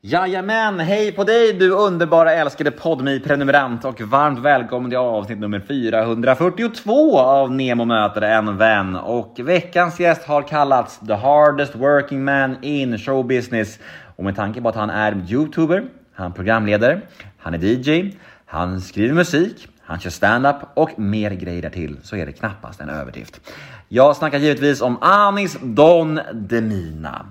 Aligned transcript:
Jajamän, 0.00 0.80
hej 0.80 1.12
på 1.12 1.24
dig 1.24 1.52
du 1.52 1.70
underbara 1.70 2.32
älskade 2.32 2.70
podmi 2.70 3.20
prenumerant 3.20 3.84
och 3.84 4.00
varmt 4.00 4.38
välkommen 4.38 4.90
till 4.90 4.98
avsnitt 4.98 5.38
nummer 5.38 5.60
442 5.60 7.18
av 7.18 7.52
Nemo 7.52 7.84
möter 7.84 8.22
en 8.22 8.56
vän. 8.56 8.96
Och 8.96 9.34
veckans 9.38 10.00
gäst 10.00 10.24
har 10.24 10.42
kallats 10.42 10.98
the 10.98 11.12
hardest 11.14 11.74
working 11.74 12.24
man 12.24 12.56
in 12.64 12.98
show 12.98 13.26
business. 13.26 13.78
Och 14.16 14.24
med 14.24 14.36
tanke 14.36 14.60
på 14.60 14.68
att 14.68 14.74
han 14.74 14.90
är 14.90 15.24
youtuber, 15.28 15.84
han 16.14 16.26
är 16.26 16.34
programledare, 16.34 17.00
han 17.38 17.54
är 17.54 17.58
DJ, 17.58 18.14
han 18.46 18.80
skriver 18.80 19.14
musik, 19.14 19.68
han 19.82 20.00
kör 20.00 20.10
stand-up 20.10 20.56
och 20.74 20.98
mer 20.98 21.30
grejer 21.30 21.62
därtill 21.62 21.96
så 22.02 22.16
är 22.16 22.26
det 22.26 22.32
knappast 22.32 22.80
en 22.80 22.88
överdrift. 22.88 23.40
Jag 23.88 24.16
snackar 24.16 24.38
givetvis 24.38 24.80
om 24.80 24.98
Anis 25.00 25.58
Don 25.62 26.20
Demina. 26.32 27.26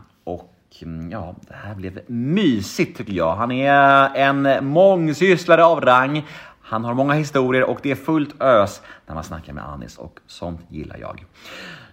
Mm, 0.84 1.12
ja, 1.12 1.36
det 1.48 1.54
här 1.54 1.76
blev 1.76 2.00
mysigt 2.08 2.98
tycker 2.98 3.14
jag. 3.14 3.36
Han 3.36 3.52
är 3.52 4.16
en 4.16 4.66
mångsysslare 4.66 5.66
av 5.66 5.82
rang. 5.82 6.26
Han 6.62 6.84
har 6.84 6.94
många 6.94 7.14
historier 7.14 7.64
och 7.64 7.80
det 7.84 7.92
är 7.92 7.96
fullt 7.96 8.42
ös 8.42 8.82
när 9.06 9.16
man 9.16 9.24
snackar 9.24 9.54
med 9.54 9.64
Anis 9.64 9.98
och 9.98 10.20
sånt 10.28 10.62
gillar 10.70 10.98
jag. 10.98 11.26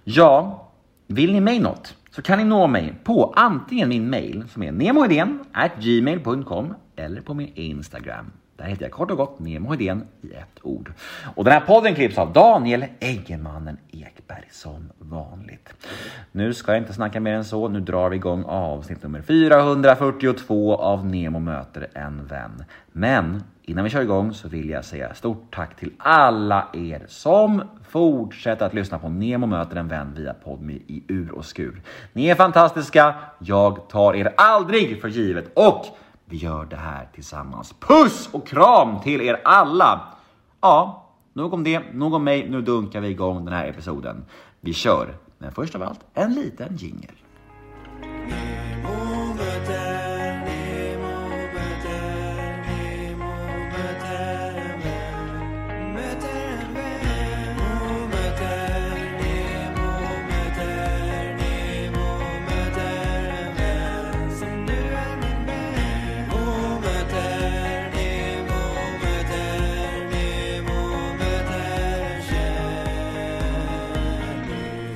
Ja, 0.05 0.69
vill 1.07 1.33
ni 1.33 1.41
mig 1.41 1.59
något 1.59 1.97
så 2.11 2.23
kan 2.23 2.39
ni 2.39 2.45
nå 2.45 2.67
mig 2.67 2.95
på 3.05 3.33
antingen 3.37 3.89
min 3.89 4.11
mail 4.11 4.45
som 4.49 4.63
är 4.63 5.81
gmail.com 5.81 6.75
eller 6.97 7.21
på 7.21 7.35
min 7.35 7.53
Instagram. 7.55 8.33
Där 8.57 8.65
heter 8.65 8.83
jag 8.83 8.93
kort 8.93 9.11
och 9.11 9.17
gott 9.17 9.39
Nemo 9.39 9.71
Hedén 9.71 10.05
i 10.21 10.33
ett 10.33 10.59
ord. 10.63 10.93
Och 11.35 11.45
den 11.45 11.53
här 11.53 11.61
podden 11.61 11.95
klipps 11.95 12.19
av 12.19 12.33
Daniel 12.33 12.85
Eggemannen 13.01 13.79
Ekberg 13.91 14.49
som 14.51 14.93
vanligt. 14.99 15.75
Nu 16.33 16.55
ska 16.55 16.73
jag 16.73 16.83
inte 16.83 16.93
snacka 16.93 17.21
mer 17.21 17.33
än 17.33 17.45
så. 17.45 17.69
Nu 17.69 17.81
drar 17.81 18.09
vi 18.11 18.17
igång 18.17 18.45
avsnitt 18.45 19.03
nummer 19.03 19.23
442 19.23 20.77
av 20.77 21.07
Nemo 21.07 21.39
möter 21.39 21.87
en 21.95 22.27
vän. 22.27 22.65
Men 22.93 23.43
innan 23.63 23.85
vi 23.85 23.91
kör 23.91 24.03
igång 24.03 24.35
så 24.35 24.49
vill 24.49 24.71
jag 24.71 24.85
säga 24.85 25.15
stort 25.15 25.55
tack 25.55 25.77
till 25.77 25.91
alla 25.99 26.69
er 26.73 27.03
som 27.09 27.63
fortsätter 27.89 28.67
att 28.67 28.75
lyssna 28.75 28.99
på 28.99 29.09
Nemo 29.09 29.47
möter 29.47 29.77
en 29.77 29.89
vän 29.89 30.15
via 30.17 30.35
Podmi 30.35 30.83
i 30.87 31.05
ur 31.09 31.31
och 31.31 31.45
skur. 31.45 31.83
Ni 32.13 32.27
är 32.27 32.35
fantastiska. 32.35 33.15
Jag 33.39 33.89
tar 33.89 34.15
er 34.15 34.35
aldrig 34.37 35.01
för 35.01 35.09
givet 35.09 35.51
och 35.55 35.87
vi 36.25 36.37
gör 36.37 36.65
det 36.65 36.77
här 36.77 37.09
tillsammans. 37.15 37.75
Puss 37.81 38.29
och 38.33 38.47
kram 38.47 39.01
till 39.01 39.21
er 39.21 39.41
alla! 39.45 40.01
Ja, 40.61 41.07
nog 41.33 41.55
om 41.55 41.65
det, 41.65 41.83
nog 41.93 42.15
om 42.15 42.25
mig. 42.25 42.51
Nu 42.51 42.63
dunkar 42.63 43.01
vi 43.01 43.09
igång 43.09 43.45
den 43.45 43.55
här 43.55 43.67
episoden. 43.67 44.25
Vi 44.61 44.73
kör, 44.73 45.17
men 45.39 45.53
först 45.53 45.75
av 45.75 45.83
allt 45.83 46.01
en 46.15 46.35
liten 46.35 46.77
jingel. 46.77 47.13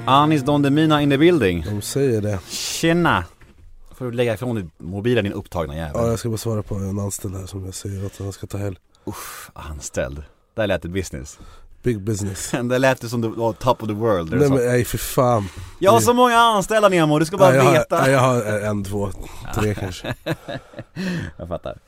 Anis 0.08 0.42
Don 0.42 0.62
Demina 0.62 1.02
in 1.02 1.10
the 1.10 1.18
building. 1.18 1.64
De 1.68 1.82
säger 1.82 2.20
det. 2.20 2.38
Tjena! 2.48 3.24
Får 3.94 4.04
du 4.04 4.12
lägga 4.12 4.34
ifrån 4.34 4.54
dig 4.54 4.68
mobilen 4.78 5.24
din 5.24 5.32
upptagna 5.32 5.76
jävel. 5.76 5.92
Ja, 5.94 6.08
jag 6.08 6.18
ska 6.18 6.28
bara 6.28 6.38
svara 6.38 6.62
på 6.62 6.74
en 6.74 6.98
anställd 6.98 7.36
här 7.36 7.46
som 7.46 7.64
jag 7.64 7.74
säger 7.74 8.06
att 8.06 8.18
han 8.18 8.32
ska 8.32 8.46
ta 8.46 8.58
helg. 8.58 8.76
Uff, 9.04 9.50
anställd. 9.54 10.22
Där 10.54 10.66
lät 10.66 10.82
det 10.82 10.88
business. 10.88 11.38
Big 11.82 12.00
business. 12.00 12.50
Det 12.62 12.78
lät 12.78 13.00
det 13.00 13.08
som 13.08 13.20
du 13.20 13.28
var 13.28 13.52
top 13.52 13.82
of 13.82 13.88
the 13.88 13.94
world. 13.94 14.30
Nej 14.30 14.48
men 14.48 14.66
nej 14.66 14.84
för 14.84 14.98
fan. 14.98 15.48
Jag 15.78 15.92
har 15.92 16.00
så 16.00 16.14
många 16.14 16.36
anställda 16.36 16.88
Nemo, 16.88 17.18
du 17.18 17.24
ska 17.24 17.36
bara 17.36 17.50
Nej, 17.50 17.58
jag 17.58 17.72
veta. 17.72 17.96
Har, 17.96 18.08
jag 18.08 18.20
har 18.20 18.42
en, 18.60 18.84
två, 18.84 19.10
tre 19.54 19.74
kanske. 19.80 20.14
Jag 21.36 21.48
fattar. 21.48 21.78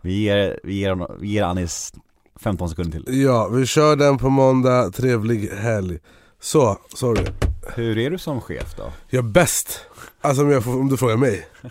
Vi 0.00 0.22
ger, 0.22 0.60
vi 0.62 0.74
ger, 0.74 1.18
vi 1.20 1.28
ger 1.28 1.42
Anis 1.42 1.92
15 2.40 2.68
sekunder 2.68 3.00
till. 3.00 3.22
Ja, 3.22 3.48
vi 3.48 3.66
kör 3.66 3.96
den 3.96 4.18
på 4.18 4.28
måndag, 4.28 4.90
trevlig 4.90 5.50
helg. 5.50 5.98
Så, 6.40 6.78
sorry. 6.94 7.24
Hur 7.74 7.98
är 7.98 8.10
du 8.10 8.18
som 8.18 8.40
chef 8.40 8.74
då? 8.76 8.92
Jag 9.08 9.24
är 9.24 9.28
bäst. 9.28 9.80
Alltså 10.20 10.42
om, 10.42 10.62
får, 10.62 10.80
om 10.80 10.88
du 10.88 10.96
frågar 10.96 11.16
mig. 11.16 11.46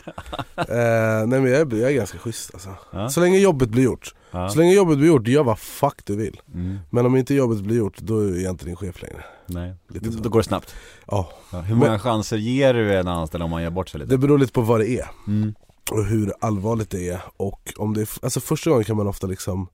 eh, 0.56 1.28
nej 1.28 1.42
men 1.42 1.46
jag 1.46 1.74
är, 1.74 1.76
jag 1.78 1.92
är 1.92 1.96
ganska 1.96 2.18
schysst 2.18 2.50
alltså. 2.54 2.70
Ja. 2.92 3.10
Så 3.10 3.20
länge 3.20 3.38
jobbet 3.38 3.70
blir 3.70 3.84
gjort. 3.84 4.16
Ja. 4.32 4.50
Så 4.50 4.60
länge 4.60 4.74
jobbet 4.74 4.98
blir 4.98 5.08
gjort, 5.08 5.28
gör 5.28 5.44
vad 5.44 5.60
fuck 5.60 6.02
du 6.06 6.16
vill. 6.16 6.42
Mm, 6.54 6.80
Men 6.90 7.06
om 7.06 7.16
inte 7.16 7.34
jobbet 7.34 7.60
blir 7.62 7.78
gjort, 7.78 7.98
då 7.98 8.20
är 8.20 8.44
jag 8.44 8.50
inte 8.54 8.66
din 8.66 8.76
chef 8.76 9.02
längre. 9.02 9.24
nej, 9.46 9.74
Lite 9.88 10.12
så. 10.12 10.20
då 10.20 10.30
går 10.30 10.40
det 10.40 10.44
snabbt. 10.44 10.76
Ja, 11.08 11.30
Ja, 11.52 11.60
hur 11.62 11.76
många 11.76 12.00
chanser 12.00 12.38
ger 12.38 12.74
du 12.74 12.94
en 12.96 13.08
anställd 13.08 13.44
om 13.44 13.50
man 13.50 13.64
gör 13.64 13.70
bort 13.70 13.90
sig 13.90 14.00
lite? 14.00 14.10
det 14.12 14.18
beror 14.18 14.38
lite 14.38 14.54
på 14.54 14.62
vad 14.62 14.80
det 14.80 14.90
är. 14.90 15.08
Mm. 15.28 15.54
och 15.92 16.06
hur 16.06 16.34
allvarligt 16.42 16.90
det 16.90 17.10
är 17.10 17.22
och 17.38 17.74
om 17.78 17.94
det 17.94 18.02
är, 18.02 18.10
alltså 18.22 18.40
första 18.40 18.70
gången 18.70 18.86
kan 18.86 18.98
man 18.98 19.08
ofta 19.08 19.28
liksom 19.28 19.68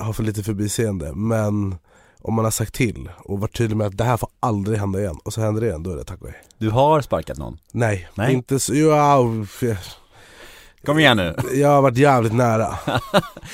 ha 0.00 0.12
för 0.12 0.22
lite 0.22 0.42
förbiseende 0.42 1.12
men 1.14 1.74
om 2.22 2.34
man 2.34 2.44
har 2.44 2.52
sagt 2.52 2.74
till 2.74 3.10
och 3.24 3.40
varit 3.40 3.56
tydlig 3.56 3.76
med 3.76 3.86
att 3.86 3.96
det 3.96 4.04
här 4.04 4.16
får 4.16 4.28
aldrig 4.40 4.78
hända 4.78 5.00
igen 5.00 5.16
och 5.24 5.32
så 5.32 5.40
händer 5.40 5.60
det 5.60 5.66
igen, 5.66 5.82
då 5.82 5.90
är 5.90 5.96
det 5.96 6.04
tack 6.04 6.22
och 6.22 6.28
hej. 6.28 6.42
Du 6.58 6.70
har 6.70 7.00
sparkat 7.00 7.38
någon? 7.38 7.58
Nej, 7.72 8.08
Nej. 8.14 8.32
inte 8.32 8.58
så, 8.58 8.74
ja, 8.74 9.24
Kom 10.84 10.98
igen 10.98 11.16
nu! 11.16 11.34
jag 11.54 11.68
har 11.68 11.82
varit 11.82 11.96
jävligt 11.96 12.32
nära. 12.34 12.78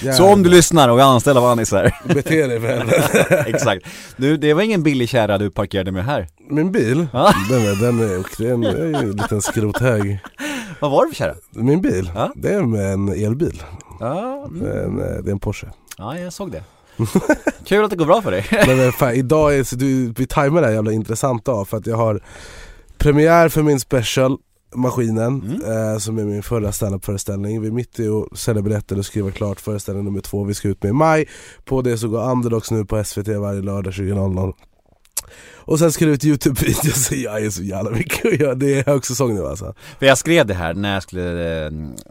Så 0.16 0.32
om 0.32 0.42
du 0.42 0.50
lyssnar 0.50 0.88
och 0.88 1.00
är 1.00 1.04
anställd 1.04 1.38
av 1.38 1.44
Anis 1.44 1.72
här 1.72 1.96
Bete 2.14 2.46
dig 2.46 2.60
helvete. 2.60 3.44
Exakt 3.46 3.86
Du, 4.16 4.36
det 4.36 4.54
var 4.54 4.62
ingen 4.62 4.82
billig 4.82 5.08
kärra 5.08 5.38
du 5.38 5.50
parkerade 5.50 5.92
med 5.92 6.04
här 6.04 6.28
Min 6.50 6.72
bil, 6.72 7.06
Ja. 7.12 7.32
den 7.50 7.60
är, 7.60 7.80
den 7.82 8.00
är, 8.00 8.26
det 8.38 8.48
är 8.48 8.52
en, 8.54 9.06
ju 9.06 9.12
liten 9.12 9.42
skrothög. 9.42 10.18
Vad 10.80 10.90
var 10.90 11.04
det 11.04 11.08
för 11.10 11.16
kärra? 11.16 11.34
Min 11.50 11.80
bil, 11.82 12.10
Ja. 12.14 12.32
det 12.36 12.48
är 12.54 12.60
en 12.92 13.08
elbil. 13.08 13.62
Ja, 14.00 14.48
Det 14.50 14.68
är 14.70 14.84
en, 14.84 14.96
det 14.96 15.30
är 15.30 15.32
en 15.32 15.38
Porsche. 15.40 15.66
ja 15.98 16.18
jag 16.18 16.32
såg 16.32 16.50
det 16.52 16.62
Kul 17.64 17.84
att 17.84 17.90
det 17.90 17.96
går 17.96 18.06
bra 18.06 18.22
för 18.22 18.30
dig 18.30 18.46
Men 18.66 18.76
men 18.76 18.92
fan, 18.92 19.14
idag 19.14 19.56
är 19.56 19.64
så 19.64 19.76
du, 19.76 20.12
vi 20.16 20.26
tajmar 20.26 20.60
det 20.60 20.66
här 20.66 20.74
jävla 20.74 20.92
intressant 20.92 21.44
dag 21.44 21.68
för 21.68 21.76
att 21.76 21.86
jag 21.86 21.96
har 21.96 22.20
premiär 22.98 23.48
för 23.48 23.62
min 23.62 23.80
special 23.80 24.38
Maskinen, 24.74 25.62
eh, 25.66 25.98
som 25.98 26.18
är 26.18 26.24
min 26.24 26.42
förra 26.42 26.72
standup-föreställning. 26.72 27.60
Vi 27.60 27.66
är 27.66 27.72
mitt 27.72 28.00
i 28.00 28.08
att 28.08 28.38
sälja 28.38 28.62
biljetter 28.62 28.98
och 28.98 29.06
skriva 29.06 29.30
klart 29.30 29.60
föreställning 29.60 30.04
nummer 30.04 30.20
två 30.20 30.44
vi 30.44 30.54
ska 30.54 30.68
ut 30.68 30.82
med 30.82 30.90
i 30.90 30.92
maj. 30.92 31.28
På 31.64 31.82
det 31.82 31.98
så 31.98 32.08
går 32.08 32.30
Underdogs 32.30 32.70
nu 32.70 32.84
på 32.84 33.04
SVT 33.04 33.28
varje 33.28 33.62
lördag 33.62 33.92
20.00. 33.92 34.52
Och 35.56 35.78
sen 35.78 35.92
ska 35.92 36.04
det 36.06 36.10
ut 36.10 36.24
Youtube-videos, 36.24 37.14
jag 37.14 37.44
är 37.44 37.50
så 37.50 37.62
jävla 37.62 37.90
mycket 37.90 38.26
att 38.26 38.40
göra, 38.40 38.54
det 38.54 38.78
är 38.78 38.84
högsäsong 38.84 39.34
nu 39.34 39.46
alltså. 39.46 39.74
För 39.98 40.06
jag 40.06 40.18
skrev 40.18 40.46
det 40.46 40.54
här 40.54 40.74
när 40.74 40.94
jag 40.94 41.02
skulle 41.02 41.64
eh, 41.66 41.70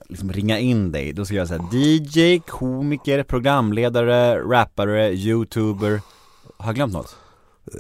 liksom 0.10 0.32
ringa 0.34 0.60
in 0.60 0.92
dig, 0.92 1.14
då 1.14 1.26
skrev 1.26 1.38
jag 1.38 1.48
såhär 1.48 1.76
DJ, 1.76 2.40
komiker, 2.40 3.24
programledare, 3.24 4.40
rappare, 4.40 5.14
youtuber 5.14 6.02
Har 6.58 6.66
jag 6.68 6.76
glömt 6.76 6.94
något? 6.94 7.16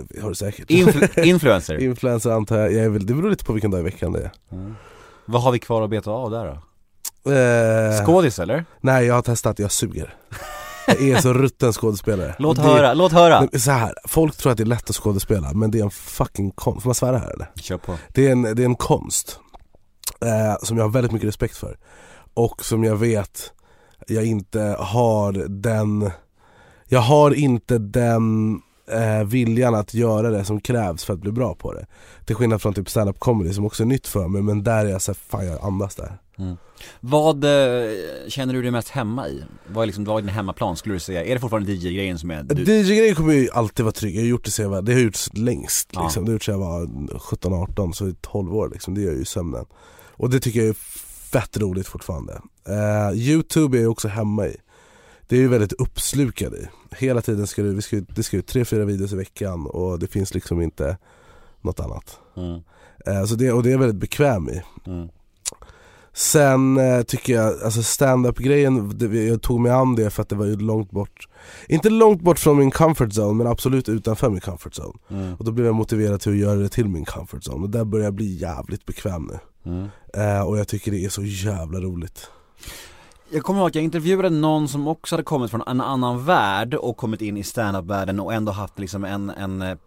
Det 0.09 0.21
har 0.21 0.29
du 0.29 0.35
säkert. 0.35 0.69
Influ- 0.69 1.19
influencer? 1.23 1.77
Influencer 1.77 2.31
antar 2.31 2.57
jag, 2.57 2.73
jag 2.73 2.89
väl, 2.89 3.05
det 3.05 3.13
beror 3.13 3.29
lite 3.29 3.45
på 3.45 3.53
vilken 3.53 3.71
dag 3.71 3.79
i 3.79 3.83
veckan 3.83 4.11
det 4.11 4.19
är. 4.21 4.31
Vad 5.25 5.41
har 5.41 5.51
vi 5.51 5.59
kvar 5.59 5.81
att 5.81 5.89
beta 5.89 6.11
av 6.11 6.31
där 6.31 6.45
då? 6.45 7.31
Eh, 7.31 8.05
Skådis 8.05 8.39
eller? 8.39 8.65
Nej 8.81 9.05
jag 9.05 9.15
har 9.15 9.21
testat, 9.21 9.59
jag 9.59 9.71
suger. 9.71 10.15
Är 10.87 11.21
så 11.21 11.33
rutten 11.33 11.73
skådespelare. 11.73 12.35
Låt 12.39 12.55
Det- 12.57 12.63
höra, 12.63 12.93
låt 12.93 13.11
höra! 13.11 13.47
Så 13.59 13.71
här, 13.71 13.93
folk 14.07 14.35
tror 14.37 14.51
att 14.51 14.57
det 14.57 14.63
är 14.63 14.65
lätt 14.65 14.89
att 14.89 14.95
skådespela 14.95 15.53
men 15.53 15.71
det 15.71 15.79
är 15.79 15.83
en 15.83 15.91
fucking 15.91 16.51
konst, 16.51 16.81
får 16.81 16.87
man 16.89 16.95
svära 16.95 17.17
här 17.17 17.31
eller? 17.33 17.47
Kör 17.55 17.77
på 17.77 17.95
Det 18.13 18.27
är 18.27 18.31
en, 18.31 18.41
det 18.41 18.61
är 18.61 18.65
en 18.65 18.75
konst 18.75 19.39
eh, 20.21 20.55
som 20.63 20.77
jag 20.77 20.83
har 20.83 20.89
väldigt 20.91 21.11
mycket 21.11 21.27
respekt 21.27 21.57
för 21.57 21.77
och 22.33 22.65
som 22.65 22.83
jag 22.83 22.95
vet 22.95 23.51
jag 24.07 24.25
inte 24.25 24.75
har 24.79 25.31
den 25.49 26.11
Jag 26.87 26.99
har 26.99 27.31
inte 27.33 27.77
den 27.77 28.59
eh, 28.91 29.23
viljan 29.27 29.75
att 29.75 29.93
göra 29.93 30.29
det 30.29 30.45
som 30.45 30.61
krävs 30.61 31.03
för 31.03 31.13
att 31.13 31.19
bli 31.19 31.31
bra 31.31 31.55
på 31.55 31.73
det. 31.73 31.85
Till 32.25 32.35
skillnad 32.35 32.61
från 32.61 32.73
typ 32.73 32.89
stand-up 32.89 33.19
comedy 33.19 33.53
som 33.53 33.65
också 33.65 33.83
är 33.83 33.87
nytt 33.87 34.07
för 34.07 34.27
mig 34.27 34.41
men 34.41 34.63
där 34.63 34.85
är 34.85 34.89
jag 34.89 35.01
såhär, 35.01 35.17
fan 35.29 35.45
jag 35.45 35.65
andas 35.65 35.95
där. 35.95 36.17
Mm. 36.37 36.57
Vad 36.99 37.43
eh, 37.43 37.89
känner 38.27 38.53
du 38.53 38.61
dig 38.61 38.71
mest 38.71 38.89
hemma 38.89 39.27
i? 39.27 39.43
Vad 39.67 39.81
är, 39.81 39.85
liksom, 39.85 40.05
vad 40.05 40.17
är 40.17 40.21
din 40.21 40.29
hemmaplan 40.29 40.75
skulle 40.77 40.95
du 40.95 40.99
säga? 40.99 41.25
Är 41.25 41.33
det 41.33 41.39
fortfarande 41.39 41.71
DJ-grejen 41.71 42.19
som 42.19 42.31
är 42.31 42.43
du? 42.43 42.63
DJ-grejen 42.63 43.15
kommer 43.15 43.33
ju 43.33 43.49
alltid 43.53 43.85
vara 43.85 43.93
trygg, 43.93 44.15
jag 44.15 44.21
har 44.21 44.27
gjort 44.27 44.45
det 44.45 44.51
sen 44.51 44.63
jag 44.63 44.69
var, 44.69 44.81
det 44.81 44.93
har 44.93 44.99
gjorts 44.99 45.29
längst 45.33 45.89
Ja. 45.93 46.03
liksom. 46.03 46.25
Det 46.25 46.29
har 46.31 46.33
gjorts 46.33 46.45
sen 46.45 46.59
jag 46.59 46.65
var 46.65 46.85
17-18, 46.85 47.91
så 47.91 48.07
i 48.07 48.15
12 48.21 48.55
år 48.55 48.69
liksom, 48.73 48.93
det 48.95 49.01
gör 49.01 49.11
ju 49.13 49.21
i 49.21 49.25
sömnen. 49.25 49.65
Och 50.11 50.29
det 50.29 50.39
tycker 50.39 50.59
jag 50.59 50.69
är 50.69 50.73
fett 51.31 51.57
roligt 51.57 51.87
fortfarande. 51.87 52.41
Eh, 52.67 53.17
Youtube 53.17 53.77
är 53.77 53.81
jag 53.81 53.91
också 53.91 54.07
hemma 54.07 54.47
i. 54.47 54.57
Det 55.27 55.35
är 55.35 55.39
ju 55.39 55.47
väldigt 55.47 55.73
uppslukad 55.73 56.53
i. 56.53 56.67
Hela 56.91 57.21
tiden 57.21 57.47
ska 57.47 57.63
du, 57.63 57.75
vi 57.75 57.81
ska, 57.81 58.01
det 58.15 58.23
ska 58.23 58.37
ut 58.37 58.47
tre, 58.47 58.65
fyra 58.65 58.85
videos 58.85 59.13
i 59.13 59.15
veckan 59.15 59.65
och 59.65 59.99
det 59.99 60.07
finns 60.07 60.33
liksom 60.33 60.61
inte 60.61 60.97
något 61.61 61.79
annat. 61.79 62.19
Mm. 62.37 62.61
Eh, 63.05 63.25
så 63.25 63.35
det, 63.35 63.51
och 63.51 63.63
det 63.63 63.69
är 63.69 63.71
jag 63.71 63.79
väldigt 63.79 64.01
bekväm 64.01 64.49
i. 64.49 64.61
Mm. 64.85 65.09
Sen 66.15 66.77
eh, 66.77 67.01
tycker 67.01 67.33
jag, 67.33 67.61
alltså 67.63 67.83
stand-up 67.83 68.37
grejen, 68.37 68.97
det, 68.97 69.23
jag 69.23 69.41
tog 69.41 69.59
mig 69.59 69.71
an 69.71 69.95
det 69.95 70.09
för 70.09 70.21
att 70.21 70.29
det 70.29 70.35
var 70.35 70.45
ju 70.45 70.55
långt 70.55 70.91
bort 70.91 71.27
Inte 71.67 71.89
långt 71.89 72.21
bort 72.21 72.39
från 72.39 72.57
min 72.57 72.71
comfort 72.71 73.09
zone 73.09 73.33
men 73.33 73.47
absolut 73.47 73.89
utanför 73.89 74.29
min 74.29 74.41
comfort 74.41 74.73
zone 74.79 74.99
Mm. 75.09 75.35
Och 75.35 75.45
då 75.45 75.51
blev 75.51 75.65
jag 75.65 75.75
motiverad 75.75 76.21
till 76.21 76.31
att 76.31 76.37
göra 76.37 76.55
det 76.55 76.69
till 76.69 76.87
min 76.87 77.05
comfort 77.05 77.47
zone 77.47 77.63
och 77.63 77.69
där 77.69 77.85
börjar 77.85 78.05
jag 78.05 78.13
bli 78.13 78.35
jävligt 78.35 78.85
bekväm 78.85 79.29
nu 79.31 79.39
Mm. 79.65 79.87
eh, 80.13 80.41
Och 80.41 80.57
jag 80.59 80.67
tycker 80.67 80.91
det 80.91 81.05
är 81.05 81.09
så 81.09 81.23
jävla 81.23 81.79
roligt 81.79 82.29
Jag 83.33 83.43
kommer 83.43 83.59
ihåg 83.59 83.67
att 83.67 83.75
jag 83.75 83.83
intervjuade 83.83 84.29
någon 84.29 84.67
som 84.67 84.87
också 84.87 85.15
hade 85.15 85.23
kommit 85.23 85.51
från 85.51 85.63
en 85.67 85.81
annan 85.81 86.25
värld 86.25 86.73
och 86.73 86.97
kommit 86.97 87.21
in 87.21 87.37
i 87.37 87.43
standup-världen 87.43 88.19
och 88.19 88.33
ändå 88.33 88.51
haft 88.51 88.79
liksom 88.79 89.05
en, 89.05 89.29
en 89.29 89.61
eh, 89.61 89.77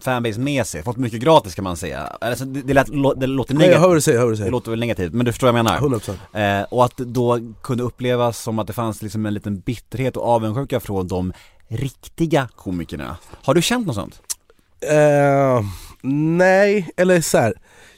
fanbase 0.00 0.40
med 0.40 0.66
sig, 0.66 0.82
fått 0.82 0.96
mycket 0.96 1.20
gratis 1.20 1.54
kan 1.54 1.64
man 1.64 1.76
säga. 1.76 2.00
Alltså, 2.20 2.44
det, 2.44 2.62
det, 2.62 2.74
lät, 2.74 2.86
det 3.16 3.26
låter 3.26 3.54
Nej 3.54 3.62
jag 3.62 3.68
negativt, 3.68 3.80
hör 3.80 3.94
du 3.94 4.00
säger, 4.00 4.18
hör 4.18 4.26
du 4.26 4.32
det 4.32 4.36
säger 4.36 4.50
låter 4.50 4.70
väl 4.70 4.80
negativt, 4.80 5.12
men 5.12 5.26
du 5.26 5.32
förstår 5.32 5.52
vad 5.52 5.58
jag 5.58 5.64
menar? 5.64 5.98
100% 6.32 6.60
Eh, 6.60 6.66
och 6.70 6.84
att 6.84 6.96
det 6.96 7.04
då 7.04 7.38
kunde 7.62 7.84
upplevas 7.84 8.42
som 8.42 8.58
att 8.58 8.66
det 8.66 8.72
fanns 8.72 9.02
liksom 9.02 9.26
en 9.26 9.34
liten 9.34 9.60
bitterhet 9.60 10.16
och 10.16 10.26
avundsjuka 10.26 10.80
från 10.80 11.08
de 11.08 11.32
riktiga 11.68 12.48
komikerna. 12.56 13.16
Har 13.42 13.54
du 13.54 13.62
känt 13.62 13.86
något 13.86 13.96
sånt? 13.96 14.22
Eh, 14.80 15.64
nej, 16.02 16.90
eller 16.96 17.20
så 17.20 17.38
här. 17.38 17.54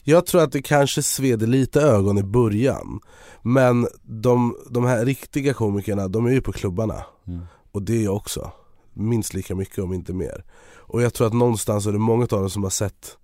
Jag 0.08 0.26
tror 0.26 0.42
att 0.42 0.52
det 0.52 0.62
kanske 0.62 1.02
sved 1.02 1.48
lite 1.48 1.80
ögon 1.80 2.18
i 2.18 2.22
början 2.22 3.00
Men 3.42 3.88
de, 4.02 4.56
de 4.70 4.84
här 4.84 5.04
riktiga 5.04 5.54
komikerna, 5.54 6.08
de 6.08 6.26
är 6.26 6.30
ju 6.30 6.40
på 6.40 6.52
klubbarna. 6.52 7.04
Mm. 7.26 7.40
Och 7.72 7.82
det 7.82 7.96
är 7.96 8.04
jag 8.04 8.16
också. 8.16 8.50
Minst 8.94 9.34
lika 9.34 9.54
mycket 9.54 9.78
om 9.78 9.92
inte 9.92 10.12
mer. 10.12 10.44
Och 10.76 11.02
jag 11.02 11.14
tror 11.14 11.26
att 11.26 11.32
någonstans 11.32 11.86
är 11.86 11.92
det 11.92 11.98
många 11.98 12.22
av 12.22 12.28
dem 12.28 12.50
som 12.50 12.62
har 12.62 12.70
sett 12.70 13.16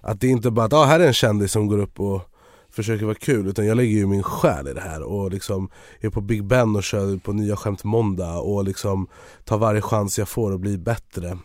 Att 0.00 0.20
det 0.20 0.28
inte 0.28 0.50
bara 0.50 0.66
att 0.66 0.72
ah, 0.72 0.84
här 0.84 1.00
är 1.00 1.06
en 1.06 1.12
kändis 1.12 1.52
som 1.52 1.66
går 1.66 1.78
upp 1.78 2.00
och 2.00 2.20
försöker 2.70 3.04
vara 3.04 3.14
kul 3.14 3.46
Utan 3.46 3.66
jag 3.66 3.76
lägger 3.76 3.98
ju 3.98 4.06
min 4.06 4.22
själ 4.22 4.68
i 4.68 4.72
det 4.72 4.80
här 4.80 5.02
och 5.02 5.30
liksom 5.30 5.70
är 6.00 6.10
på 6.10 6.20
Big 6.20 6.44
Ben 6.44 6.76
och 6.76 6.82
kör 6.82 7.16
på 7.16 7.32
nya 7.32 7.56
skämt 7.56 7.84
måndag 7.84 8.38
och 8.38 8.64
liksom 8.64 9.06
tar 9.44 9.58
varje 9.58 9.80
chans 9.80 10.18
jag 10.18 10.28
får 10.28 10.54
att 10.54 10.60
bli 10.60 10.78
bättre 10.78 11.38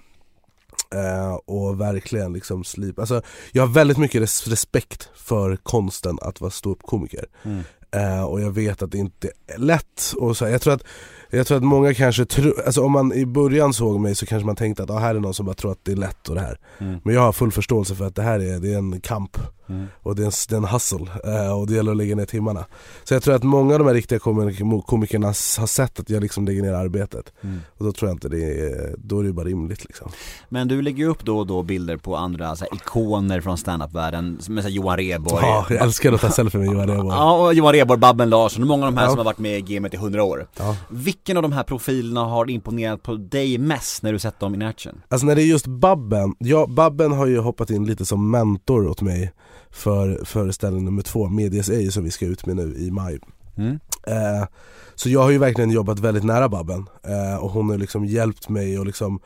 Eh, 0.96 1.34
och 1.34 1.82
verkligen 1.82 2.34
liksom 2.34 2.64
slip. 2.64 3.00
Alltså, 3.00 3.22
jag 3.52 3.64
har 3.64 3.74
väldigt 3.74 3.98
mycket 3.98 4.22
res- 4.22 4.48
respekt 4.48 5.10
för 5.16 5.56
konsten 5.56 6.18
att 6.22 6.42
vara 6.42 6.52
ståuppkomiker. 6.52 7.26
Mm. 7.44 7.64
Eh, 7.92 8.24
och 8.24 8.42
jag 8.42 8.52
vet 8.52 8.82
att 8.82 8.92
det 8.92 8.98
inte 8.98 9.32
är 9.48 9.58
lätt. 9.58 10.14
Och 10.18 10.38
så, 10.38 10.46
här, 10.46 10.52
jag, 10.52 10.62
tror 10.62 10.74
att, 10.74 10.84
jag 11.30 11.48
tror 11.48 11.58
att 11.58 11.64
många 11.64 11.94
kanske 11.94 12.26
tror, 12.26 12.62
alltså 12.66 12.82
om 12.82 12.92
man 12.92 13.14
i 13.14 13.26
början 13.26 13.74
såg 13.74 14.00
mig 14.00 14.16
så 14.16 14.26
kanske 14.26 14.46
man 14.46 14.56
tänkte 14.56 14.84
att 14.84 14.90
ah, 14.90 14.98
här 14.98 15.16
är 15.16 15.20
någon 15.20 15.34
som 15.34 15.46
bara 15.46 15.56
tror 15.56 15.72
att 15.72 15.80
det 15.86 15.92
är 15.92 15.96
lätt 15.96 16.30
och 16.30 16.36
det 16.36 16.42
här. 16.42 16.60
Mm. 16.78 17.00
Men 17.04 17.14
jag 17.16 17.22
har 17.22 17.32
full 17.32 17.52
förståelse 17.52 17.96
för 17.96 18.06
att 18.08 18.16
det 18.16 18.22
här 18.22 18.40
är, 18.40 18.60
det 18.60 18.74
är 18.74 18.78
en 18.78 19.02
kamp. 19.02 19.38
Mm. 19.70 19.86
Och 20.04 20.16
det 20.16 20.22
är 20.22 20.26
en, 20.26 20.32
det 20.50 20.56
är 20.56 20.58
en 20.58 20.66
hustle 20.66 21.08
eh, 21.24 21.60
och 21.60 21.68
det 21.68 21.74
gäller 21.74 21.92
att 21.92 21.98
lägga 21.98 22.16
ner 22.16 22.26
timmarna. 22.26 22.66
Så 23.04 23.14
jag 23.14 23.24
tror 23.24 23.36
att 23.36 23.44
många 23.44 23.74
av 23.74 23.80
de 23.80 23.88
här 23.88 23.94
riktiga 23.94 24.20
komik- 24.20 24.82
komikerna 24.86 25.28
har 25.28 25.66
sett 25.68 26.00
att 26.00 26.10
jag 26.10 26.22
liksom 26.24 26.46
lägger 26.46 26.62
ner 26.62 26.74
arbetet. 26.74 27.34
Mm. 27.44 27.60
Och 27.78 27.86
då 27.86 27.92
tror 27.92 28.10
jag 28.10 28.16
inte 28.16 28.30
det 28.30 28.44
är, 28.60 28.96
då 28.98 29.20
är 29.20 29.24
det 29.24 29.34
bara 29.34 29.46
rimligt 29.46 29.86
liksom. 29.86 30.12
Men 30.50 30.68
du 30.68 30.82
lägger 30.82 30.98
ju 30.98 31.10
upp 31.10 31.26
då 31.26 31.38
och 31.40 31.48
då 31.48 31.64
bilder 31.64 31.98
på 31.98 32.16
andra 32.16 32.56
så 32.56 32.66
här, 32.66 32.76
ikoner 32.76 33.42
från 33.42 33.58
standup-världen, 33.58 34.38
som 34.42 34.56
så 34.58 34.62
här, 34.62 34.70
Johan 34.70 34.98
Rheborg 34.98 35.46
Ja, 35.46 35.66
jag 35.70 35.82
älskar 35.82 36.14
att 36.14 36.22
ta 36.22 36.30
selfie 36.30 36.60
med 36.60 36.70
Johan 36.74 36.88
Rheborg. 36.90 37.08
Ja, 37.08 37.46
och 37.46 37.54
Johan 37.54 37.74
Rheborg, 37.74 38.00
Babben 38.00 38.30
Larsson 38.30 38.68
många 38.68 38.86
av 38.86 38.92
de 38.94 38.98
här 38.98 39.06
Ja. 39.06 39.10
som 39.10 39.18
har 39.18 39.26
varit 39.26 39.38
med 39.40 39.58
i 39.58 39.62
gamet 39.76 39.94
i 39.94 39.98
100 39.98 40.24
år 40.24 40.48
Ja. 40.58 40.76
Vilken 41.18 41.38
av 41.38 41.44
de 41.44 41.52
här 41.52 41.64
profilerna 41.64 42.24
har 42.26 42.50
imponerat 42.50 43.04
på 43.04 43.16
dig 43.16 43.58
mest 43.58 44.04
när 44.04 44.14
du 44.14 44.20
sett 44.20 44.40
dem 44.40 44.56
in 44.56 44.62
action? 44.62 45.02
Alltså 45.10 45.28
när 45.28 45.36
det 45.36 45.42
är 45.42 45.46
just 45.46 45.68
Babben, 45.68 46.36
ja 46.40 46.68
Babben 46.68 47.12
har 47.12 47.26
ju 47.28 47.40
hoppat 47.40 47.70
in 47.70 47.86
lite 47.86 48.06
som 48.06 48.32
mentor 48.32 48.88
åt 48.88 49.02
mig 49.02 49.34
för 49.72 50.26
föreställning 50.26 50.86
nummer 50.86 51.02
två, 51.02 51.30
Medias 51.30 51.70
Ej 51.70 51.92
som 51.92 52.04
vi 52.04 52.12
ska 52.12 52.26
ut 52.26 52.46
med 52.46 52.56
nu 52.56 52.76
i 52.78 52.92
maj 52.92 53.20
Mm. 53.58 53.80
eh, 54.08 54.48
Så 54.96 55.10
jag 55.10 55.24
har 55.24 55.30
ju 55.30 55.38
verkligen 55.38 55.72
jobbat 55.72 56.00
väldigt 56.00 56.24
nära 56.24 56.50
Babben 56.50 56.86
eh, 57.08 57.44
och 57.44 57.52
hon 57.52 57.70
har 57.70 57.78
liksom 57.78 58.06
hjälpt 58.06 58.50
mig 58.50 58.80
och 58.80 58.86
liksom 58.86 59.20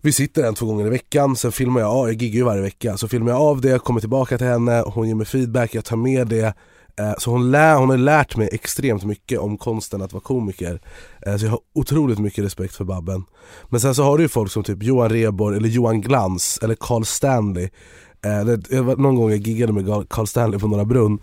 vi 0.00 0.12
sitter 0.12 0.42
en, 0.44 0.54
två 0.54 0.66
gånger 0.66 0.86
i 0.86 0.90
veckan, 0.90 1.36
sen 1.36 1.52
filmar 1.52 1.80
jag 1.80 1.90
av, 1.90 2.06
jag 2.06 2.22
giggar 2.22 2.36
ju 2.36 2.42
varje 2.44 2.62
vecka, 2.62 2.96
så 2.96 3.08
filmar 3.08 3.30
jag 3.32 3.40
av 3.40 3.60
det, 3.60 3.78
kommer 3.78 4.00
tillbaka 4.00 4.38
till 4.38 4.46
henne, 4.46 4.82
hon 4.86 5.08
ger 5.08 5.14
mig 5.14 5.26
feedback, 5.26 5.74
jag 5.74 5.84
tar 5.84 5.96
med 5.96 6.26
det 6.28 6.54
Eh, 7.00 7.14
så 7.18 7.30
hon, 7.30 7.50
lär, 7.50 7.76
hon 7.76 7.90
har 7.90 7.96
lärt 7.96 8.36
mig 8.36 8.48
extremt 8.52 9.04
mycket 9.04 9.38
om 9.38 9.58
konsten 9.58 10.02
att 10.02 10.12
vara 10.12 10.22
komiker. 10.22 10.80
Eh, 11.26 11.36
Så 11.36 11.44
jag 11.44 11.50
har 11.50 11.60
otroligt 11.74 12.18
mycket 12.18 12.44
respekt 12.44 12.74
för 12.74 12.84
Babben. 12.84 13.24
Men 13.68 13.80
sen 13.80 13.94
så 13.94 14.02
har 14.02 14.18
du 14.18 14.24
ju 14.24 14.28
folk 14.28 14.52
som 14.52 14.62
typ 14.62 14.82
Johan 14.82 15.08
Rheborg 15.08 15.56
eller 15.56 15.68
Johan 15.68 16.00
Glans 16.00 16.58
eller 16.62 16.74
Carl 16.80 17.04
Stanley. 17.04 17.68
Eh, 18.24 18.44
det, 18.44 18.80
var 18.80 18.96
någon 18.96 19.16
gång 19.16 19.30
jag 19.30 19.38
giggade 19.38 19.72
med 19.72 20.08
Carl 20.08 20.26
Stanley 20.26 20.60
på 20.60 20.66
Norra 20.66 20.84
Brunn 20.84 21.18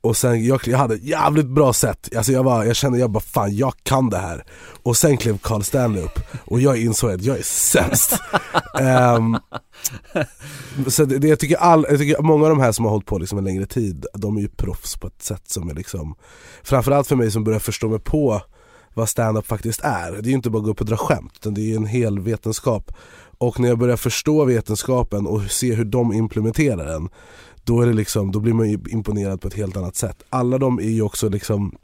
och 0.00 0.16
sen, 0.16 0.44
jag, 0.44 0.60
jag 0.66 0.78
hade 0.78 0.94
ett 0.94 1.04
jävligt 1.04 1.46
bra 1.46 1.72
sätt, 1.72 2.16
alltså 2.16 2.32
jag, 2.32 2.66
jag 2.66 2.76
kände, 2.76 2.98
jag 2.98 3.10
bara 3.10 3.20
fan 3.20 3.56
jag 3.56 3.74
kan 3.82 4.10
det 4.10 4.18
här 4.18 4.44
Och 4.82 4.96
sen 4.96 5.16
klev 5.16 5.38
Carl 5.38 5.62
Stanley 5.62 6.02
upp 6.02 6.20
och 6.44 6.60
jag 6.60 6.82
insåg 6.82 7.10
att 7.10 7.22
jag 7.22 7.38
är 7.38 7.42
sämst 7.42 8.18
Ehm, 8.80 9.36
Så 10.88 11.04
det, 11.04 11.18
det, 11.18 11.28
jag, 11.28 11.38
tycker 11.38 11.56
all, 11.56 11.86
jag 11.88 11.98
tycker 11.98 12.22
många 12.22 12.44
av 12.44 12.50
de 12.50 12.60
här 12.60 12.72
som 12.72 12.84
har 12.84 12.92
hållit 12.92 13.06
på 13.06 13.18
liksom 13.18 13.38
en 13.38 13.44
längre 13.44 13.66
tid, 13.66 14.06
de 14.14 14.36
är 14.36 14.40
ju 14.40 14.48
proffs 14.48 14.96
på 14.96 15.06
ett 15.06 15.22
sätt 15.22 15.48
som 15.50 15.70
är 15.70 15.74
liksom 15.74 16.14
Framförallt 16.62 17.06
för 17.06 17.16
mig 17.16 17.30
som 17.30 17.44
börjar 17.44 17.58
förstå 17.58 17.88
mig 17.88 18.00
på 18.00 18.42
vad 18.94 19.08
stand-up 19.08 19.46
faktiskt 19.46 19.80
är. 19.80 20.12
Det 20.12 20.18
är 20.18 20.30
ju 20.30 20.32
inte 20.32 20.50
bara 20.50 20.58
att 20.58 20.64
gå 20.64 20.70
upp 20.70 20.80
och 20.80 20.86
dra 20.86 20.96
skämt, 20.96 21.32
utan 21.36 21.54
det 21.54 21.72
är 21.72 21.76
en 21.76 21.86
hel 21.86 22.20
vetenskap. 22.20 22.92
Och 23.38 23.60
när 23.60 23.68
jag 23.68 23.78
börjar 23.78 23.96
förstå 23.96 24.44
vetenskapen 24.44 25.26
och 25.26 25.50
se 25.50 25.74
hur 25.74 25.84
de 25.84 26.12
implementerar 26.12 26.86
den, 26.86 27.08
då, 27.68 27.80
är 27.80 27.86
det 27.86 27.92
liksom, 27.92 28.32
då 28.32 28.40
blir 28.40 28.52
man 28.52 28.70
ju 28.70 28.78
imponerad 28.88 29.40
på 29.40 29.48
ett 29.48 29.54
helt 29.54 29.76
annat 29.76 29.96
sätt. 29.96 30.22
Alla 30.28 30.58
de 30.58 30.78
är 30.78 30.90
ju 30.90 31.02
också 31.02 31.28
liksom 31.28 31.78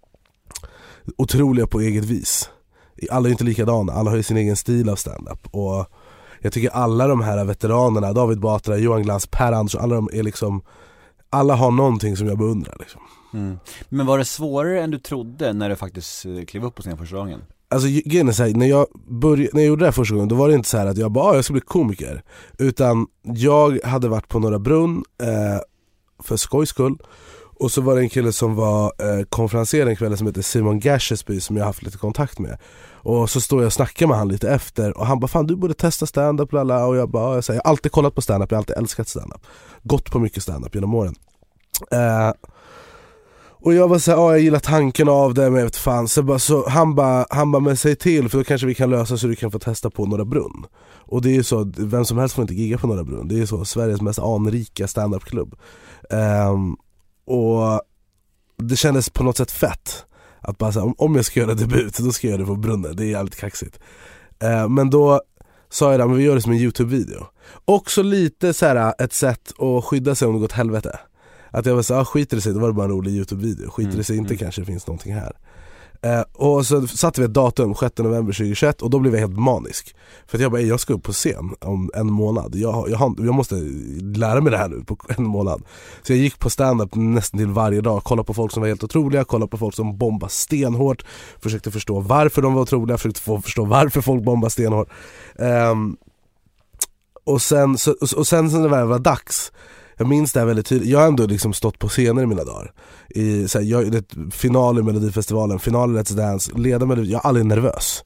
otroliga 1.16 1.66
på 1.66 1.80
eget 1.80 2.04
vis. 2.04 2.50
Alla 3.10 3.28
är 3.28 3.30
inte 3.30 3.44
likadana, 3.44 3.92
alla 3.92 4.10
har 4.10 4.16
ju 4.16 4.22
sin 4.22 4.36
egen 4.36 4.56
stil 4.56 4.88
av 4.88 4.96
stand-up. 4.96 5.46
Och 5.50 5.86
jag 6.40 6.52
tycker 6.52 6.70
alla 6.70 7.06
de 7.06 7.20
här 7.20 7.44
veteranerna, 7.44 8.12
David 8.12 8.40
Batra, 8.40 8.76
Johan 8.76 9.02
Glans, 9.02 9.26
Per 9.26 9.52
Andersson, 9.52 9.80
alla 9.80 9.94
de 9.94 10.08
är 10.12 10.22
liksom 10.22 10.62
alla 11.30 11.54
har 11.54 11.70
någonting 11.70 12.16
som 12.16 12.26
jag 12.26 12.38
beundrar 12.38 12.76
liksom. 12.78 13.00
Mm. 13.34 13.58
Men 13.88 14.06
var 14.06 14.18
det 14.18 14.24
svårare 14.24 14.82
än 14.82 14.90
du 14.90 14.98
trodde 14.98 15.52
när 15.52 15.68
du 15.68 15.76
faktiskt 15.76 16.26
eh, 16.26 16.44
klev 16.44 16.64
upp 16.64 16.74
på 16.74 16.82
scen 16.82 16.98
första 16.98 17.16
gången? 17.16 17.40
Alltså 17.68 17.88
grejen 17.88 18.28
är 18.28 18.32
så 18.32 18.44
här, 18.44 18.54
när 18.54 18.66
jag, 18.66 18.86
började, 19.08 19.50
när 19.52 19.60
jag 19.60 19.68
gjorde 19.68 19.82
det 19.82 19.86
här 19.86 19.92
första 19.92 20.14
gången, 20.14 20.28
då 20.28 20.34
var 20.34 20.48
det 20.48 20.54
inte 20.54 20.68
så 20.68 20.78
här 20.78 20.86
att 20.86 20.98
jag 20.98 21.10
bara 21.10 21.24
ah, 21.24 21.34
jag 21.34 21.44
ska 21.44 21.52
bli 21.52 21.60
komiker 21.60 22.22
Utan 22.58 23.06
jag 23.22 23.78
hade 23.84 24.08
varit 24.08 24.28
på 24.28 24.38
Norra 24.38 24.58
Brunn 24.58 25.04
eh, 25.22 25.60
för 26.24 26.36
skojs 26.36 26.68
skull. 26.68 26.96
Och 27.56 27.70
så 27.70 27.80
var 27.80 27.94
det 27.94 28.00
en 28.00 28.08
kille 28.08 28.32
som 28.32 28.54
var 28.54 28.84
eh, 28.84 29.24
konferenser 29.24 29.86
en 29.86 29.96
kväll 29.96 30.16
som 30.16 30.26
heter 30.26 30.42
Simon 30.42 30.80
Gashesby 30.80 31.40
som 31.40 31.56
jag 31.56 31.64
haft 31.64 31.82
lite 31.82 31.98
kontakt 31.98 32.38
med. 32.38 32.58
Och 32.92 33.30
så 33.30 33.40
står 33.40 33.60
jag 33.60 33.66
och 33.66 33.72
snackar 33.72 34.06
med 34.06 34.16
han 34.16 34.28
lite 34.28 34.50
efter 34.50 34.98
och 34.98 35.06
han 35.06 35.20
bara 35.20 35.28
'Fan 35.28 35.46
du 35.46 35.56
borde 35.56 35.74
testa 35.74 36.06
standup” 36.06 36.52
lala. 36.52 36.86
och 36.86 36.96
jag 36.96 37.10
bara 37.10 37.34
jag, 37.34 37.44
säger, 37.44 37.60
jag 37.60 37.64
har 37.64 37.70
alltid 37.70 37.92
kollat 37.92 38.14
på 38.14 38.22
standup, 38.22 38.50
jag 38.50 38.56
har 38.56 38.60
alltid 38.60 38.76
älskat 38.76 39.08
standup”. 39.08 39.46
Gått 39.82 40.10
på 40.10 40.18
mycket 40.18 40.42
standup 40.42 40.74
genom 40.74 40.94
åren. 40.94 41.14
Eh, 41.90 42.32
och 43.64 43.74
jag 43.74 43.88
var 43.88 43.98
såhär, 43.98 44.18
ja 44.18 44.30
jag 44.32 44.40
gillar 44.40 44.58
tanken 44.58 45.08
av 45.08 45.34
det 45.34 45.50
men 45.50 45.54
jag 45.54 45.64
vet 45.64 45.76
fan, 45.76 46.08
så, 46.08 46.22
bara, 46.22 46.38
så 46.38 46.68
han 46.68 46.94
bara, 46.94 47.26
han 47.30 47.52
bara 47.52 47.60
men 47.60 47.76
säg 47.76 47.96
till 47.96 48.28
för 48.28 48.38
då 48.38 48.44
kanske 48.44 48.66
vi 48.66 48.74
kan 48.74 48.90
lösa 48.90 49.16
så 49.16 49.26
du 49.26 49.36
kan 49.36 49.50
få 49.50 49.58
testa 49.58 49.90
på 49.90 50.06
Norra 50.06 50.24
Brunn. 50.24 50.66
Och 51.06 51.22
det 51.22 51.30
är 51.30 51.34
ju 51.34 51.42
så, 51.42 51.72
vem 51.76 52.04
som 52.04 52.18
helst 52.18 52.34
får 52.34 52.42
inte 52.42 52.54
gigga 52.54 52.78
på 52.78 52.86
Norra 52.86 53.04
Brunn, 53.04 53.28
det 53.28 53.34
är 53.34 53.38
ju 53.38 53.46
så 53.46 53.64
Sveriges 53.64 54.00
mest 54.00 54.18
anrika 54.18 54.88
standupklubb. 54.88 55.54
Ehm, 56.10 56.76
Och 57.26 57.82
det 58.56 58.76
kändes 58.76 59.10
på 59.10 59.24
något 59.24 59.36
sätt 59.36 59.50
fett 59.50 60.04
Att 60.40 60.58
bara 60.58 60.72
säga, 60.72 60.94
om, 60.98 61.14
jag 61.14 61.24
ska 61.24 61.40
göra 61.40 61.54
debut, 61.54 61.98
då 61.98 62.12
ska 62.12 62.26
jag 62.26 62.32
göra 62.32 62.42
det 62.42 62.46
på 62.46 62.56
Brunnen, 62.56 62.96
det 62.96 63.04
är 63.04 63.10
jävligt 63.10 63.36
kaxigt. 63.36 63.78
Ehm, 64.38 64.74
Men 64.74 64.90
då 64.90 65.20
sa 65.70 65.92
jag 65.94 66.08
men 66.08 66.16
vi 66.16 66.24
gör 66.24 66.34
det 66.34 66.42
som 66.42 66.52
en 66.52 66.58
youtube-video. 66.58 67.26
Också 67.64 68.02
lite 68.02 68.54
så 68.54 68.66
här 68.66 68.94
ett 68.98 69.12
sätt 69.12 69.52
att 69.58 69.84
skydda 69.84 70.14
sig 70.14 70.28
om 70.28 70.34
det 70.34 70.38
går 70.38 70.46
åt 70.46 70.52
helvete. 70.52 70.98
Att 71.50 71.66
jag 71.66 71.74
var 71.74 71.82
såhär, 71.82 72.00
ah, 72.00 72.04
skiter 72.04 72.36
det 72.36 72.40
sig, 72.40 72.52
då 72.52 72.60
var 72.60 72.68
det 72.68 72.74
bara 72.74 72.84
en 72.84 72.90
rolig 72.90 73.12
youtube-video, 73.12 73.70
skiter 73.70 73.88
Mm, 73.88 73.98
det 73.98 74.04
sig 74.04 74.16
inte 74.16 74.34
mm. 74.34 74.38
kanske 74.38 74.60
det 74.60 74.66
finns 74.66 74.86
någonting 74.86 75.14
här 75.14 75.32
Eh, 76.04 76.24
och 76.32 76.66
så 76.66 76.86
satte 76.86 77.20
vi 77.20 77.24
ett 77.24 77.32
datum, 77.32 77.74
6 77.74 77.98
november 77.98 78.32
2021 78.32 78.82
och 78.82 78.90
då 78.90 78.98
blev 78.98 79.14
jag 79.14 79.20
helt 79.20 79.38
manisk. 79.38 79.96
För 80.26 80.38
att 80.38 80.42
jag 80.42 80.52
bara, 80.52 80.60
jag 80.60 80.80
ska 80.80 80.94
upp 80.94 81.02
på 81.02 81.12
scen 81.12 81.54
om 81.60 81.90
en 81.94 82.12
månad. 82.12 82.54
Jag, 82.54 82.90
jag, 82.90 82.98
har, 82.98 83.14
jag 83.18 83.34
måste 83.34 83.54
lära 84.16 84.40
mig 84.40 84.50
det 84.50 84.58
här 84.58 84.68
nu 84.68 84.84
på 84.84 84.96
en 85.08 85.24
månad. 85.24 85.62
Så 86.02 86.12
jag 86.12 86.18
gick 86.18 86.38
på 86.38 86.50
stand-up 86.50 86.94
nästan 86.94 87.38
till 87.38 87.48
varje 87.48 87.80
dag, 87.80 88.04
kollade 88.04 88.26
på 88.26 88.34
folk 88.34 88.52
som 88.52 88.60
var 88.60 88.68
helt 88.68 88.84
otroliga, 88.84 89.24
kollade 89.24 89.50
på 89.50 89.58
folk 89.58 89.74
som 89.74 89.98
bombade 89.98 90.32
stenhårt, 90.32 91.04
försökte 91.42 91.70
förstå 91.70 92.00
varför 92.00 92.42
de 92.42 92.54
var 92.54 92.62
otroliga, 92.62 92.98
försökte 92.98 93.20
få 93.20 93.40
förstå 93.40 93.64
varför 93.64 94.00
folk 94.00 94.24
bombade 94.24 94.50
stenhårt. 94.50 94.88
Eh, 95.38 95.74
och 97.24 97.42
sen, 97.42 97.78
så, 97.78 97.94
och 98.16 98.26
sen 98.26 98.46
när 98.46 98.62
det 98.62 98.68
väl 98.68 98.86
var 98.86 98.98
dags, 98.98 99.52
jag 99.96 100.08
minns 100.08 100.32
det 100.32 100.40
här 100.40 100.46
väldigt 100.46 100.66
tydligt, 100.66 100.90
jag 100.90 100.98
har 100.98 101.06
ändå 101.06 101.26
liksom 101.26 101.52
stått 101.52 101.78
på 101.78 101.88
scener 101.88 102.22
i 102.22 102.26
mina 102.26 102.44
dagar. 102.44 102.72
I 103.08 103.48
så 103.48 103.58
här, 103.58 103.66
jag, 103.66 103.92
det, 103.92 104.04
final 104.30 104.78
i 104.78 104.82
melodifestivalen, 104.82 105.58
final 105.58 105.96
i 105.96 105.98
Let's 105.98 106.14
Dance, 106.14 106.52
leda 106.56 106.86
melodi, 106.86 107.12
jag 107.12 107.24
är 107.24 107.28
aldrig 107.28 107.46
nervös. 107.46 108.02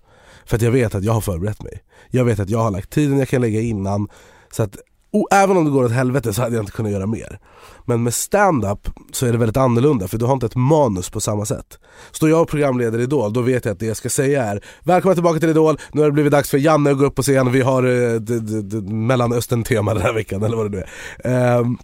För 0.46 0.56
att 0.56 0.62
jag 0.62 0.70
vet 0.70 0.94
att 0.94 1.04
jag 1.04 1.12
har 1.12 1.20
förberett 1.20 1.62
mig. 1.62 1.82
Jag 2.10 2.24
vet 2.24 2.40
att 2.40 2.50
jag 2.50 2.58
har 2.58 2.70
lagt 2.70 2.90
tiden 2.90 3.18
jag 3.18 3.28
kan 3.28 3.40
lägga 3.40 3.60
innan. 3.60 4.08
Så 4.52 4.62
att, 4.62 4.76
och 5.12 5.28
även 5.32 5.56
om 5.56 5.64
det 5.64 5.70
går 5.70 5.84
åt 5.84 5.92
helvete 5.92 6.32
så 6.32 6.42
hade 6.42 6.54
jag 6.56 6.62
inte 6.62 6.72
kunnat 6.72 6.92
göra 6.92 7.06
mer. 7.06 7.38
Men 7.84 8.02
med 8.02 8.14
stand-up 8.14 8.88
så 9.12 9.26
är 9.26 9.32
det 9.32 9.38
väldigt 9.38 9.56
annorlunda 9.56 10.08
för 10.08 10.18
du 10.18 10.24
har 10.24 10.32
inte 10.32 10.46
ett 10.46 10.56
manus 10.56 11.10
på 11.10 11.20
samma 11.20 11.44
sätt. 11.44 11.78
Står 12.12 12.30
jag 12.30 12.42
och 12.42 12.48
programleder 12.48 12.98
Idol, 12.98 13.32
då 13.32 13.40
vet 13.40 13.64
jag 13.64 13.72
att 13.72 13.78
det 13.80 13.86
jag 13.86 13.96
ska 13.96 14.08
säga 14.08 14.44
är 14.44 14.64
Välkomna 14.82 15.14
tillbaka 15.14 15.40
till 15.40 15.48
Idol, 15.48 15.78
nu 15.92 16.00
har 16.00 16.08
det 16.08 16.12
blivit 16.12 16.32
dags 16.32 16.50
för 16.50 16.58
Janne 16.58 16.90
att 16.90 16.98
gå 16.98 17.04
upp 17.04 17.14
på 17.14 17.22
scen, 17.22 17.52
vi 17.52 17.60
har 17.60 17.82
eh, 17.82 18.20
Mellanöstern-tema 18.82 19.94
den 19.94 20.02
här 20.02 20.12
veckan 20.12 20.42
eller 20.42 20.56
vad 20.56 20.70
det 20.70 20.76
nu 20.78 20.84
är. 20.84 21.58
Ehm, 21.58 21.78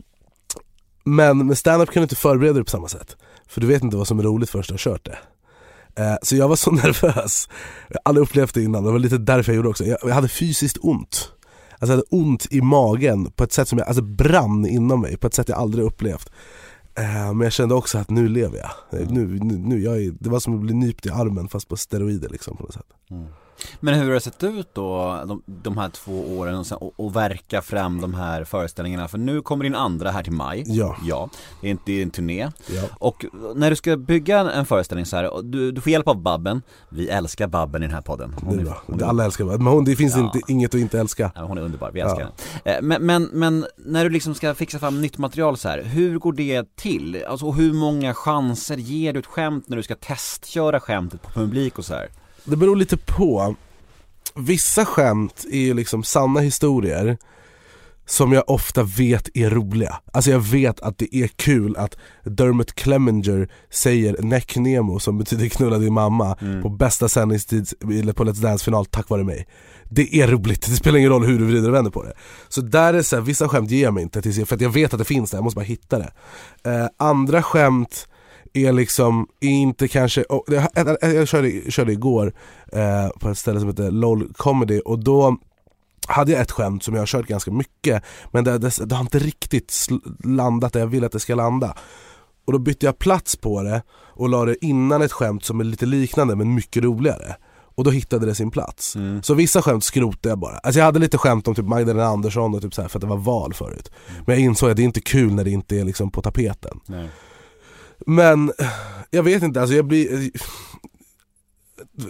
men 1.05 1.47
med 1.47 1.59
stand-up 1.59 1.91
kan 1.91 2.01
du 2.01 2.05
inte 2.05 2.17
förbereda 2.17 2.55
dig 2.55 2.65
på 2.65 2.71
samma 2.71 2.89
sätt. 2.89 3.17
För 3.49 3.61
du 3.61 3.67
vet 3.67 3.83
inte 3.83 3.97
vad 3.97 4.09
som 4.09 4.19
är 4.19 4.23
roligt 4.23 4.51
förrän 4.51 4.65
du 4.69 4.73
har 4.73 4.79
kört 4.79 5.05
det. 5.05 5.19
Eh, 6.03 6.17
Så 6.23 6.37
jag 6.37 6.49
var 6.49 6.57
så 6.57 6.71
nervös, 6.85 7.49
jag 7.89 7.97
har 7.97 8.03
aldrig 8.05 8.23
upplevt 8.23 8.55
det 8.55 8.63
innan, 8.63 8.85
det 8.85 8.91
var 8.93 8.99
lite 8.99 9.19
därför 9.19 9.53
jag 9.53 9.57
gjorde 9.57 9.67
det 9.67 9.71
också. 9.71 9.85
Jag 9.85 9.99
jag 10.03 10.15
hade 10.15 10.29
fysiskt 10.29 10.79
ont. 10.81 11.31
Alltså 11.85 11.93
jag 11.93 11.97
hade 12.19 12.25
ont 12.29 12.47
i 12.51 12.61
magen 12.61 13.31
på 13.31 13.45
ett 13.45 13.53
sätt 13.53 13.69
som 13.69 13.79
jag, 13.79 13.89
alltså 13.89 14.03
brann 14.03 14.67
inom 14.67 15.01
mig 15.01 15.17
på 15.17 15.27
ett 15.27 15.35
sätt 15.35 15.49
jag 15.49 15.59
aldrig 15.59 15.85
upplevt. 15.85 16.31
Eh, 16.99 17.05
Men 17.35 17.41
jag 17.41 17.53
kände 17.53 17.75
också 17.75 17.99
att 17.99 18.11
nu 18.11 18.29
lever 18.29 18.59
jag. 18.59 19.01
Eh, 19.01 19.09
Nu, 19.11 19.39
nu, 19.43 19.59
nu 19.59 19.81
jag 19.83 20.03
är, 20.03 20.15
det 20.21 20.31
var 20.31 20.41
som 20.41 20.55
att 20.55 20.61
bli 20.61 20.75
nypt 20.75 21.07
i 21.07 21.11
armen 21.11 21.49
fast 21.49 21.69
på 21.69 21.77
steroider 21.77 22.29
liksom 22.29 22.57
på 22.57 22.63
något 22.63 22.75
sätt. 22.75 22.87
Men 23.81 23.95
hur 23.95 24.05
har 24.07 24.15
det 24.15 24.21
sett 24.21 24.43
ut 24.43 24.69
då, 24.75 25.21
de, 25.29 25.43
de 25.47 25.79
här 25.79 25.89
två 25.89 26.39
åren 26.39 26.55
och, 26.59 26.67
sen, 26.67 26.79
och, 26.79 26.93
och 26.97 27.17
verka 27.17 27.63
fram 27.63 28.01
de 28.01 28.15
här 28.15 28.45
föreställningarna? 28.45 29.09
För 29.09 29.19
nu 29.19 29.41
kommer 29.43 29.65
din 29.65 29.75
andra 29.75 30.11
här 30.11 30.23
till 30.23 30.33
maj 30.33 30.63
Ja. 30.67 30.97
Ja, 31.05 31.29
det 31.61 31.71
är, 31.71 31.77
det 31.87 32.03
en 32.03 32.11
turné 32.11 32.49
Ja. 32.67 32.83
Och 32.99 33.25
när 33.55 33.71
du 33.71 33.77
ska 33.77 33.97
bygga 33.97 34.39
en 34.53 34.67
föreställning 34.67 35.07
så 35.07 35.17
här, 35.17 35.43
du, 35.43 35.73
du 35.73 35.81
får 35.81 35.93
hjälp 35.93 36.09
av 36.09 36.23
Babben 36.23 36.63
Vi 36.89 37.09
älskar 37.09 37.47
Babben 37.47 37.83
i 37.83 37.87
den 37.87 37.95
här 37.95 38.03
podden 38.03 38.31
Det 38.41 38.47
Hon 38.47 38.55
är 38.55 38.61
är, 38.61 38.65
bra. 38.65 38.83
hon 38.87 39.01
är, 39.01 39.05
Alla 39.05 39.25
älskar 39.25 39.45
mig, 39.45 39.59
men 39.59 39.67
hon, 39.67 39.85
det 39.85 39.97
finns 39.97 40.17
Ja. 40.17 40.21
inte, 40.25 40.41
inget 40.53 40.75
att 40.75 40.81
inte 40.81 41.01
älska. 41.01 41.31
ja, 41.35 41.43
hon 41.45 41.59
är 41.59 41.63
underbar, 41.63 41.91
vi 41.91 42.01
älskar 42.01 42.19
henne 42.21 42.31
Eh, 42.65 42.83
men, 42.83 43.03
men, 43.07 43.23
men 43.33 43.67
när 43.77 44.05
du 44.05 44.11
liksom 44.11 44.35
ska 44.35 44.55
fixa 44.55 44.79
fram 44.79 45.01
nytt 45.01 45.19
material 45.19 45.57
så 45.57 45.69
här, 45.69 45.83
hur 45.83 46.19
går 46.19 46.33
det 46.33 46.77
till? 46.77 47.25
Alltså 47.29 47.51
hur 47.51 47.73
många 47.73 48.15
chanser 48.15 48.77
ger 48.77 49.13
du 49.13 49.19
ett 49.21 49.27
skämt 49.27 49.69
när 49.69 49.77
du 49.77 49.83
ska 49.83 49.95
testköra 49.95 50.81
skämtet 50.81 51.23
på 51.23 51.31
publik 51.31 51.79
och 51.79 51.85
så 51.85 51.95
här? 51.95 52.09
Det 52.45 52.57
beror 52.57 52.77
lite 52.77 52.97
på. 52.97 53.55
Vissa 54.35 54.85
skämt 54.85 55.45
är 55.51 55.59
ju 55.59 55.75
liksom 55.75 56.03
sanna 56.05 56.41
historier 56.41 57.19
som 58.07 58.33
jag 58.33 58.51
ofta 58.51 58.83
vet 58.83 59.37
är 59.37 59.51
roliga. 59.51 60.01
Alltså 60.13 60.31
jag 60.31 60.41
vet 60.41 60.81
att 60.81 60.99
det 60.99 61.17
är 61.17 61.29
kul 61.29 61.77
att 61.77 61.97
Dermot 62.25 62.73
Clemenger 62.73 63.49
säger 63.71 64.23
Neck 64.23 64.57
Nemo 64.57 64.99
som 64.99 65.19
betyder 65.19 65.49
knulla 65.49 65.79
din 65.79 65.93
mamma 65.93 66.37
på 66.63 66.69
bästa 66.69 67.09
sändningstid 67.09 67.69
på 68.17 68.25
Let's 68.25 68.43
Dance 68.43 68.65
final 68.65 68.87
tack 68.87 69.09
vare 69.09 69.25
mig. 69.25 69.47
Det 69.91 70.21
är 70.21 70.29
roligt, 70.29 70.67
det 70.67 70.77
spelar 70.77 70.99
ingen 70.99 71.11
roll 71.11 71.25
hur 71.25 71.39
du 71.39 71.45
vrider 71.45 71.69
och 71.69 71.75
vänder 71.75 71.91
på 71.91 72.03
det. 72.03 72.13
Så 72.49 72.61
där 72.61 72.95
är 72.95 73.03
så 73.03 73.17
här, 73.17 73.23
vissa 73.23 73.49
skämt 73.49 73.71
ger 73.71 73.83
jag 73.83 73.95
mig 73.95 74.03
inte 74.03 74.23
för 74.47 74.55
att 74.55 74.61
jag 74.61 74.71
vet 74.71 74.93
att 74.93 74.99
det 74.99 75.05
finns 75.05 75.31
där, 75.31 75.39
jag 75.39 75.45
måste 75.45 75.57
bara 75.57 75.65
hitta 75.65 75.99
det. 75.99 76.13
Eh, 76.71 76.87
andra 76.97 77.43
skämt 77.43 78.09
är 78.55 78.73
liksom 78.73 79.27
inte 79.41 79.89
kanske, 79.89 80.25
oh, 80.29 80.55
jag, 80.75 80.97
jag, 81.01 81.29
körde, 81.29 81.71
körde 81.71 81.93
igår 81.93 82.35
eh, 82.73 83.09
på 83.21 83.29
ett 83.29 83.39
ställe 83.39 83.61
som 83.61 83.69
heter 83.69 83.91
LOL 83.91 84.33
Comedy 84.37 84.81
och 84.81 85.05
då 85.05 85.37
hade 86.07 86.33
jag 86.33 86.41
ett 86.41 86.51
skämt 86.51 86.83
som 86.83 86.95
jag 86.95 87.01
har 87.01 87.07
kört 87.07 87.27
ganska 87.27 87.51
mycket 87.51 88.03
men 88.33 88.45
det, 88.45 88.59
det, 88.59 88.87
det 88.87 88.95
har 88.95 89.03
inte 89.03 89.19
riktigt 89.19 89.75
landat 90.25 90.73
där 90.73 90.81
jag 90.81 90.87
vill 90.87 91.05
att 91.05 91.13
det 91.13 91.21
ska 91.21 91.35
landa. 91.35 91.77
Och 92.47 92.53
då 92.53 92.59
bytte 92.59 92.87
jag 92.87 92.99
plats 92.99 93.37
på 93.37 93.63
det 93.63 93.83
och 93.91 94.29
la 94.29 94.45
det 94.45 94.65
innan 94.65 95.03
ett 95.03 95.13
skämt 95.13 95.45
som 95.45 95.61
är 95.61 95.65
lite 95.65 95.87
liknande 95.87 96.37
men 96.37 96.55
mycket 96.55 96.83
roligare. 96.83 97.37
Och 97.77 97.85
då 97.85 97.91
hittade 97.91 98.27
det 98.27 98.35
sin 98.35 98.51
plats. 98.51 98.97
Så 99.23 99.35
vissa 99.35 99.63
skämt 99.63 99.85
skrotade 99.85 100.29
jag 100.29 100.39
bara. 100.39 100.57
Alltså 100.57 100.79
jag 100.79 100.85
hade 100.85 100.99
lite 100.99 101.19
skämt 101.19 101.49
om 101.49 101.55
typ 101.55 101.65
Magdalena 101.65 102.07
Andersson 102.07 102.55
och 102.55 102.63
typ 102.63 102.75
så 102.75 102.83
här 102.83 102.89
för 102.89 102.99
att 102.99 103.01
det 103.01 103.07
var 103.07 103.17
val 103.17 103.55
förut. 103.55 103.91
Men 104.27 104.37
jag 104.37 104.45
insåg 104.45 104.71
att 104.71 104.77
det 104.77 104.83
är 104.83 104.85
inte 104.85 105.01
kul 105.01 105.35
när 105.35 105.45
det 105.45 105.51
inte 105.51 105.77
är 105.77 105.85
liksom 105.85 106.11
på 106.11 106.23
tapeten. 106.23 106.81
Nej. 106.87 107.09
Men 108.07 108.53
jag 109.11 109.23
vet 109.23 109.43
inte, 109.43 109.61
alltså 109.61 109.77
jag 109.77 109.87
blir 109.87 110.31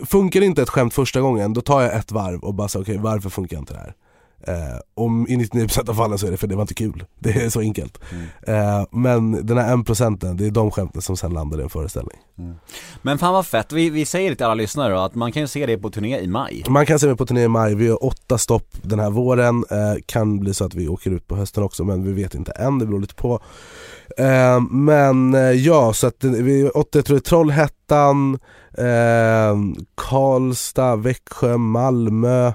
Funkar 0.07 0.41
inte 0.41 0.63
ett 0.63 0.69
skämt 0.69 0.95
första 0.95 1.21
gången, 1.21 1.53
då 1.53 1.61
tar 1.61 1.83
jag 1.83 1.95
ett 1.95 2.13
varv 2.13 2.41
och 2.41 2.55
bara 2.55 2.69
säger 2.69 2.85
okej 2.85 2.99
varför 2.99 3.31
funkar 3.31 3.59
inte 3.59 3.73
det 3.73 3.79
här? 3.79 3.95
Eh, 4.47 4.79
om 4.95 5.27
i 5.29 5.37
99% 5.37 5.91
av 5.91 5.95
fallen 5.95 6.19
så 6.19 6.27
är 6.27 6.31
det 6.31 6.37
för 6.37 6.47
det 6.47 6.55
var 6.55 6.63
inte 6.63 6.75
kul, 6.75 7.05
det 7.19 7.31
är 7.31 7.49
så 7.51 7.61
enkelt. 7.61 7.99
Eh, 8.47 8.85
men 8.91 9.47
den 9.47 9.59
här 9.59 9.73
en 9.73 9.85
procenten, 9.85 10.37
det 10.37 10.47
är 10.47 10.51
de 10.51 10.71
skämten 10.71 11.03
som 11.03 11.17
sen 11.17 11.33
landar 11.33 11.59
i 11.61 11.63
en 11.63 11.69
föreställning. 11.69 12.19
Men 13.03 13.19
fan 13.19 13.33
vad 13.33 13.47
fett, 13.47 13.73
vi, 13.73 13.91
vi 13.91 14.05
säger 14.05 14.31
det 14.31 14.37
till 14.37 14.45
alla 14.45 14.55
lyssnare 14.55 14.93
då, 14.95 14.99
att 15.01 15.15
man 15.15 15.33
kan 15.33 15.43
ju 15.43 15.49
se 15.49 15.67
det 15.67 15.79
på 15.79 15.91
turné 15.91 16.19
i 16.21 16.27
maj. 16.29 16.65
Man 16.69 16.87
kan 16.87 16.99
se 16.99 17.07
mig 17.07 17.17
på 17.17 17.27
turné 17.27 17.43
i 17.45 17.49
maj, 17.49 17.75
vi 17.75 17.89
har 17.89 18.05
åtta 18.05 18.39
stopp 18.39 18.69
den 18.83 18.99
här 19.01 19.11
våren, 19.11 19.65
eh, 19.71 19.95
kan 20.07 20.41
bli 20.41 20.55
så 20.55 20.65
att 20.65 20.75
vi 20.75 20.89
åker 20.89 21.11
ut 21.11 21.27
på 21.29 21.37
hösten 21.37 21.63
också 21.63 21.85
men 21.85 22.05
vi 22.05 22.13
vet 22.13 22.35
inte 22.35 22.53
än, 22.53 22.79
det 22.79 22.87
beror 22.87 23.01
lite 23.01 23.15
på. 23.15 23.41
Eh, 24.19 24.61
men 24.71 25.35
eh, 25.35 25.41
ja, 25.41 25.93
så 25.93 26.07
att 26.07 26.21
det- 26.21 26.29
vi 26.43 26.69
åtta, 26.69 26.99
jag 26.99 27.05
tror 27.05 27.17
det 27.17 27.19
är 27.19 27.29
Trollhättan, 27.29 28.39
eh, 28.79 29.85
Karlstad, 29.95 30.97
Växjö, 30.97 31.57
Malmö, 31.57 32.53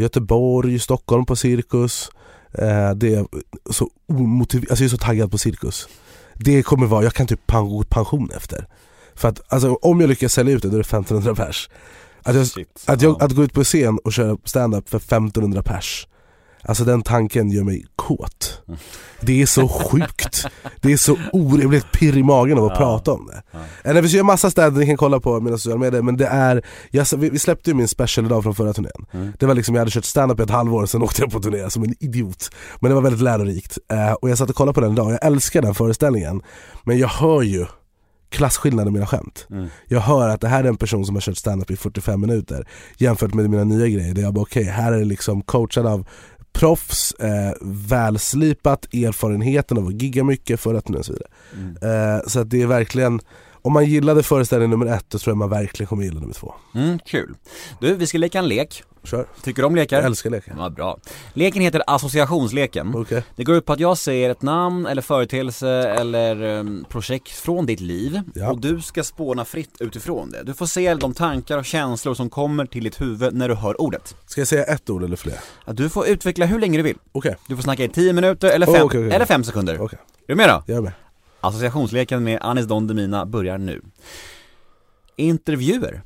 Göteborg, 0.00 0.78
Stockholm 0.78 1.26
på 1.26 1.36
Cirkus. 1.36 2.10
Eh, 2.52 2.90
det 2.90 3.14
är 3.14 3.26
så 3.72 3.90
omotiverat, 4.08 4.70
alltså 4.70 4.84
jag 4.84 4.88
är 4.88 4.96
så 4.96 5.04
taggad 5.04 5.30
på 5.30 5.38
Cirkus. 5.38 5.88
Det 6.34 6.62
kommer 6.62 6.86
vara, 6.86 7.02
jag 7.04 7.14
kan 7.14 7.26
typ 7.26 7.46
pen- 7.46 7.84
pension 7.88 8.30
efter. 8.36 8.66
För 9.14 9.28
att 9.28 9.52
alltså, 9.52 9.74
om 9.74 10.00
jag 10.00 10.08
lyckas 10.08 10.32
sälja 10.32 10.54
ut 10.54 10.62
det 10.62 10.68
då 10.68 10.74
är 10.74 10.78
det 10.78 10.86
1500 10.88 11.34
pers. 11.34 11.68
Att, 12.22 12.34
jag, 12.36 12.46
Shit. 12.46 12.84
att, 12.86 13.02
jag, 13.02 13.16
Ja. 13.20 13.24
att 13.24 13.32
gå 13.32 13.44
ut 13.44 13.52
på 13.52 13.64
scen 13.64 13.98
och 14.04 14.12
köra 14.12 14.36
stand-up 14.44 14.88
för 14.88 14.98
1500 14.98 15.62
pers 15.62 16.06
Alltså 16.66 16.84
den 16.84 17.02
tanken 17.02 17.50
gör 17.50 17.64
mig 17.64 17.86
kåt. 17.96 18.62
Det 19.20 19.42
är 19.42 19.46
så 19.46 19.68
sjukt. 19.68 20.46
Det 20.80 20.92
är 20.92 20.96
så 20.96 21.16
orimligt 21.32 21.92
pirr 21.92 22.16
i 22.16 22.22
magen 22.22 22.58
av 22.58 22.64
att 22.64 22.70
Ja. 22.70 22.76
prata 22.76 23.12
om 23.12 23.26
det. 23.26 23.58
Eller 23.88 24.02
vi 24.02 24.08
ska 24.08 24.16
göra 24.16 24.26
massa 24.26 24.50
städer 24.50 24.78
ni 24.78 24.86
kan 24.86 24.96
kolla 24.96 25.20
på 25.20 25.40
mina 25.40 25.58
sociala 25.58 25.80
medier 25.80 26.02
men 26.02 26.16
det 26.16 26.26
är 26.26 26.62
jag, 26.90 27.06
vi, 27.16 27.38
släppte 27.38 27.70
ju 27.70 27.74
min 27.74 27.88
special 27.88 28.26
idag 28.26 28.42
från 28.42 28.54
förra 28.54 28.72
turnén. 28.72 29.06
Mm. 29.12 29.32
Det 29.38 29.46
var 29.46 29.54
liksom, 29.54 29.74
jag 29.74 29.80
hade 29.80 29.90
kört 29.90 30.04
stand-up 30.04 30.40
i 30.40 30.42
ett 30.42 30.50
halvår 30.50 30.86
sen 30.86 31.02
åkte 31.02 31.22
jag 31.22 31.30
på 31.30 31.40
turné 31.40 31.70
som 31.70 31.82
en 31.82 31.94
idiot. 32.00 32.50
Men 32.80 32.88
det 32.88 32.94
var 32.94 33.02
väldigt 33.02 33.22
lärorikt. 33.22 33.78
Eh, 33.92 34.12
och 34.12 34.30
jag 34.30 34.38
satt 34.38 34.50
och 34.50 34.56
kollade 34.56 34.74
på 34.74 34.80
den 34.80 34.92
idag, 34.92 35.12
jag 35.12 35.24
älskar 35.24 35.62
den 35.62 35.74
föreställningen. 35.74 36.42
Men 36.84 36.98
jag 36.98 37.08
hör 37.08 37.42
ju 37.42 37.66
klasskillnaden 38.28 38.88
i 38.88 38.92
mina 38.94 39.06
skämt. 39.06 39.46
Mm. 39.50 39.68
Jag 39.88 40.00
hör 40.00 40.28
att 40.28 40.40
det 40.40 40.48
här 40.48 40.64
är 40.64 40.68
en 40.68 40.76
person 40.76 41.06
som 41.06 41.16
har 41.16 41.20
kört 41.20 41.36
stand-up 41.36 41.70
i 41.70 41.76
45 41.76 42.20
minuter 42.20 42.68
Jämfört 42.96 43.34
med 43.34 43.50
mina 43.50 43.64
nya 43.64 43.88
grejer 43.88 44.14
där 44.14 44.22
jag 44.22 44.34
bara 44.34 44.42
okej, 44.42 44.64
här 44.64 44.92
är 44.92 44.98
det 44.98 45.04
liksom 45.04 45.42
coachad 45.42 45.86
av 45.86 46.06
proffs, 46.54 47.12
eh, 47.12 47.52
välslipat, 47.60 48.94
erfarenheten 48.94 49.78
av 49.78 49.86
att 49.86 50.02
gigga 50.02 50.24
mycket 50.24 50.60
för 50.60 50.74
att 50.74 50.90
och 50.90 51.04
så 51.04 51.12
vidare. 51.12 51.28
Mm. 51.52 52.16
Eh, 52.16 52.22
så 52.26 52.40
att 52.40 52.50
det 52.50 52.62
är 52.62 52.66
verkligen, 52.66 53.20
om 53.62 53.72
man 53.72 53.84
gillade 53.84 54.22
föreställning 54.22 54.70
nummer 54.70 54.86
ett 54.86 55.04
då 55.08 55.18
tror 55.18 55.30
jag 55.30 55.38
man 55.38 55.50
verkligen 55.50 55.88
kommer 55.88 56.04
gilla 56.04 56.20
nummer 56.20 56.34
två. 56.34 56.54
Mm, 56.74 56.98
kul. 56.98 57.34
Du, 57.80 57.94
vi 57.94 58.06
ska 58.06 58.18
leka 58.18 58.38
en 58.38 58.48
lek. 58.48 58.82
Kör, 59.04 59.26
Tycker 59.42 59.62
du 59.62 59.66
om 59.66 59.76
lekar? 59.76 59.96
jag 59.96 60.04
älskar 60.06 60.30
leken. 60.30 60.56
Ja, 60.58 60.70
bra. 60.70 60.98
Leken 61.32 61.62
heter 61.62 61.82
associationsleken. 61.86 62.92
Okej, 62.94 63.24
Det 63.36 63.44
går 63.44 63.56
ut 63.56 63.64
på 63.66 63.72
att 63.72 63.80
jag 63.80 63.98
säger 63.98 64.30
ett 64.30 64.42
namn 64.42 64.86
eller 64.86 65.02
företeelse 65.02 65.68
eller 65.70 66.42
um, 66.42 66.84
projekt 66.88 67.28
från 67.32 67.66
ditt 67.66 67.80
liv 67.80 68.20
Ja. 68.34 68.50
och 68.50 68.60
du 68.60 68.80
ska 68.80 69.02
spåna 69.04 69.44
fritt 69.44 69.76
utifrån 69.80 70.30
det. 70.30 70.42
Du 70.42 70.54
får 70.54 70.66
se 70.66 70.94
de 70.94 71.14
tankar 71.14 71.58
och 71.58 71.64
känslor 71.64 72.14
som 72.14 72.30
kommer 72.30 72.66
till 72.66 72.84
ditt 72.84 73.00
huvud 73.00 73.34
när 73.34 73.48
du 73.48 73.54
hör 73.54 73.80
ordet. 73.80 74.16
ska 74.26 74.40
jag 74.40 74.48
säga 74.48 74.64
ett 74.64 74.90
ord 74.90 75.02
eller 75.04 75.16
fler? 75.16 75.38
Du 75.66 75.88
får 75.88 76.06
utveckla 76.08 76.46
hur 76.46 76.58
länge 76.60 76.76
du 76.76 76.82
vill. 76.82 76.96
Okej, 77.12 77.36
Du 77.48 77.56
får 77.56 77.62
snacka 77.62 77.84
i 77.84 77.88
10 77.88 78.12
minuter 78.12 78.48
eller 78.48 78.66
Oh, 78.66 78.74
5 78.74 78.86
okej, 78.86 79.00
okej. 79.00 79.12
eller 79.16 79.26
fem 79.26 79.44
sekunder. 79.44 79.80
okej, 79.80 79.98
Är 80.26 80.32
du 80.32 80.34
med 80.34 80.48
då? 80.48 80.62
jag 80.66 80.76
är 80.76 80.82
med. 80.82 80.92
Associationsleken 81.40 82.24
med 82.24 82.38
Anis 82.42 82.66
Don 82.66 82.86
Demina 82.86 83.26
börjar 83.26 83.58
nu. 83.58 83.82
Intervjuer. 85.16 86.02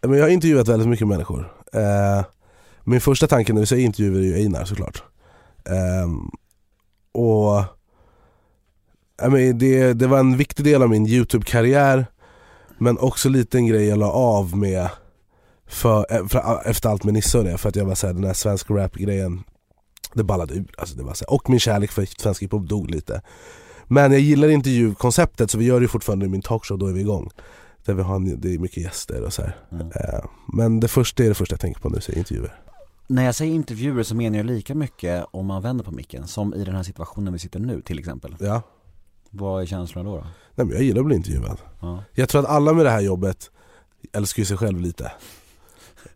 Men 0.00 0.18
jag 0.18 0.24
har 0.24 0.30
intervjuat 0.30 0.68
väldigt 0.68 0.88
mycket 0.88 1.06
människor. 1.06 1.52
Eh, 1.76 2.24
min 2.84 3.00
första 3.00 3.26
tanke 3.26 3.52
när 3.52 3.60
vi 3.60 3.66
säger 3.66 3.84
intervjuer 3.84 4.20
är 4.20 4.24
ju 4.24 4.34
Einar 4.34 4.64
såklart. 4.64 5.02
Eh, 5.64 6.08
och 7.12 7.64
I 9.22 9.28
mean, 9.28 9.58
det, 9.58 9.92
det 9.92 10.06
var 10.06 10.18
en 10.18 10.36
viktig 10.36 10.64
del 10.64 10.82
av 10.82 10.90
min 10.90 11.06
YouTube-karriär 11.06 12.06
Men 12.78 12.98
också 12.98 13.28
lite 13.28 13.58
en 13.58 13.66
grej 13.66 13.86
jag 13.86 13.98
la 13.98 14.10
av 14.10 14.56
med 14.56 14.88
för, 15.66 16.06
eh, 16.10 16.26
för, 16.26 16.38
eh, 16.38 16.70
efter 16.70 16.88
allt 16.88 17.04
med 17.04 17.14
Nisse 17.14 17.38
och 17.38 17.44
det, 17.44 17.58
för 17.58 17.68
att 17.68 17.76
jag 17.76 17.84
var 17.84 17.94
såhär 17.94 18.14
den 18.14 18.24
här 18.24 18.34
svenska 18.34 18.74
rap-grejen 18.74 19.44
Det 20.14 20.24
ballade 20.24 20.54
ur, 20.54 20.66
alltså 20.78 20.96
det 20.96 21.02
var 21.02 21.14
så 21.14 21.24
här, 21.24 21.34
och 21.34 21.50
min 21.50 21.60
kärlek 21.60 21.90
för 21.90 22.06
svensk 22.20 22.42
hiphop 22.42 22.68
dog 22.68 22.90
lite. 22.90 23.22
Men 23.84 24.12
jag 24.12 24.20
gillar 24.20 24.48
intervjukonceptet 24.48 25.50
så 25.50 25.58
vi 25.58 25.64
gör 25.64 25.80
det 25.80 25.88
fortfarande 25.88 26.26
i 26.26 26.28
min 26.28 26.42
talkshow, 26.42 26.78
då 26.78 26.86
är 26.86 26.92
vi 26.92 27.00
igång. 27.00 27.30
Där 27.86 27.94
vi 27.94 28.02
har, 28.02 28.36
det 28.36 28.54
är 28.54 28.58
mycket 28.58 28.82
gäster 28.82 29.22
och 29.22 29.32
så 29.32 29.42
här. 29.42 29.56
Mm. 29.72 29.88
Men 30.52 30.80
det 30.80 30.88
första 30.88 31.24
är 31.24 31.28
det 31.28 31.34
första 31.34 31.52
jag 31.52 31.60
tänker 31.60 31.80
på 31.80 31.88
nu, 31.88 32.00
så 32.00 32.12
är 32.12 32.18
intervjuer 32.18 32.54
När 33.06 33.24
jag 33.24 33.34
säger 33.34 33.54
intervjuer 33.54 34.02
så 34.02 34.14
menar 34.14 34.36
jag 34.36 34.46
lika 34.46 34.74
mycket 34.74 35.24
om 35.30 35.46
man 35.46 35.62
vänder 35.62 35.84
på 35.84 35.90
micken 35.90 36.26
som 36.26 36.54
i 36.54 36.64
den 36.64 36.74
här 36.74 36.82
situationen 36.82 37.32
vi 37.32 37.38
sitter 37.38 37.60
nu 37.60 37.80
till 37.82 37.98
exempel. 37.98 38.36
Ja, 38.40 38.62
Vad 39.30 39.62
är 39.62 39.66
känslorna 39.66 40.10
då? 40.10 40.16
då? 40.16 40.22
nej 40.54 40.66
men 40.66 40.70
jag 40.70 40.82
gillar 40.82 41.00
att 41.00 41.06
bli 41.06 41.16
intervjuad 41.16 41.58
Ja. 41.80 42.02
Jag 42.12 42.28
tror 42.28 42.40
att 42.40 42.48
alla 42.48 42.72
med 42.72 42.86
det 42.86 42.90
här 42.90 43.00
jobbet 43.00 43.50
älskar 44.12 44.40
ju 44.40 44.46
sig 44.46 44.56
själv 44.56 44.80
lite 44.80 45.12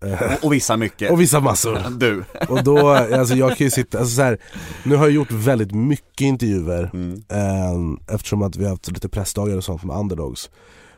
Och, 0.00 0.44
och 0.44 0.52
vissa 0.52 0.76
mycket. 0.76 1.10
Och 1.10 1.20
vissa 1.20 1.40
massor 1.40 1.78
Du. 1.98 2.24
Och 2.48 2.64
då, 2.64 2.88
alltså 2.88 3.34
jag 3.34 3.56
kan 3.56 3.64
ju 3.64 3.70
sitta, 3.70 3.98
alltså 3.98 4.14
så 4.16 4.22
här, 4.22 4.38
nu 4.84 4.96
har 4.96 5.04
jag 5.04 5.12
gjort 5.12 5.30
väldigt 5.32 5.72
mycket 5.72 6.20
intervjuer 6.20 6.90
Mm. 6.94 7.22
eh, 7.28 8.14
Eftersom 8.14 8.42
att 8.42 8.56
vi 8.56 8.64
har 8.64 8.70
haft 8.70 8.88
lite 8.92 9.08
pressdagar 9.08 9.56
och 9.56 9.64
sånt 9.64 9.84
med 9.84 9.96
underdogs 9.96 10.50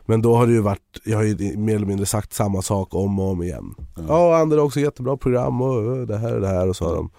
Men 0.06 0.22
då 0.22 0.36
har 0.36 0.46
det 0.46 0.52
ju 0.52 0.60
varit, 0.60 1.00
jag 1.04 1.16
har 1.16 1.24
ju 1.24 1.56
mer 1.56 1.76
eller 1.76 1.86
mindre 1.86 2.06
sagt 2.06 2.32
samma 2.32 2.62
sak 2.62 2.94
om 2.94 3.20
och 3.20 3.30
om 3.30 3.42
igen 3.42 3.74
Mm. 3.96 4.08
Ja, 4.08 4.42
underdogs 4.42 4.76
är 4.76 4.80
jättebra 4.80 5.16
program 5.16 5.62
och 5.62 5.96
eh, 5.96 6.02
det 6.02 6.18
här 6.18 6.34
och 6.34 6.40
det 6.40 6.48
här 6.48 6.68
och 6.68 6.76
så 6.76 6.84
har 6.84 6.96
de 6.96 7.10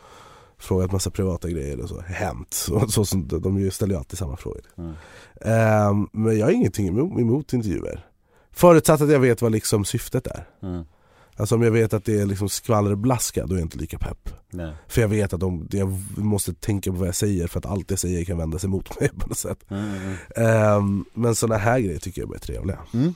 frågat 0.57 0.91
massa 0.91 1.09
privata 1.09 1.49
grejer 1.49 1.81
och 1.81 1.89
så, 1.89 2.01
hänt, 2.01 2.67
och 2.71 2.91
så, 2.91 3.05
så, 3.05 3.17
de 3.17 3.71
ställer 3.71 3.93
ju 3.93 3.97
alltid 3.97 4.19
samma 4.19 4.37
frågor 4.37 4.61
Mm. 4.77 4.91
eh, 5.41 6.07
Men 6.11 6.37
jag 6.37 6.45
har 6.45 6.51
ingenting 6.51 6.87
emot, 6.87 7.19
emot 7.19 7.53
intervjuer 7.53 8.05
Förutsatt 8.51 9.01
att 9.01 9.11
jag 9.11 9.19
vet 9.19 9.41
vad 9.41 9.51
liksom 9.51 9.85
syftet 9.85 10.27
är 10.27 10.47
Mm. 10.61 10.83
Alltså 11.37 11.55
om 11.55 11.61
jag 11.61 11.71
vet 11.71 11.93
att 11.93 12.05
det 12.05 12.19
är 12.21 12.25
liksom 12.25 12.49
skvallerblaska, 12.49 13.45
då 13.45 13.55
är 13.55 13.59
jag 13.59 13.65
inte 13.65 13.77
lika 13.77 13.97
pepp 13.97 14.29
Nej. 14.49 14.73
för 14.87 15.01
jag 15.01 15.07
vet 15.07 15.33
att 15.33 15.39
de, 15.39 15.67
jag 15.71 15.97
måste 16.17 16.53
tänka 16.53 16.91
på 16.91 16.97
vad 16.97 17.07
jag 17.07 17.15
säger 17.15 17.47
för 17.47 17.59
att 17.59 17.65
allt 17.65 17.89
jag 17.89 17.99
säger 17.99 18.25
kan 18.25 18.37
vända 18.37 18.59
sig 18.59 18.69
mot 18.69 18.99
mig 18.99 19.09
på 19.09 19.27
något 19.27 19.37
sätt 19.37 19.59
Mm, 19.69 19.83
mm. 19.95 20.15
Ehm, 20.35 21.05
Men 21.13 21.35
sådana 21.35 21.57
här 21.57 21.79
grejer 21.79 21.99
tycker 21.99 22.21
jag 22.21 22.35
är 22.35 22.39
trevliga 22.39 22.79
Mm. 22.93 23.13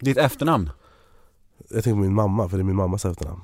Ditt 0.00 0.16
efternamn, 0.18 0.70
Jag 1.58 1.84
tänker 1.84 1.90
på 1.90 1.96
min 1.96 2.14
mamma, 2.14 2.48
för 2.48 2.56
det 2.56 2.62
är 2.62 2.64
min 2.64 2.76
mammas 2.76 3.04
efternamn 3.04 3.40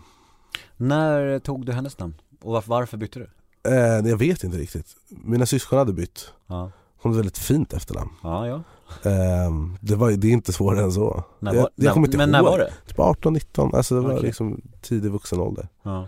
när 0.77 1.39
tog 1.39 1.67
du 1.67 1.73
hennes 1.73 1.99
namn? 1.99 2.15
Och 2.41 2.53
varför, 2.53 2.69
varför 2.71 2.97
bytte 2.97 3.19
du? 3.19 3.31
Ehm, 3.71 4.07
Jag 4.07 4.17
vet 4.17 4.45
inte 4.45 4.59
riktigt 4.59 4.97
Mina 5.09 5.47
syskon 5.47 5.79
hade 5.79 5.93
bytt 5.93 6.33
Ja, 6.47 6.71
Hon 7.03 7.13
har 7.13 7.19
ett 7.19 7.19
väldigt 7.19 7.39
fint 7.39 7.73
efternamn 7.73 8.11
ja, 8.23 8.47
ja. 8.47 8.63
Ehm, 9.03 9.77
det, 9.81 9.97
var, 9.97 10.11
det 10.11 10.29
är 10.29 10.33
inte 10.33 10.53
svårare 10.53 10.83
än 10.85 10.93
så 10.93 11.25
När 11.39 11.55
jag, 11.55 11.61
var, 11.63 11.71
jag 11.75 11.93
kommer 11.95 12.07
inte 12.07 12.17
men 12.17 12.29
ihåg 12.29 12.33
när 12.45 12.51
var 12.51 12.59
det? 12.59 12.73
Typ 12.87 12.99
18, 12.99 13.33
19, 13.33 13.75
alltså 13.75 13.95
det 13.95 14.01
var 14.01 14.11
Okej. 14.13 14.23
liksom 14.27 14.61
tidig 14.83 15.11
vuxen 15.11 15.41
ålder 15.41 15.69
Ja, 15.83 16.07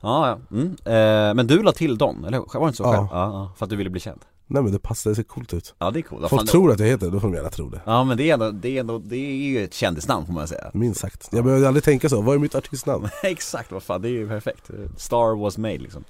ja, 0.00 0.28
ja. 0.50 0.56
Mm. 0.56 0.66
Eh, 0.68 1.34
men 1.34 1.46
du 1.46 1.62
la 1.62 1.72
till 1.72 1.98
Don, 1.98 2.24
eller 2.24 2.38
hur? 2.38 2.46
Var 2.54 2.60
det 2.60 2.66
inte 2.66 2.76
så 2.76 2.82
Ja. 2.82 2.92
själv? 2.92 3.06
Ja, 3.10 3.24
ja, 3.32 3.52
för 3.56 3.66
att 3.66 3.70
du 3.70 3.76
ville 3.76 3.90
bli 3.90 4.00
känd? 4.00 4.20
Nej 4.46 4.62
men 4.62 4.72
det 4.72 4.78
passade, 4.78 5.10
det 5.12 5.16
ser 5.16 5.22
coolt 5.22 5.54
ut 5.54 5.74
Ja 5.78 5.90
det 5.90 5.98
är 5.98 6.02
coolt, 6.02 6.28
Folk 6.28 6.50
tror 6.50 6.72
att 6.72 6.80
jag 6.80 6.86
heter 6.86 7.06
det, 7.06 7.12
då 7.12 7.20
får 7.20 7.28
de 7.28 7.34
gärna 7.34 7.50
tro 7.50 7.68
det 7.68 7.80
Ja 7.86 8.04
men 8.04 8.16
det 8.16 8.30
är 8.30 8.34
ändå, 8.34 8.50
det 8.50 8.76
är 8.76 8.80
ändå, 8.80 8.98
det 8.98 9.16
är 9.16 9.34
ju 9.34 9.64
ett 9.64 9.74
kändisnamn 9.74 10.26
får 10.26 10.32
man 10.32 10.48
säga 10.48 10.70
Minst 10.74 11.00
sagt, 11.00 11.28
jag 11.32 11.44
behövde 11.44 11.68
aldrig 11.68 11.84
tänka 11.84 12.08
så, 12.08 12.20
vad 12.20 12.34
är 12.34 12.38
mitt 12.38 12.54
artistnamn? 12.54 13.08
Exakt, 13.22 13.72
vad 13.72 13.82
fan, 13.82 14.02
det 14.02 14.08
är 14.08 14.10
ju 14.10 14.28
perfekt 14.28 14.70
Star 14.96 15.40
was 15.42 15.58
made 15.58 15.78
liksom 15.78 16.04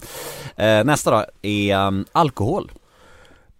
eh, 0.56 0.84
Nästa 0.84 1.10
då 1.10 1.24
är 1.42 1.86
um, 1.86 2.04
alkohol 2.12 2.72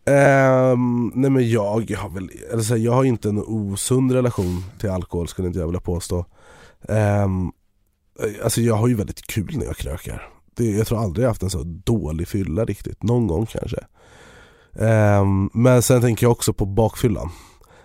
Ehm, 0.04 1.12
nej 1.14 1.30
men 1.30 1.50
jag 1.50 1.64
har 1.96 2.08
väl, 2.08 2.30
eller 2.52 2.62
så 2.62 2.74
här, 2.74 2.80
jag 2.80 2.92
har 2.92 3.04
inte 3.04 3.28
en 3.28 3.38
osund 3.38 4.12
relation 4.12 4.64
till 4.78 4.90
alkohol 4.90 5.28
skulle 5.28 5.48
inte 5.48 5.60
jag 5.60 5.66
vilja 5.66 5.80
påstå. 5.80 6.26
Um, 6.88 7.52
Alltså 8.44 8.60
jag 8.60 8.74
har 8.74 8.88
ju 8.88 8.94
väldigt 8.94 9.26
kul 9.26 9.58
när 9.58 9.64
jag 9.66 9.76
krökar. 9.76 10.28
Det, 10.56 10.64
Jag 10.70 10.86
tror 10.86 11.02
aldrig 11.02 11.24
jag 11.24 11.30
haft 11.30 11.42
en 11.42 11.50
så 11.50 11.62
dålig 11.64 12.28
fylla 12.28 12.64
riktigt, 12.64 13.02
någon 13.02 13.26
gång 13.26 13.46
kanske. 13.46 13.76
Ehm, 14.78 15.50
Men 15.54 15.82
sen 15.82 16.00
tänker 16.00 16.24
jag 16.26 16.32
också 16.32 16.52
på 16.52 16.66
bakfyllan. 16.66 17.30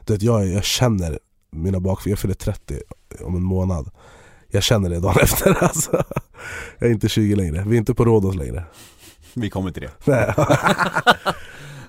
Du 0.06 0.14
vet, 0.14 0.22
jag, 0.22 0.48
jag 0.48 0.64
känner 0.64 1.20
mina 1.52 1.80
bakfyllor, 1.80 2.12
jag 2.12 2.20
fyller 2.20 2.34
30 2.36 2.80
om 3.22 3.36
en 3.36 3.44
månad. 3.44 3.90
Jag 4.52 4.64
känner 4.64 4.90
det 4.90 5.00
dagen 5.00 5.18
efter 5.22 5.64
alltså. 5.64 6.04
Jag 6.80 6.90
är 6.90 6.94
inte 6.94 7.10
20 7.10 7.36
längre, 7.36 7.64
vi 7.68 7.76
är 7.76 7.80
inte 7.80 7.94
på 7.94 8.06
Rhodos 8.06 8.36
längre. 8.36 8.64
Vi 9.34 9.50
kommer 9.50 9.72
till 9.72 9.82
det. 9.82 9.92
Nej. 10.12 10.34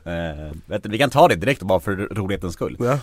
eh, 0.09 0.53
vet 0.67 0.83
du, 0.83 0.89
Vi 0.89 0.99
kan 0.99 1.11
ta 1.11 1.29
det 1.29 1.35
direkt 1.37 1.63
bara 1.63 1.81
för 1.81 1.97
rolighetens 1.97 2.55
skull 2.55 2.77
Ja. 2.79 2.99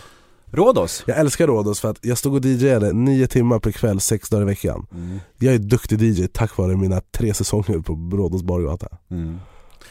Rhodos 0.52 1.04
Jag 1.06 1.18
älskar 1.18 1.46
Rhodos 1.46 1.80
för 1.80 1.90
att 1.90 1.98
jag 2.04 2.18
stod 2.18 2.34
och 2.34 2.44
DJade 2.44 2.92
nio 2.92 3.26
timmar 3.26 3.58
per 3.58 3.72
kväll, 3.72 4.00
sex 4.00 4.28
dagar 4.28 4.42
i 4.42 4.46
veckan 4.46 4.86
mm. 4.92 5.18
Jag 5.38 5.54
är 5.54 5.58
duktig 5.58 6.02
DJ 6.02 6.26
tack 6.26 6.56
vare 6.56 6.76
mina 6.76 7.00
tre 7.00 7.34
säsonger 7.34 7.78
på 7.78 7.92
Rhodos 8.16 8.42
bargata 8.42 8.88
Mm. 9.10 9.38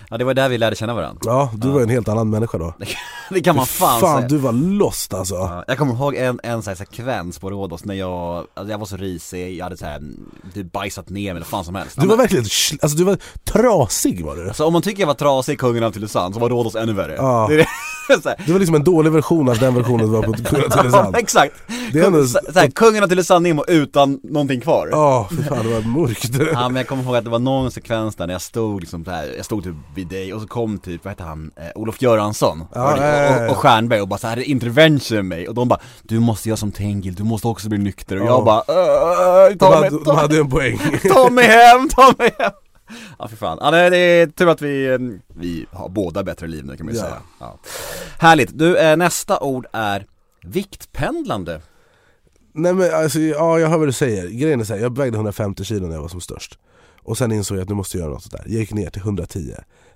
Ja 0.10 0.18
det 0.18 0.24
var 0.24 0.34
där 0.34 0.50
vi 0.50 0.58
lärde 0.58 0.76
känna 0.76 0.94
varandra. 0.94 1.20
Ja, 1.26 1.50
du 1.54 1.68
Ja. 1.68 1.74
var 1.74 1.82
en 1.82 1.90
helt 1.90 2.08
annan 2.08 2.30
människa 2.30 2.58
då. 2.58 2.74
Det 3.30 3.42
kan 3.42 3.56
man 3.56 3.66
Fy 3.66 3.72
fan, 3.80 4.00
säga. 4.00 4.28
du 4.28 4.38
var 4.38 4.52
lost 4.52 5.14
alltså. 5.14 5.36
Ja, 5.36 5.64
jag 5.68 5.78
kommer 5.78 5.94
ihåg 5.94 6.16
en, 6.16 6.40
en 6.44 6.64
sån 6.64 6.72
här 6.72 6.76
sekvens 6.76 7.40
på 7.40 7.50
Rhodos 7.50 7.86
när 7.86 7.96
jag, 7.96 8.46
alltså 8.54 8.72
jag 8.72 8.78
var 8.78 8.86
så 8.86 8.98
risig, 8.98 9.58
jag 9.58 9.64
hade 9.64 9.78
så 9.78 9.86
här, 9.86 10.02
typ 10.54 10.72
bajsat 10.72 11.10
ner 11.10 11.22
mig 11.34 11.36
eller 11.36 11.46
fan 11.46 11.66
som 11.66 11.76
helst. 11.76 12.02
Du 12.02 12.08
var 12.08 12.18
verkligen, 12.18 12.46
alltså 12.82 12.98
du 12.98 13.04
var 13.04 13.18
trasig 13.44 14.26
var 14.26 14.36
du. 14.36 14.48
Alltså 14.48 14.66
om 14.66 14.74
man 14.74 14.82
tycker 14.82 15.00
jag 15.02 15.08
var 15.08 15.14
trasig 15.14 15.60
kungen 15.60 15.84
av 15.84 15.92
Tylösand 15.92 16.34
så 16.34 16.40
var 16.40 16.50
Rhodos 16.50 16.76
ännu 16.76 16.94
värre. 16.94 17.16
Ja. 17.18 17.48
det 17.50 17.56
det, 17.58 17.68
så 18.48 18.52
var 18.54 18.60
liksom 18.60 18.76
en 18.76 18.84
dålig 18.84 19.12
version 19.12 19.50
av 19.50 19.58
den 19.58 19.76
versionen 19.76 20.06
du 20.06 20.12
var 20.12 20.24
på 20.24 20.34
Kungen 20.44 20.66
av 20.66 20.70
Tylösand. 20.78 21.16
Exakt! 21.16 21.54
Det 21.94 22.00
är 22.00 22.06
ändå, 22.08 22.26
så, 22.28 22.40
så 22.54 22.60
här, 22.60 22.68
kungen 22.70 23.04
av 23.04 23.08
Tylösand 23.08 23.44
Nemo 23.44 23.64
utan 23.68 24.20
någonting 24.24 24.62
kvar. 24.62 24.88
Ja 24.92 25.28
fy 25.38 25.44
fan 25.44 25.66
det 25.68 25.74
var 25.74 25.82
mörkt. 25.82 26.30
Ja 26.54 26.70
men 26.70 26.76
jag 26.76 26.88
kommer 26.88 27.04
ihåg 27.04 27.16
att 27.16 27.24
det 27.24 27.30
var 27.30 27.40
någon 27.40 27.72
sekvens 27.72 28.16
där 28.16 28.28
när 28.28 28.34
jag 28.34 28.42
stod 28.42 28.82
liksom 28.82 29.06
så 29.06 29.12
här, 29.12 29.34
jag 29.38 29.46
stod 29.46 29.64
typ 29.64 29.76
vid 29.96 30.05
dig 30.06 30.34
och 30.34 30.42
så 30.42 30.48
kom 30.48 30.80
typ, 30.80 31.04
vad 31.06 31.12
heter 31.12 31.24
han, 31.24 31.52
eh, 31.56 31.64
Olof 31.76 32.02
Göransson 32.02 32.64
Ja, 32.74 32.94
och, 32.94 33.00
ja, 33.04 33.46
och, 33.46 33.52
och 33.52 33.58
Stjernberg 33.58 34.02
och 34.02 34.08
bara 34.08 34.20
så 34.20 34.28
här 34.28 34.40
intervention 34.40 35.16
med 35.18 35.26
mig 35.26 35.48
och 35.48 35.56
de 35.56 35.68
bara 35.68 35.80
Du 36.04 36.20
måste 36.20 36.50
göra 36.50 36.58
som 36.58 36.72
Tengil, 36.72 37.16
du 37.16 37.24
måste 37.24 37.48
också 37.48 37.70
bli 37.70 37.78
nykter 37.78 38.16
och 38.22 38.26
Ja. 38.28 38.30
jag 38.30 38.46
bara 38.46 38.64
"Öh, 38.68 39.50
de, 39.50 39.58
ta, 39.58 39.66
hade, 39.76 39.82
mig, 39.82 39.90
de 39.90 40.04
ta, 40.06 40.14
hade 40.16 40.38
en 40.38 40.50
poäng 40.50 40.80
ta 41.14 41.30
mig 41.30 41.46
hem, 41.46 41.90
ta 41.90 42.14
mig 42.18 42.32
hem 42.40 42.52
Ja 43.20 43.28
för 43.28 43.36
fan, 43.36 43.58
ja, 43.62 43.72
det 43.72 43.98
är 43.98 44.28
tur 44.28 44.50
att 44.50 44.62
vi, 44.62 44.86
eh, 44.86 44.98
vi 45.40 45.66
har 45.72 45.90
båda 45.90 46.24
bättre 46.24 46.48
liv 46.48 46.66
nu 46.66 46.78
kan 46.78 46.86
man 46.86 46.96
ju 46.96 47.00
säga. 47.02 47.18
Härligt, 48.20 48.58
du 48.60 48.78
eh, 48.78 48.98
nästa 48.98 49.40
ord 49.40 49.66
är 49.74 50.06
viktpendlande 50.44 51.62
Nej 52.54 52.74
men 52.74 52.94
alltså, 52.96 53.20
ja 53.20 53.60
jag 53.60 53.68
hör 53.70 53.78
vad 53.78 53.88
du 53.88 53.92
säger. 53.92 54.28
Grejen 54.28 54.60
är 54.60 54.64
så 54.64 54.74
här, 54.74 54.82
jag 54.82 54.98
vägde 54.98 55.18
150 55.18 55.64
kilo 55.64 55.88
när 55.88 55.94
jag 55.96 56.02
var 56.02 56.08
som 56.10 56.22
störst. 56.22 56.60
Och 57.04 57.18
sen 57.18 57.32
insåg 57.32 57.58
jag 57.58 57.62
att 57.64 57.70
nu 57.70 57.76
måste 57.76 57.98
jag 57.98 58.04
göra 58.06 58.14
något 58.14 58.32
där. 58.32 58.42
Jag 58.46 58.60
gick 58.60 58.74
ner 58.74 58.90
till 58.90 59.02
110. 59.02 59.54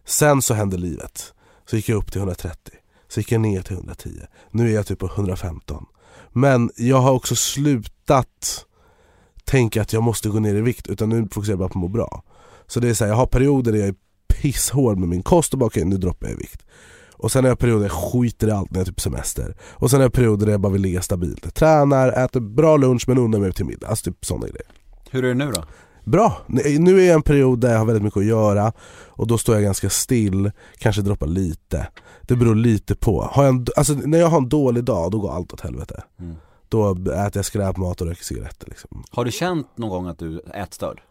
Sen 0.10 0.42
så 0.42 0.54
hände 0.54 0.78
livet. 0.78 1.34
Så 1.66 1.76
gick 1.76 1.90
jag 1.90 1.98
upp 1.98 2.12
till 2.12 2.20
130. 2.20 2.74
Så 3.08 3.20
gick 3.20 3.32
jag 3.32 3.42
ner 3.42 3.62
till 3.62 3.76
110. 3.76 4.10
Nu 4.52 4.70
är 4.70 4.76
jag 4.76 4.88
typ 4.88 5.00
på 5.00 5.06
115. 5.06 5.86
Men 6.32 6.72
jag 6.76 6.98
har 6.98 7.12
också 7.12 7.36
slutat 7.36 8.66
tänka 9.44 9.82
att 9.82 9.94
jag 9.94 10.04
måste 10.04 10.30
gå 10.30 10.40
ner 10.40 10.56
i 10.56 10.62
vikt 10.62 10.88
utan 10.88 11.10
nu 11.10 11.28
fokuserar 11.32 11.52
jag 11.52 11.60
bara 11.60 11.70
på 11.70 11.80
att 11.80 11.82
må 11.82 11.88
bra. 11.88 12.24
Så 12.68 12.80
det 12.80 12.90
är 12.90 12.94
så 12.94 13.04
här, 13.04 13.12
jag 13.12 13.18
har 13.18 13.26
perioder 13.26 13.72
där 13.72 13.80
jag 13.80 13.88
är 13.88 13.96
pisshård 14.28 14.98
med 14.98 15.10
min 15.10 15.24
kost 15.24 15.54
och 15.54 15.60
bara 15.60 15.66
okej 15.66 15.86
nu 15.86 15.98
droppar 15.98 16.28
jag 16.28 16.34
i 16.34 16.38
vikt. 16.38 16.66
Och 17.14 17.32
sen 17.32 17.44
har 17.44 17.50
jag 17.50 17.60
perioder 17.60 17.80
där 17.80 17.96
jag 17.96 18.12
skiter 18.12 18.48
i 18.48 18.52
allt 18.52 18.72
när 18.72 18.80
jag 18.80 18.88
är 18.88 18.92
typ 18.92 19.02
semester. 19.02 19.58
Och 19.62 19.90
sen 19.90 20.00
har 20.00 20.06
jag 20.06 20.14
perioder 20.14 20.46
där 20.46 20.54
jag 20.54 20.62
bara 20.62 20.74
vill 20.74 20.82
ligga 20.82 21.02
stabilt. 21.02 21.40
Jag 21.44 21.54
tränar, 21.54 22.26
äter 22.26 22.40
bra 22.40 22.78
lunch 22.78 23.04
men 23.08 23.18
unnar 23.18 23.40
mig 23.40 23.54
till 23.54 23.66
middag. 23.66 23.88
Alltså 23.88 24.12
typ 24.12 24.26
sådana 24.26 24.48
grejer. 24.48 24.68
Hur 25.12 25.24
är 25.24 25.28
det 25.28 25.46
nu 25.46 25.52
då? 25.52 25.64
Bra! 26.10 26.38
Nu 26.48 26.92
är 26.92 26.98
jag 26.98 27.06
i 27.06 27.10
en 27.10 27.22
period 27.22 27.60
där 27.60 27.72
jag 27.72 27.80
har 27.80 27.86
väldigt 27.86 28.04
mycket 28.04 28.18
att 28.18 28.26
göra 28.26 28.74
och 29.08 29.28
då 29.28 29.38
står 29.38 29.56
jag 29.56 29.64
ganska 29.64 29.90
still, 29.90 30.52
kanske 30.78 31.02
droppar 31.02 31.28
lite. 31.28 31.88
Det 32.22 32.36
beror 32.36 32.56
lite 32.56 32.96
på. 32.96 33.30
Har 33.32 33.44
jag 33.44 33.56
en, 33.56 33.66
alltså, 33.76 33.94
när 33.94 34.20
jag 34.20 34.28
har 34.28 34.38
en 34.38 34.50
dålig 34.50 34.84
dag, 34.84 35.12
då 35.12 35.20
går 35.20 35.32
allt 35.32 35.54
åt 35.54 35.62
helvete. 35.62 36.04
Mm. 36.20 36.36
Då 36.70 36.92
äter 36.92 37.32
jag 37.34 37.46
skräpmat 37.46 38.02
och 38.02 38.08
röker 38.08 38.24
cigaretter 38.24 38.68
liksom. 38.68 39.04
Har 39.12 39.26
du 39.26 39.32
känt 39.32 39.68
någon 39.78 39.90
gång 39.90 40.08
att 40.08 40.20
du 40.20 40.42
är 40.54 40.64
ätstörd? 40.64 41.02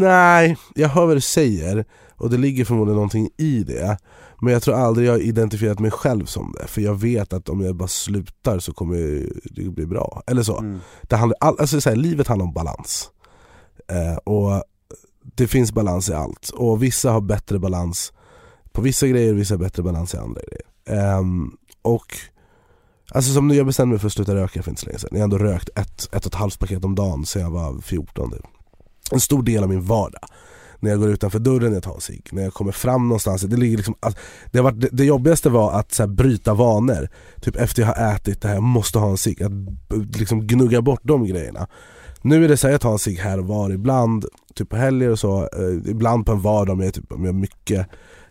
Nej, 0.00 0.56
jag 0.74 0.88
hör 0.88 1.06
vad 1.06 1.16
du 1.16 1.20
säger 1.20 1.84
och 2.14 2.30
det 2.30 2.36
ligger 2.36 2.64
förmodligen 2.64 2.96
någonting 2.96 3.30
i 3.36 3.62
det. 3.62 3.98
Men 4.40 4.52
jag 4.52 4.62
tror 4.62 4.74
aldrig 4.74 5.08
jag 5.08 5.12
har 5.12 5.18
identifierat 5.18 5.78
mig 5.78 5.90
själv 5.90 6.24
som 6.24 6.54
det. 6.60 6.66
För 6.66 6.80
jag 6.80 6.94
vet 6.94 7.32
att 7.32 7.48
om 7.48 7.60
jag 7.60 7.76
bara 7.76 7.88
slutar 7.88 8.58
så 8.58 8.72
kommer 8.72 8.96
det 9.44 9.70
bli 9.70 9.86
bra. 9.86 10.22
Eller 10.26 10.42
så. 10.42 10.58
Mm. 10.58 10.78
Det 11.02 11.16
handlar, 11.16 11.36
all, 11.40 11.56
alltså 11.58 11.80
så 11.80 11.88
här, 11.88 11.96
livet 11.96 12.28
handlar 12.28 12.46
om 12.46 12.52
balans. 12.52 13.10
Eh, 13.88 14.16
och 14.16 14.64
det 15.22 15.46
finns 15.46 15.72
balans 15.72 16.08
i 16.08 16.14
allt. 16.14 16.50
Och 16.50 16.82
vissa 16.82 17.10
har 17.10 17.20
bättre 17.20 17.58
balans 17.58 18.12
på 18.72 18.82
vissa 18.82 19.06
grejer, 19.06 19.32
och 19.32 19.38
vissa 19.38 19.54
har 19.54 19.58
bättre 19.58 19.82
balans 19.82 20.14
i 20.14 20.16
andra 20.16 20.40
grejer. 20.40 21.00
Ehm, 21.02 21.56
och 21.82 22.16
Alltså 23.10 23.32
som 23.32 23.48
nu, 23.48 23.54
jag 23.54 23.66
bestämde 23.66 23.92
mig 23.92 24.00
för 24.00 24.06
att 24.06 24.12
sluta 24.12 24.34
röka 24.34 24.62
för 24.62 24.70
inte 24.70 24.80
så 24.80 24.86
länge 24.86 24.98
sedan. 24.98 25.10
Jag 25.12 25.18
har 25.18 25.24
ändå 25.24 25.38
rökt 25.38 25.68
ett, 25.68 26.08
ett 26.12 26.26
och 26.26 26.32
ett 26.32 26.34
halvt 26.34 26.58
paket 26.58 26.84
om 26.84 26.94
dagen 26.94 27.26
sedan 27.26 27.42
jag 27.42 27.50
var 27.50 27.80
14 27.80 28.30
typ. 28.30 28.40
En 29.12 29.20
stor 29.20 29.42
del 29.42 29.62
av 29.62 29.68
min 29.68 29.82
vardag. 29.82 30.20
när 30.80 30.90
jag 30.90 31.00
går 31.00 31.08
utanför 31.08 31.38
dörren 31.38 31.72
jag 31.72 31.82
tar 31.82 31.94
en 31.94 32.00
cigg, 32.00 32.28
när 32.32 32.42
jag 32.42 32.54
kommer 32.54 32.72
fram 32.72 33.08
någonstans. 33.08 33.42
Det, 33.42 33.56
ligger 33.56 33.76
liksom, 33.76 33.94
alltså, 34.00 34.20
det, 34.52 34.60
var, 34.60 34.72
det, 34.72 34.88
det 34.92 35.04
jobbigaste 35.04 35.48
var 35.48 35.72
att 35.72 35.92
så 35.92 36.02
här, 36.02 36.08
bryta 36.08 36.54
vanor. 36.54 37.08
Typ 37.40 37.56
efter 37.56 37.82
jag 37.82 37.88
har 37.88 38.14
ätit 38.14 38.42
det 38.42 38.48
här, 38.48 38.54
jag 38.54 38.62
måste 38.62 38.98
ha 38.98 39.10
en 39.10 39.16
cigg. 39.16 39.42
Att 39.42 39.52
liksom 40.18 40.46
gnugga 40.46 40.82
bort 40.82 41.00
de 41.02 41.26
grejerna. 41.26 41.68
Nu 42.26 42.44
är 42.44 42.48
det 42.48 42.56
så 42.56 42.66
här, 42.66 42.72
jag 42.72 42.80
tar 42.80 42.92
en 42.92 42.98
cigg 42.98 43.18
här 43.18 43.38
och 43.38 43.46
var 43.46 43.70
ibland, 43.70 44.26
typ 44.54 44.68
på 44.68 44.76
helger 44.76 45.10
och 45.10 45.18
så, 45.18 45.42
eh, 45.42 45.90
ibland 45.90 46.26
på 46.26 46.32
en 46.32 46.40
vardag 46.40 46.72
om 46.72 46.80
jag, 46.80 46.94
typ, 46.94 47.12
om 47.12 47.24
jag 47.24 47.32
har 47.32 47.40
mycket. 47.40 47.88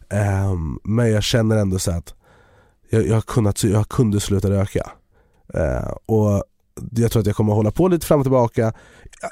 Eh, 0.10 0.54
men 0.84 1.12
jag 1.12 1.24
känner 1.24 1.58
ändå 1.58 1.80
så 1.80 1.92
att 1.92 2.14
jag, 2.90 3.08
jag, 3.08 3.14
har 3.14 3.22
kunnat, 3.22 3.64
jag 3.64 3.90
kunde 3.90 4.20
sluta 4.20 4.50
röka. 4.50 4.92
Eh, 5.54 5.92
och 6.06 6.44
jag 6.92 7.12
tror 7.12 7.20
att 7.20 7.26
jag 7.28 7.36
kommer 7.36 7.54
hålla 7.54 7.72
på 7.72 7.88
lite 7.88 8.06
fram 8.06 8.20
och 8.20 8.26
tillbaka, 8.26 8.74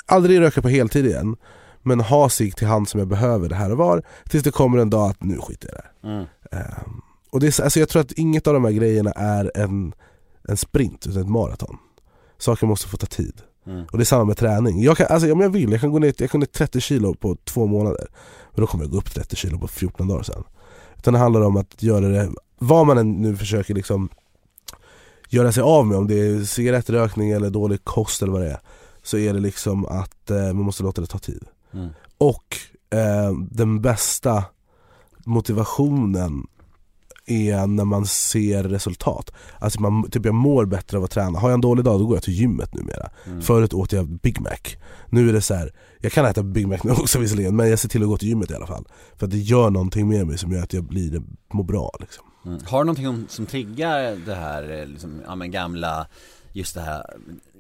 aldrig 0.06 0.39
röka 0.39 0.62
på 0.62 0.69
heltid 0.69 1.06
igen. 1.06 1.36
Men 1.82 1.99
ha 1.99 2.30
sig 2.30 2.52
till 2.52 2.67
hand 2.67 2.89
som 2.89 2.99
jag 2.99 3.08
behöver 3.08 3.49
det 3.49 3.56
här 3.56 3.71
och 3.71 3.78
var 3.78 4.04
tills 4.30 4.43
det 4.43 4.52
kommer 4.52 4.78
en 4.78 4.89
dag 4.89 5.10
att 5.10 5.23
nu 5.23 5.38
skiter 5.38 5.69
jag 5.69 5.78
i 5.78 5.82
det 6.02 6.08
Mm. 6.08 6.26
eh, 6.52 6.84
Och 7.32 7.39
det 7.39 7.60
är, 7.60 7.63
alltså 7.63 7.80
jag 7.80 7.89
tror 7.89 8.02
att 8.02 8.12
inget 8.12 8.47
av 8.47 8.54
de 8.54 8.63
här 8.65 8.71
grejerna 8.71 9.12
är 9.12 9.52
en, 9.56 9.93
en 10.47 10.58
sprint 10.58 11.08
utan 11.08 11.21
ett 11.21 11.30
maraton. 11.30 11.78
Saker 12.38 12.67
måste 12.67 12.88
få 12.88 12.97
ta 12.97 13.06
tid. 13.06 13.41
Mm. 13.65 13.86
Och 13.91 13.97
det 13.97 14.04
är 14.04 14.06
samma 14.06 14.23
med 14.23 14.38
träning. 14.38 14.84
Jag 14.84 14.97
kan, 14.97 15.08
alltså, 15.10 15.32
om 15.32 15.39
jag 15.39 15.49
vill, 15.49 15.71
jag 15.71 15.82
kan 15.82 15.91
gå 15.91 15.99
ner, 15.99 16.13
jag 16.17 16.32
kan 16.32 16.39
ner 16.39 16.47
30 16.47 16.82
kilo 16.82 17.13
på 17.13 17.38
två 17.43 17.65
månader. 17.67 18.08
Men 18.52 18.62
då 18.62 18.67
kommer 18.67 18.84
jag 18.84 18.91
gå 18.91 18.97
upp 18.97 19.13
30 19.13 19.36
kilo 19.36 19.60
på 19.60 19.67
14 19.67 20.08
dagar 20.08 20.23
sen. 20.23 20.43
Utan 20.97 21.13
det 21.13 21.19
handlar 21.19 21.41
om 21.41 21.58
att 21.58 21.84
göra 21.84 22.08
det, 22.08 22.30
vad 22.60 22.88
man 22.88 22.97
än 22.97 23.12
nu 23.12 23.38
försöker 23.38 23.73
liksom 23.73 24.10
göra 25.30 25.52
sig 25.52 25.63
av 25.63 25.88
med, 25.88 25.97
om 25.97 26.08
det 26.08 26.19
är 26.19 26.43
cigarettrökning 26.43 27.32
eller 27.32 27.49
dålig 27.49 27.84
kost 27.84 28.21
eller 28.21 28.34
vad 28.34 28.41
det 28.41 28.52
är. 28.52 28.60
Så 29.04 29.17
är 29.17 29.34
det 29.34 29.39
liksom 29.39 29.86
att 29.86 30.32
eh, 30.32 30.38
man 30.38 30.56
måste 30.56 30.84
låta 30.84 31.02
det 31.02 31.08
ta 31.08 31.19
tid. 31.19 31.43
Mm. 31.73 31.89
Och 32.17 32.58
eh, 32.89 33.32
den 33.52 33.82
bästa 33.82 34.43
motivationen 35.26 36.47
är 37.25 37.67
när 37.67 37.86
man 37.86 38.05
ser 38.05 38.63
resultat. 38.63 39.31
Alltså 39.59 39.81
man, 39.81 40.09
typ 40.09 40.25
jag 40.25 40.36
mår 40.36 40.65
bättre 40.65 40.97
av 40.97 41.03
att 41.03 41.12
träna. 41.12 41.39
Har 41.39 41.49
jag 41.49 41.53
en 41.53 41.62
dålig 41.62 41.86
dag 41.86 41.99
då 41.99 42.05
går 42.05 42.15
jag 42.15 42.23
till 42.23 42.33
gymmet 42.33 42.73
numera. 42.73 43.09
Mm. 43.25 43.41
Förut 43.41 43.73
åt 43.73 43.91
jag 43.91 44.07
Big 44.07 44.41
Mac. 44.41 44.77
Nu 45.09 45.29
är 45.29 45.33
det 45.33 45.41
så 45.41 45.53
här, 45.53 45.73
jag 45.99 46.12
kan 46.12 46.25
äta 46.25 46.43
Big 46.43 46.67
Mac 46.67 46.77
nu 46.83 46.91
också 46.97 47.19
visserligen 47.19 47.55
men 47.55 47.69
jag 47.69 47.79
ser 47.79 47.89
till 47.89 48.01
att 48.01 48.09
gå 48.09 48.17
till 48.17 48.27
gymmet 48.27 48.51
i 48.51 48.55
alla 48.55 48.67
fall. 48.67 48.88
För 49.15 49.25
att 49.25 49.31
det 49.31 49.38
gör 49.38 49.69
någonting 49.69 50.07
med 50.07 50.27
mig 50.27 50.38
som 50.38 50.51
gör 50.51 50.63
att 50.63 50.73
jag 50.73 50.83
blir, 50.83 51.21
mår 51.53 51.63
bra 51.63 51.91
liksom. 51.99 52.25
Mm. 52.45 52.59
Har 52.65 52.79
du 52.79 52.86
någonting 52.86 53.05
som, 53.05 53.25
som 53.29 53.45
triggar 53.45 54.25
det 54.25 54.36
här, 54.36 54.79
eh, 54.79 54.86
liksom, 54.86 55.21
ja 55.25 55.36
men 55.36 55.51
gamla, 55.51 56.07
just 56.53 56.75
det 56.75 56.81
här, 56.81 57.05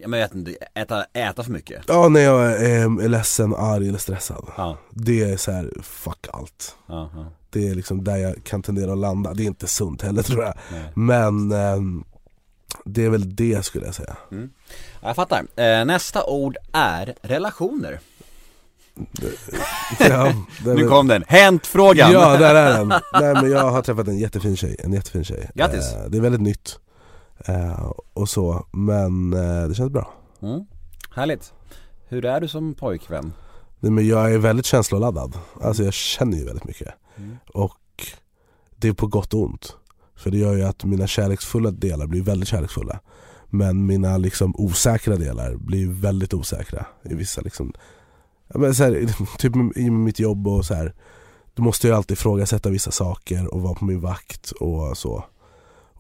jag 0.01 0.09
vet 0.09 0.35
inte, 0.35 0.55
äta, 0.75 1.03
äta 1.13 1.43
för 1.43 1.51
mycket? 1.51 1.83
Ja 1.87 2.09
när 2.09 2.19
jag 2.21 2.45
eh, 2.45 2.83
är 2.83 3.07
ledsen, 3.07 3.55
arg 3.55 3.89
eller 3.89 3.97
stressad. 3.99 4.45
Ja, 4.57 4.77
Det 4.89 5.23
är 5.31 5.37
så 5.37 5.51
här, 5.51 5.71
fuck 5.83 6.27
allt. 6.33 6.75
ja, 6.87 7.09
ja. 7.15 7.25
Det 7.49 7.67
är 7.67 7.75
liksom 7.75 8.03
där 8.03 8.17
jag 8.17 8.43
kan 8.43 8.61
tendera 8.61 8.91
att 8.91 8.97
landa. 8.97 9.33
Det 9.33 9.43
är 9.43 9.47
inte 9.47 9.67
sunt 9.67 10.01
heller 10.01 10.23
tror 10.23 10.43
jag. 10.43 10.53
Nej. 10.71 10.83
Men 10.95 11.51
ehm, 11.51 12.03
det 12.85 13.05
är 13.05 13.09
väl 13.09 13.35
det 13.35 13.65
skulle 13.65 13.85
jag 13.85 13.95
säga. 13.95 14.15
Ja, 14.29 14.37
Jag 15.01 15.15
fattar. 15.15 15.39
Eh, 15.55 15.85
nästa 15.85 16.23
ord 16.25 16.57
är 16.73 17.15
relationer. 17.21 17.99
Ja, 19.99 20.27
är 20.27 20.73
Nu 20.75 20.87
kom 20.87 21.07
den, 21.07 21.23
hänt-frågan! 21.27 22.11
Ja, 22.11 22.37
där 22.37 22.55
är 22.55 22.73
den. 22.77 22.87
Nej 23.13 23.33
men 23.33 23.51
jag 23.51 23.71
har 23.71 23.81
träffat 23.81 24.07
en 24.07 24.17
jättefin 24.17 24.57
tjej, 24.57 24.75
en 24.79 24.93
jättefin 24.93 25.23
tjej. 25.23 25.49
Grattis. 25.55 25.93
Eh, 25.93 26.09
Det 26.09 26.17
är 26.17 26.21
väldigt 26.21 26.41
nytt. 26.41 26.79
Eh, 27.45 27.91
och 28.13 28.29
så, 28.29 28.65
men 28.71 29.33
eh, 29.33 29.67
det 29.67 29.75
känns 29.75 29.91
bra. 29.91 30.13
Mm. 30.41 30.65
Härligt. 31.15 31.53
Hur 32.07 32.25
är 32.25 32.41
du 32.41 32.47
som 32.47 32.73
pojkvän? 32.73 33.33
Nej, 33.79 33.91
men 33.91 34.07
jag 34.07 34.33
är 34.33 34.37
väldigt 34.37 34.65
känsloladdad. 34.65 35.37
Alltså 35.61 35.83
jag 35.83 35.93
känner 35.93 36.37
ju 36.37 36.45
väldigt 36.45 36.65
mycket. 36.65 36.93
Mm. 37.17 37.37
Och 37.53 38.07
det 38.75 38.87
är 38.87 38.93
på 38.93 39.07
gott 39.07 39.33
och 39.33 39.41
ont. 39.41 39.75
För 40.15 40.31
det 40.31 40.37
gör 40.37 40.55
ju 40.55 40.63
att 40.63 40.83
mina 40.83 41.07
kärleksfulla 41.07 41.71
delar 41.71 42.07
blir 42.07 42.21
väldigt 42.21 42.49
kärleksfulla. 42.49 42.99
Men 43.49 43.85
mina 43.85 44.17
liksom 44.17 44.55
osäkra 44.57 45.15
delar 45.15 45.55
blir 45.55 45.87
väldigt 45.87 46.33
osäkra 46.33 46.85
i 47.03 47.15
vissa 47.15 47.41
liksom 47.41 47.73
ja, 48.47 48.59
men 48.59 48.75
så 48.75 48.83
här, 48.83 49.07
Typ 49.37 49.55
i 49.77 49.89
mitt 49.89 50.19
jobb 50.19 50.47
och 50.47 50.65
så 50.65 50.73
här. 50.73 50.93
Då 51.53 51.63
måste 51.63 51.87
jag 51.87 51.97
alltid 51.97 52.17
ifrågasätta 52.17 52.69
vissa 52.69 52.91
saker 52.91 53.53
och 53.53 53.61
vara 53.61 53.73
på 53.73 53.85
min 53.85 54.01
vakt 54.01 54.51
och 54.51 54.97
så. 54.97 55.25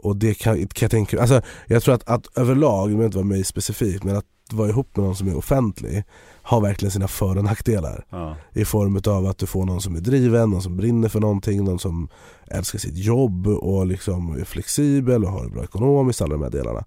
Och 0.03 0.15
det 0.15 0.33
kan, 0.33 0.55
kan 0.55 0.85
jag 0.85 0.91
tänka 0.91 1.21
alltså 1.21 1.41
jag 1.67 1.83
tror 1.83 1.95
att, 1.95 2.09
att 2.09 2.37
överlag, 2.37 2.89
det 2.89 2.91
behöver 2.91 3.05
inte 3.05 3.17
vara 3.17 3.27
mig 3.27 3.43
specifikt, 3.43 4.03
men 4.03 4.15
att 4.15 4.25
vara 4.51 4.69
ihop 4.69 4.97
med 4.97 5.05
någon 5.05 5.15
som 5.15 5.27
är 5.27 5.37
offentlig 5.37 6.03
har 6.41 6.61
verkligen 6.61 6.91
sina 6.91 7.07
för 7.07 7.37
och 7.37 7.43
nackdelar. 7.43 8.05
Ja. 8.09 8.35
I 8.53 8.65
form 8.65 9.01
av 9.07 9.25
att 9.25 9.37
du 9.37 9.45
får 9.45 9.65
någon 9.65 9.81
som 9.81 9.95
är 9.95 9.99
driven, 9.99 10.49
någon 10.49 10.61
som 10.61 10.77
brinner 10.77 11.09
för 11.09 11.19
någonting, 11.19 11.63
någon 11.63 11.79
som 11.79 12.09
älskar 12.47 12.79
sitt 12.79 12.97
jobb 12.97 13.47
och 13.47 13.87
liksom 13.87 14.39
är 14.39 14.43
flexibel 14.43 15.25
och 15.25 15.31
har 15.31 15.43
det 15.43 15.49
bra 15.49 15.63
ekonomiskt, 15.63 16.21
alla 16.21 16.33
de 16.33 16.43
här 16.43 16.49
delarna. 16.49 16.85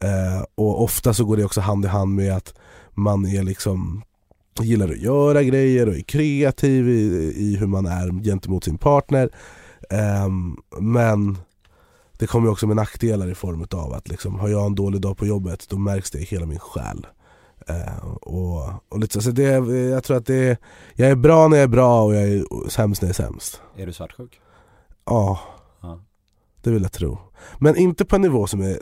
Eh, 0.00 0.44
och 0.54 0.82
ofta 0.82 1.14
så 1.14 1.24
går 1.24 1.36
det 1.36 1.44
också 1.44 1.60
hand 1.60 1.84
i 1.84 1.88
hand 1.88 2.14
med 2.14 2.36
att 2.36 2.54
man 2.94 3.26
är 3.26 3.42
liksom 3.42 4.02
gillar 4.60 4.88
att 4.88 5.02
göra 5.02 5.42
grejer 5.42 5.88
och 5.88 5.94
är 5.94 6.00
kreativ 6.00 6.88
i, 6.88 7.32
i 7.36 7.56
hur 7.56 7.66
man 7.66 7.86
är 7.86 8.24
gentemot 8.24 8.64
sin 8.64 8.78
partner. 8.78 9.30
Ehm, 9.90 10.56
men 10.80 11.38
det 12.20 12.26
kommer 12.26 12.50
också 12.50 12.66
med 12.66 12.76
nackdelar 12.76 13.28
i 13.30 13.34
form 13.34 13.66
av 13.70 13.92
att 13.92 14.08
liksom, 14.08 14.38
har 14.38 14.48
jag 14.48 14.66
en 14.66 14.74
dålig 14.74 15.00
dag 15.00 15.16
på 15.16 15.26
jobbet 15.26 15.66
då 15.68 15.78
märks 15.78 16.10
det 16.10 16.18
i 16.18 16.24
hela 16.24 16.46
min 16.46 16.58
själ. 16.58 17.06
Eh, 17.68 18.06
och, 18.06 18.68
och 18.88 18.98
lite 19.00 19.12
så, 19.14 19.20
så 19.22 19.30
det, 19.30 19.42
jag 19.68 20.04
tror 20.04 20.16
att 20.16 20.26
det 20.26 20.34
är, 20.48 20.56
jag 20.94 21.10
är 21.10 21.14
bra 21.16 21.48
när 21.48 21.56
jag 21.56 21.64
är 21.64 21.68
bra 21.68 22.02
och 22.02 22.14
jag 22.14 22.22
är 22.22 22.68
sämst 22.68 23.02
när 23.02 23.08
jag 23.08 23.10
är 23.10 23.26
sämst. 23.26 23.62
Är 23.76 23.86
du 23.86 23.92
svartsjuk? 23.92 24.40
Ja, 25.04 25.40
Ja. 25.82 26.00
det 26.62 26.70
vill 26.70 26.82
jag 26.82 26.92
tro. 26.92 27.18
Men 27.58 27.76
inte 27.76 28.04
på 28.04 28.16
en 28.16 28.22
nivå 28.22 28.46
som 28.46 28.60
är 28.60 28.78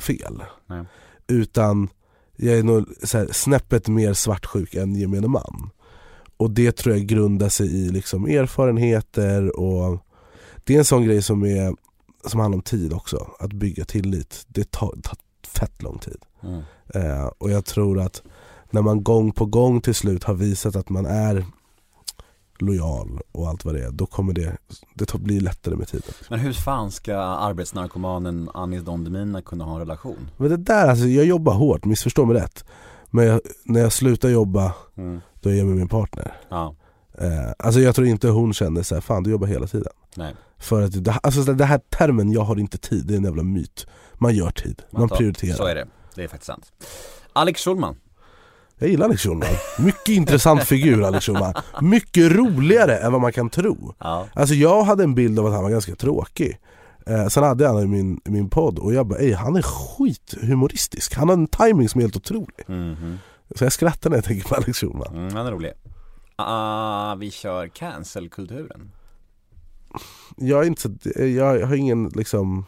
fel. 0.00 0.42
Nej. 0.66 0.84
Utan 1.28 1.88
jag 2.36 2.58
är 2.58 2.62
nog 2.62 2.86
så 3.02 3.18
här, 3.18 3.28
snäppet 3.32 3.88
mer 3.88 4.12
svartsjuk 4.12 4.74
än 4.74 4.94
gemene 4.94 5.28
man. 5.28 5.70
Och 6.36 6.50
det 6.50 6.72
tror 6.72 6.96
jag 6.96 7.06
grundar 7.06 7.48
sig 7.48 7.66
i 7.66 7.88
liksom 7.90 8.26
erfarenheter 8.26 9.60
och 9.60 9.98
det 10.64 10.74
är 10.74 10.78
en 10.78 10.84
sån 10.84 11.04
grej 11.04 11.22
som, 11.22 11.42
är, 11.44 11.74
som 12.26 12.40
handlar 12.40 12.56
om 12.56 12.62
tid 12.62 12.92
också. 12.92 13.30
Att 13.38 13.52
bygga 13.52 13.84
tillit, 13.84 14.44
det 14.48 14.70
tar, 14.70 14.94
tar 15.02 15.18
fett 15.46 15.82
lång 15.82 15.98
tid. 15.98 16.18
Mm. 16.42 16.62
Eh, 16.94 17.24
och 17.38 17.50
jag 17.50 17.64
tror 17.64 18.00
att 18.00 18.22
när 18.70 18.82
man 18.82 19.04
gång 19.04 19.32
på 19.32 19.46
gång 19.46 19.80
till 19.80 19.94
slut 19.94 20.24
har 20.24 20.34
visat 20.34 20.76
att 20.76 20.88
man 20.88 21.06
är 21.06 21.44
lojal 22.58 23.20
och 23.32 23.48
allt 23.48 23.64
vad 23.64 23.74
det 23.74 23.84
är, 23.84 23.90
då 23.90 24.06
kommer 24.06 24.32
det, 24.32 24.56
det 24.94 25.14
blir 25.14 25.40
lättare 25.40 25.76
med 25.76 25.88
tiden. 25.88 26.12
Men 26.30 26.38
hur 26.40 26.52
fan 26.52 26.90
ska 26.90 27.16
arbetsnarkomanen 27.16 28.50
Anis 28.54 28.82
Don 28.82 29.04
Demina 29.04 29.42
kunna 29.42 29.64
ha 29.64 29.72
en 29.72 29.78
relation? 29.78 30.30
Men 30.36 30.50
det 30.50 30.56
där, 30.56 30.88
alltså 30.88 31.06
jag 31.06 31.24
jobbar 31.24 31.54
hårt, 31.54 31.84
missförstå 31.84 32.24
mig 32.24 32.36
rätt. 32.36 32.64
Men 33.10 33.26
jag, 33.26 33.40
när 33.64 33.80
jag 33.80 33.92
slutar 33.92 34.28
jobba, 34.28 34.72
Mm. 34.96 35.20
då 35.40 35.50
är 35.50 35.54
jag 35.54 35.66
med 35.66 35.76
min 35.76 35.88
partner. 35.88 36.36
Ja, 36.48 36.74
Eh, 37.18 37.52
alltså 37.58 37.80
jag 37.80 37.94
tror 37.94 38.06
inte 38.06 38.28
hon 38.28 38.52
känner 38.54 38.82
så 38.82 38.94
här, 38.94 39.02
fan 39.02 39.22
du 39.22 39.30
jobbar 39.30 39.46
hela 39.46 39.66
tiden. 39.66 39.92
nej. 40.16 40.34
För 40.60 40.82
att 40.82 41.04
det, 41.04 41.10
alltså 41.22 41.42
det 41.52 41.64
här 41.64 41.78
termen, 41.90 42.32
jag 42.32 42.40
har 42.42 42.58
inte 42.58 42.78
tid, 42.78 43.06
det 43.06 43.14
är 43.14 43.18
en 43.18 43.24
jävla 43.24 43.42
myt. 43.42 43.86
Man 44.14 44.34
gör 44.34 44.50
tid, 44.50 44.82
man, 44.90 45.08
tar- 45.08 45.16
prioriterar. 45.16 45.54
Så 45.56 45.64
är 45.66 45.74
det, 45.74 45.86
det 46.14 46.24
är 46.24 46.28
faktiskt 46.28 46.46
sant. 46.46 46.72
Alex 47.32 47.64
Schulman. 47.64 47.96
Jag 48.78 48.88
gillar 48.90 49.04
Alex 49.06 49.22
Schulman. 49.22 49.48
Mycket 49.78 50.08
intressant 50.08 50.64
figur 50.64 51.02
Alex 51.02 51.26
Schulman. 51.26 51.54
Mycket 51.82 52.32
roligare 52.32 52.96
än 52.98 53.12
vad 53.12 53.20
man 53.20 53.32
kan 53.32 53.50
tro. 53.50 53.94
Ja. 53.98 54.26
Alltså 54.34 54.54
jag 54.54 54.82
hade 54.82 55.04
en 55.04 55.14
bild 55.14 55.38
av 55.38 55.46
att 55.46 55.52
han 55.52 55.62
var 55.62 55.70
ganska 55.70 55.94
tråkig. 55.94 56.58
Eh, 57.06 57.26
sen 57.28 57.42
hade 57.44 57.64
jag 57.64 57.72
han 57.74 57.82
i 57.82 57.86
min, 57.86 58.20
i 58.24 58.30
min 58.30 58.50
podd 58.50 58.78
och 58.78 58.94
jag 58.94 59.06
bara, 59.06 59.18
ey 59.18 59.32
han 59.32 59.56
är 59.56 59.62
skithumoristisk. 59.62 61.14
Han 61.14 61.28
har 61.28 61.36
en 61.36 61.46
timing 61.46 61.88
som 61.88 61.98
är 61.98 62.02
helt 62.02 62.16
otrolig. 62.16 62.64
Mhm. 62.68 63.18
Så 63.56 63.64
jag 63.64 63.72
skrattar 63.72 64.10
när 64.10 64.16
jag 64.16 64.24
tänker 64.24 64.48
på 64.48 64.54
Alex 64.54 64.78
Schulman. 64.78 65.14
Mm, 65.16 65.34
han 65.36 65.46
är 65.46 65.50
rolig. 65.52 65.72
Ah, 66.36 67.14
vi 67.14 67.30
kör 67.30 67.68
cancelkulturen. 67.68 68.90
Jag 70.36 70.62
är 70.62 70.66
inte 70.66 70.82
så, 70.82 71.22
jag 71.24 71.66
har 71.66 71.74
ingen 71.74 72.08
liksom 72.08 72.64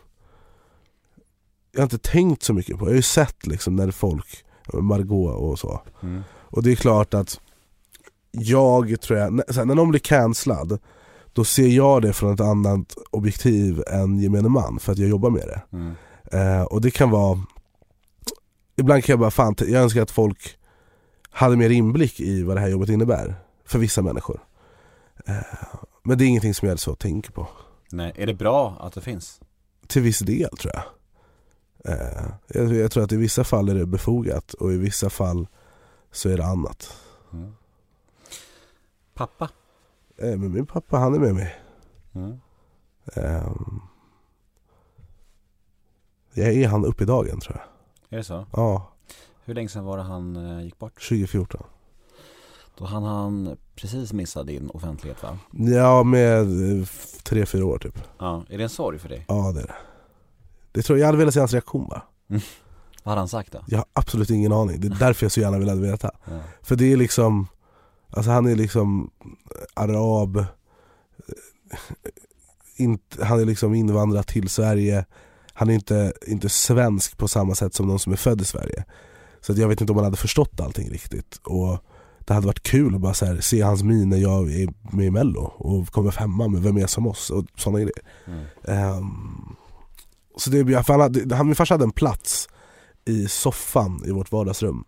Jag 1.72 1.80
har 1.80 1.84
inte 1.84 1.98
tänkt 1.98 2.42
så 2.42 2.54
mycket 2.54 2.78
på, 2.78 2.84
jag 2.84 2.90
har 2.90 2.96
ju 2.96 3.02
sett 3.02 3.46
liksom 3.46 3.76
när 3.76 3.90
folk, 3.90 4.44
Margot 4.72 5.36
och 5.36 5.58
så. 5.58 5.82
Mm. 6.02 6.22
Och 6.28 6.62
det 6.62 6.72
är 6.72 6.76
klart 6.76 7.14
att 7.14 7.40
jag 8.30 9.00
tror 9.00 9.18
jag, 9.18 9.32
när, 9.32 9.64
när 9.64 9.74
någon 9.74 9.90
blir 9.90 10.00
cancellad 10.00 10.78
Då 11.32 11.44
ser 11.44 11.68
jag 11.68 12.02
det 12.02 12.12
från 12.12 12.34
ett 12.34 12.40
annat 12.40 12.96
objektiv 13.10 13.82
än 13.86 14.18
gemene 14.18 14.48
man 14.48 14.78
för 14.78 14.92
att 14.92 14.98
jag 14.98 15.08
jobbar 15.08 15.30
med 15.30 15.46
det. 15.46 15.62
Mm. 15.76 15.94
Eh, 16.32 16.62
och 16.62 16.80
det 16.80 16.90
kan 16.90 17.10
vara 17.10 17.42
Ibland 18.76 19.04
kan 19.04 19.12
jag 19.12 19.20
bara, 19.20 19.30
fan 19.30 19.54
jag 19.58 19.82
önskar 19.82 20.02
att 20.02 20.10
folk 20.10 20.58
hade 21.30 21.56
mer 21.56 21.70
inblick 21.70 22.20
i 22.20 22.42
vad 22.42 22.56
det 22.56 22.60
här 22.60 22.68
jobbet 22.68 22.88
innebär 22.88 23.34
För 23.64 23.78
vissa 23.78 24.02
människor 24.02 24.40
eh, 25.26 25.36
Men 26.02 26.18
det 26.18 26.24
är 26.24 26.28
ingenting 26.28 26.54
som 26.54 26.68
jag 26.68 26.78
så 26.78 26.94
tänker 26.94 27.32
på 27.32 27.48
Nej, 27.92 28.12
är 28.14 28.26
det 28.26 28.34
bra 28.34 28.76
att 28.80 28.92
det 28.92 29.00
finns? 29.00 29.40
Till 29.86 30.02
viss 30.02 30.18
del 30.18 30.56
tror 30.56 30.72
jag 30.74 30.84
eh, 31.92 32.28
jag, 32.46 32.74
jag 32.74 32.90
tror 32.90 33.04
att 33.04 33.12
i 33.12 33.16
vissa 33.16 33.44
fall 33.44 33.68
är 33.68 33.74
det 33.74 33.86
befogat 33.86 34.54
och 34.54 34.72
i 34.72 34.76
vissa 34.76 35.10
fall 35.10 35.48
så 36.10 36.28
är 36.28 36.36
det 36.36 36.44
annat 36.44 36.96
Mm. 37.32 37.54
Pappa? 39.14 39.48
Eh, 40.16 40.36
men 40.38 40.52
min 40.52 40.66
pappa 40.66 40.98
han 40.98 41.14
är 41.14 41.18
med 41.18 41.34
mig. 41.34 41.54
Mm. 42.12 42.40
Ehm, 43.14 43.80
jag 46.34 46.54
är 46.54 46.68
han 46.68 46.84
upp 46.84 47.00
i 47.00 47.04
dagen 47.04 47.40
tror 47.40 47.56
jag. 47.56 47.64
Är 48.14 48.16
det 48.16 48.24
så? 48.24 48.46
Ja, 48.52 48.92
Hur 49.44 49.54
länge 49.54 49.68
sedan 49.68 49.84
var 49.84 49.96
det 49.96 50.02
han 50.02 50.36
eh, 50.36 50.64
gick 50.64 50.78
bort? 50.78 50.94
2014. 51.08 51.62
Då 52.78 52.84
hann 52.84 53.02
han 53.02 53.56
precis 53.74 54.12
missa 54.12 54.42
din 54.42 54.70
offentlighet 54.70 55.22
va? 55.22 55.38
Ja, 55.50 56.02
med 56.02 56.40
eh, 56.80 56.86
tre, 57.22 57.46
fyra 57.46 57.66
år 57.66 57.78
typ. 57.78 57.98
Ja, 58.18 58.44
är 58.48 58.58
det 58.58 58.64
en 58.64 58.70
sorg 58.70 58.98
för 58.98 59.08
dig? 59.08 59.24
Ja 59.28 59.52
det 59.52 59.60
är 59.60 59.66
det. 59.66 59.74
Det 60.72 60.82
tror 60.82 60.98
jag, 60.98 61.02
jag 61.02 61.08
hade 61.08 61.18
velat 61.18 61.34
se 61.34 61.40
hans 61.40 61.52
reaktion 61.52 61.88
bara. 61.88 62.02
Vad 63.02 63.12
hade 63.12 63.20
han 63.20 63.28
sagt 63.28 63.52
då? 63.52 63.64
Jag 63.66 63.78
har 63.78 63.86
absolut 63.92 64.30
ingen 64.30 64.52
aning, 64.52 64.80
det 64.80 64.86
är 64.86 64.98
därför 64.98 65.24
jag 65.24 65.32
så 65.32 65.40
gärna 65.40 65.58
velat 65.58 65.78
veta. 65.78 66.10
Ja. 66.24 66.40
För 66.62 66.76
det 66.76 66.92
är 66.92 66.96
liksom, 66.96 67.46
alltså 68.10 68.30
han 68.30 68.46
är 68.46 68.56
liksom 68.56 69.10
arab, 69.74 70.36
eh, 70.36 70.44
inte, 72.76 73.24
han 73.24 73.40
är 73.40 73.44
liksom 73.44 73.74
invandrat 73.74 74.26
till 74.26 74.48
Sverige, 74.48 75.04
han 75.52 75.70
är 75.70 75.74
inte, 75.74 76.12
inte 76.26 76.48
svensk 76.48 77.16
på 77.16 77.28
samma 77.28 77.54
sätt 77.54 77.74
som 77.74 77.86
någon 77.86 77.98
som 77.98 78.12
är 78.12 78.16
född 78.16 78.40
i 78.40 78.44
Sverige. 78.44 78.84
Så 79.40 79.52
att 79.52 79.58
jag 79.58 79.68
vet 79.68 79.80
inte 79.80 79.92
om 79.92 79.96
han 79.96 80.04
hade 80.04 80.16
förstått 80.16 80.60
allting 80.60 80.90
riktigt. 80.90 81.40
Och 81.44 81.84
det 82.32 82.36
hade 82.36 82.46
varit 82.46 82.62
kul 82.62 82.94
att 82.94 83.00
bara 83.00 83.12
här, 83.12 83.40
se 83.40 83.60
hans 83.60 83.82
min 83.82 84.08
när 84.08 84.16
jag 84.16 84.52
är 84.52 84.68
med 84.96 85.06
i 85.06 85.10
mello 85.10 85.40
och 85.40 85.88
kommer 85.88 86.10
femma 86.10 86.48
med 86.48 86.62
Vem 86.62 86.76
är 86.76 86.86
som 86.86 87.06
oss 87.06 87.30
och 87.30 87.44
sådana 87.56 87.78
grejer. 87.78 88.02
Mm. 88.26 88.44
Ehm, 88.64 89.56
så 90.36 90.50
det, 90.50 90.84
för 90.84 90.92
han, 90.92 91.00
hade, 91.00 91.34
han, 91.34 91.46
min 91.46 91.54
farsa 91.54 91.74
hade 91.74 91.84
en 91.84 91.90
plats 91.90 92.48
i 93.04 93.28
soffan 93.28 94.02
i 94.06 94.10
vårt 94.10 94.32
vardagsrum 94.32 94.84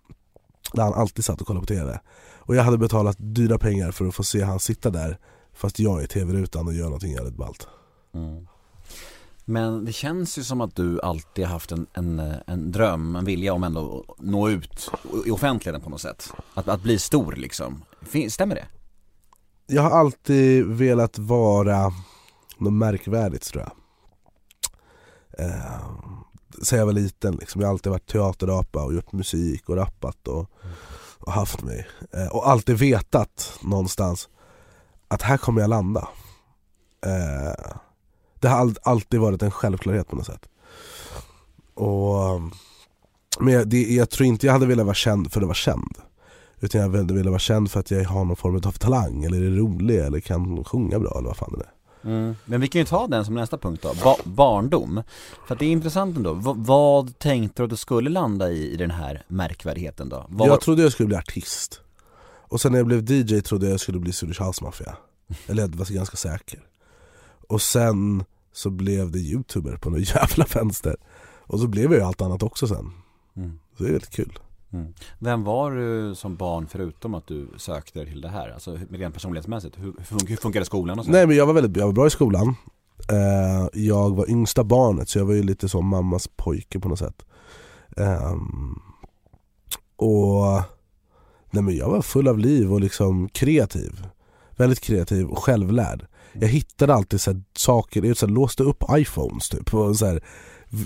där 0.72 0.82
han 0.82 0.94
alltid 0.94 1.24
satt 1.24 1.40
och 1.40 1.46
kollade 1.46 1.66
på 1.66 1.74
TV. 1.74 2.00
Och 2.38 2.56
jag 2.56 2.62
hade 2.62 2.78
betalat 2.78 3.16
dyra 3.18 3.58
pengar 3.58 3.90
för 3.90 4.06
att 4.06 4.14
få 4.14 4.24
se 4.24 4.42
han 4.42 4.60
sitta 4.60 4.90
där 4.90 5.18
fast 5.54 5.78
jag 5.78 6.00
är 6.00 6.04
i 6.04 6.08
TV-rutan 6.08 6.66
och 6.66 6.74
gör 6.74 6.84
någonting 6.84 7.12
jävligt 7.12 7.36
ballt. 7.36 7.68
Mm. 8.14 8.46
Men 9.44 9.84
det 9.84 9.92
känns 9.92 10.38
ju 10.38 10.44
som 10.44 10.60
att 10.60 10.76
du 10.76 11.00
alltid 11.00 11.44
haft 11.44 11.72
en, 11.72 11.86
en, 11.92 12.18
en 12.46 12.72
dröm, 12.72 13.16
en 13.16 13.24
vilja 13.24 13.52
om 13.52 13.64
ändå 13.64 14.04
att 14.08 14.24
nå 14.24 14.48
ut 14.48 14.90
i 15.26 15.30
offentligheten 15.30 15.84
på 15.84 15.90
något 15.90 16.00
sätt. 16.00 16.32
Att, 16.54 16.68
att 16.68 16.82
bli 16.82 16.98
stor 16.98 17.32
liksom. 17.32 17.84
Stämmer 18.28 18.54
det? 18.54 18.66
Jag 19.66 19.82
har 19.82 19.90
alltid 19.90 20.66
velat 20.66 21.18
vara 21.18 21.92
något 22.58 22.72
märkvärdigt 22.72 23.44
tror 23.44 23.62
jag. 23.62 23.72
Eh, 25.46 25.80
sen 26.62 26.78
jag 26.78 26.86
var 26.86 26.92
liten 26.92 27.36
liksom. 27.36 27.60
Jag 27.60 27.68
har 27.68 27.72
alltid 27.72 27.92
varit 27.92 28.06
teaterapa 28.06 28.84
och 28.84 28.94
gjort 28.94 29.12
musik 29.12 29.68
och 29.68 29.76
rappat 29.76 30.28
och, 30.28 30.50
och 31.18 31.32
haft 31.32 31.62
mig. 31.62 31.86
Eh, 32.12 32.26
och 32.26 32.48
alltid 32.48 32.78
vetat 32.78 33.58
någonstans 33.62 34.28
att 35.08 35.22
här 35.22 35.36
kommer 35.36 35.60
jag 35.60 35.70
landa. 35.70 36.08
Eh, 37.06 37.76
det 38.44 38.50
har 38.50 38.58
all, 38.58 38.74
alltid 38.82 39.20
varit 39.20 39.42
en 39.42 39.50
självklarhet 39.50 40.08
på 40.08 40.16
något 40.16 40.26
sätt. 40.26 40.48
Och, 41.74 42.40
men 43.40 43.54
jag, 43.54 43.68
det, 43.68 43.82
jag 43.82 44.10
tror 44.10 44.26
inte 44.26 44.46
jag 44.46 44.52
hade 44.52 44.66
velat 44.66 44.86
vara 44.86 44.94
känd 44.94 45.32
för 45.32 45.40
att 45.40 45.46
vara 45.46 45.54
känd. 45.54 45.98
Utan 46.60 46.80
jag 46.80 46.88
hade 46.90 47.14
velat 47.14 47.30
vara 47.30 47.38
känd 47.38 47.70
för 47.70 47.80
att 47.80 47.90
jag 47.90 48.04
har 48.04 48.24
någon 48.24 48.36
form 48.36 48.56
av 48.56 48.72
talang 48.72 49.24
eller 49.24 49.42
är 49.42 49.50
rolig 49.50 49.98
eller 49.98 50.20
kan 50.20 50.64
sjunga 50.64 50.98
bra 50.98 51.14
eller 51.18 51.28
vad 51.28 51.36
fan 51.36 51.54
det 51.58 51.64
är. 51.64 51.70
Mm. 52.10 52.36
Men 52.44 52.60
vi 52.60 52.68
kan 52.68 52.78
ju 52.78 52.84
ta 52.84 53.06
den 53.06 53.24
som 53.24 53.34
nästa 53.34 53.58
punkt 53.58 53.82
då, 53.82 53.94
ba- 54.04 54.22
barndom. 54.24 55.02
För 55.46 55.54
att 55.54 55.58
det 55.58 55.66
är 55.66 55.70
intressant 55.70 56.16
ändå, 56.16 56.32
v- 56.34 56.52
vad 56.56 57.18
tänkte 57.18 57.62
du 57.62 57.64
att 57.64 57.70
du 57.70 57.76
skulle 57.76 58.10
landa 58.10 58.50
i, 58.50 58.72
i 58.72 58.76
den 58.76 58.90
här 58.90 59.24
märkvärdigheten 59.28 60.08
då? 60.08 60.26
Vad 60.28 60.48
Jag 60.48 60.60
trodde 60.60 60.82
jag 60.82 60.92
skulle 60.92 61.06
bli 61.06 61.16
artist. 61.16 61.80
Och 62.48 62.60
sen 62.60 62.72
när 62.72 62.78
jag 62.78 62.86
blev 62.86 63.10
DJ 63.10 63.40
trodde 63.40 63.66
jag 63.66 63.72
jag 63.72 63.80
skulle 63.80 63.98
bli 63.98 64.12
Swedish 64.12 64.42
House 64.42 64.64
Mafia. 64.64 64.96
Eller 65.46 65.62
jag 65.62 65.68
var 65.76 65.94
ganska 65.94 66.16
säker. 66.16 66.60
Och 67.48 67.62
sen 67.62 68.24
så 68.54 68.70
blev 68.70 69.10
det 69.10 69.18
youtuber 69.18 69.76
på 69.76 69.90
något 69.90 70.08
jävla 70.14 70.46
vänster. 70.54 70.96
Och 71.46 71.60
så 71.60 71.66
blev 71.66 71.84
jag 71.84 71.94
ju 72.00 72.06
allt 72.06 72.20
annat 72.22 72.42
också 72.42 72.68
sen. 72.68 72.90
Mm. 73.36 73.58
Så 73.76 73.82
det 73.82 73.88
är 73.88 73.92
väldigt 73.92 74.10
kul. 74.10 74.38
Mm. 74.72 74.94
Vem 75.18 75.44
var 75.44 75.70
du 75.72 76.14
som 76.14 76.36
barn 76.36 76.66
förutom 76.70 77.14
att 77.14 77.26
du 77.26 77.48
sökte 77.56 78.04
till 78.04 78.20
det 78.20 78.28
här? 78.28 78.48
Alltså 78.50 78.78
rent 78.90 79.14
personlighetsmässigt, 79.14 79.78
hur, 79.78 79.84
hur, 79.84 79.92
fun- 80.18 80.26
hur 80.28 80.36
funkade 80.36 80.64
skolan 80.64 80.98
och 80.98 81.04
så? 81.04 81.10
Nej 81.10 81.26
men 81.26 81.36
jag 81.36 81.46
var 81.46 81.54
väldigt 81.54 81.76
jag 81.76 81.86
var 81.86 81.92
bra 81.92 82.06
i 82.06 82.10
skolan. 82.10 82.54
Eh, 83.10 83.68
jag 83.82 84.16
var 84.16 84.30
yngsta 84.30 84.64
barnet 84.64 85.08
så 85.08 85.18
jag 85.18 85.26
var 85.26 85.34
ju 85.34 85.42
lite 85.42 85.68
som 85.68 85.86
mammas 85.86 86.28
pojke 86.36 86.80
på 86.80 86.88
något 86.88 86.98
sätt. 86.98 87.24
Ehm, 87.96 88.78
och 89.96 90.62
nej 91.50 91.62
men 91.62 91.76
jag 91.76 91.90
var 91.90 92.02
full 92.02 92.28
av 92.28 92.38
liv 92.38 92.72
och 92.72 92.80
liksom 92.80 93.28
kreativ. 93.28 94.06
Väldigt 94.56 94.80
kreativ 94.80 95.26
och 95.26 95.38
självlärd. 95.38 96.06
Jag 96.40 96.48
hittade 96.48 96.94
alltid 96.94 97.20
så 97.20 97.42
saker, 97.56 98.02
jag 98.02 98.16
så 98.16 98.26
här, 98.26 98.32
låste 98.32 98.62
upp 98.62 98.84
iPhones 98.90 99.48
typ 99.48 99.74
och 99.74 99.96
så 99.96 100.06
här, 100.06 100.22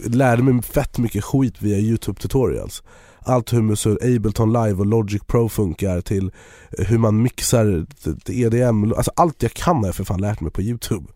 lärde 0.05 0.43
mig 0.43 0.63
fett 0.63 0.99
mycket 0.99 1.25
skit 1.25 1.63
via 1.63 1.79
youtube 1.79 2.21
tutorials. 2.21 2.83
Allt 3.21 3.53
hur 3.53 3.63
musik, 3.63 3.99
Ableton 4.03 4.53
Live 4.53 4.75
och 4.75 4.87
Logic 4.87 5.23
Pro 5.27 5.49
funkar 5.49 6.01
till 6.01 6.33
hur 6.71 6.99
man 6.99 7.23
mixar 7.23 7.87
EDM, 8.27 8.93
alltså 8.93 9.11
allt 9.17 9.43
jag 9.43 9.53
kan 9.53 9.77
har 9.77 9.87
jag 9.87 9.95
för 9.95 10.05
fan 10.05 10.21
lärt 10.21 10.41
mig 10.41 10.51
på 10.51 10.63
youtube. 10.63 11.07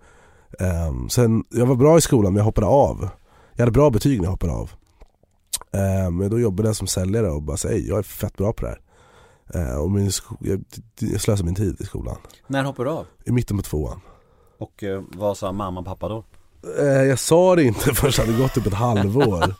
Ehm, 0.58 1.08
sen, 1.08 1.44
jag 1.50 1.66
var 1.66 1.74
bra 1.76 1.98
i 1.98 2.00
skolan 2.00 2.32
men 2.32 2.38
jag 2.38 2.44
hoppade 2.44 2.66
av. 2.66 3.08
Jag 3.52 3.60
hade 3.60 3.72
bra 3.72 3.90
betyg 3.90 4.18
när 4.18 4.24
jag 4.26 4.30
hoppade 4.30 4.52
av. 4.52 4.70
Ehm, 5.72 6.16
men 6.16 6.30
då 6.30 6.40
jobbade 6.40 6.68
jag 6.68 6.76
som 6.76 6.86
säljare 6.86 7.30
och 7.30 7.42
bara 7.42 7.56
sa 7.56 7.68
"Ey, 7.68 7.88
jag 7.88 7.98
är 7.98 8.02
fett 8.02 8.36
bra 8.36 8.52
på 8.52 8.64
det 8.64 8.68
här. 8.68 8.80
Ehm, 9.54 9.80
och 9.80 9.90
min 9.90 10.10
jag, 10.40 10.64
jag 10.98 11.20
slösade 11.20 11.44
min 11.46 11.54
tid 11.54 11.76
i 11.80 11.84
skolan. 11.84 12.16
När 12.46 12.64
hoppade 12.64 12.88
du 12.88 12.92
av? 12.92 13.06
I 13.24 13.32
mitten 13.32 13.56
på 13.56 13.62
tvåan. 13.62 14.00
Och 14.62 14.84
eh, 14.84 15.02
vad 15.08 15.36
sa 15.36 15.52
mamma 15.52 15.80
och 15.80 15.86
pappa 15.86 16.08
då? 16.08 16.24
Eh, 16.78 16.84
jag 16.86 17.18
sa 17.18 17.56
det 17.56 17.64
inte 17.64 17.80
förrän 17.94 18.12
det 18.16 18.32
hade 18.32 18.42
gått 18.42 18.54
typ 18.54 18.66
ett 18.66 18.74
halvår. 18.74 19.54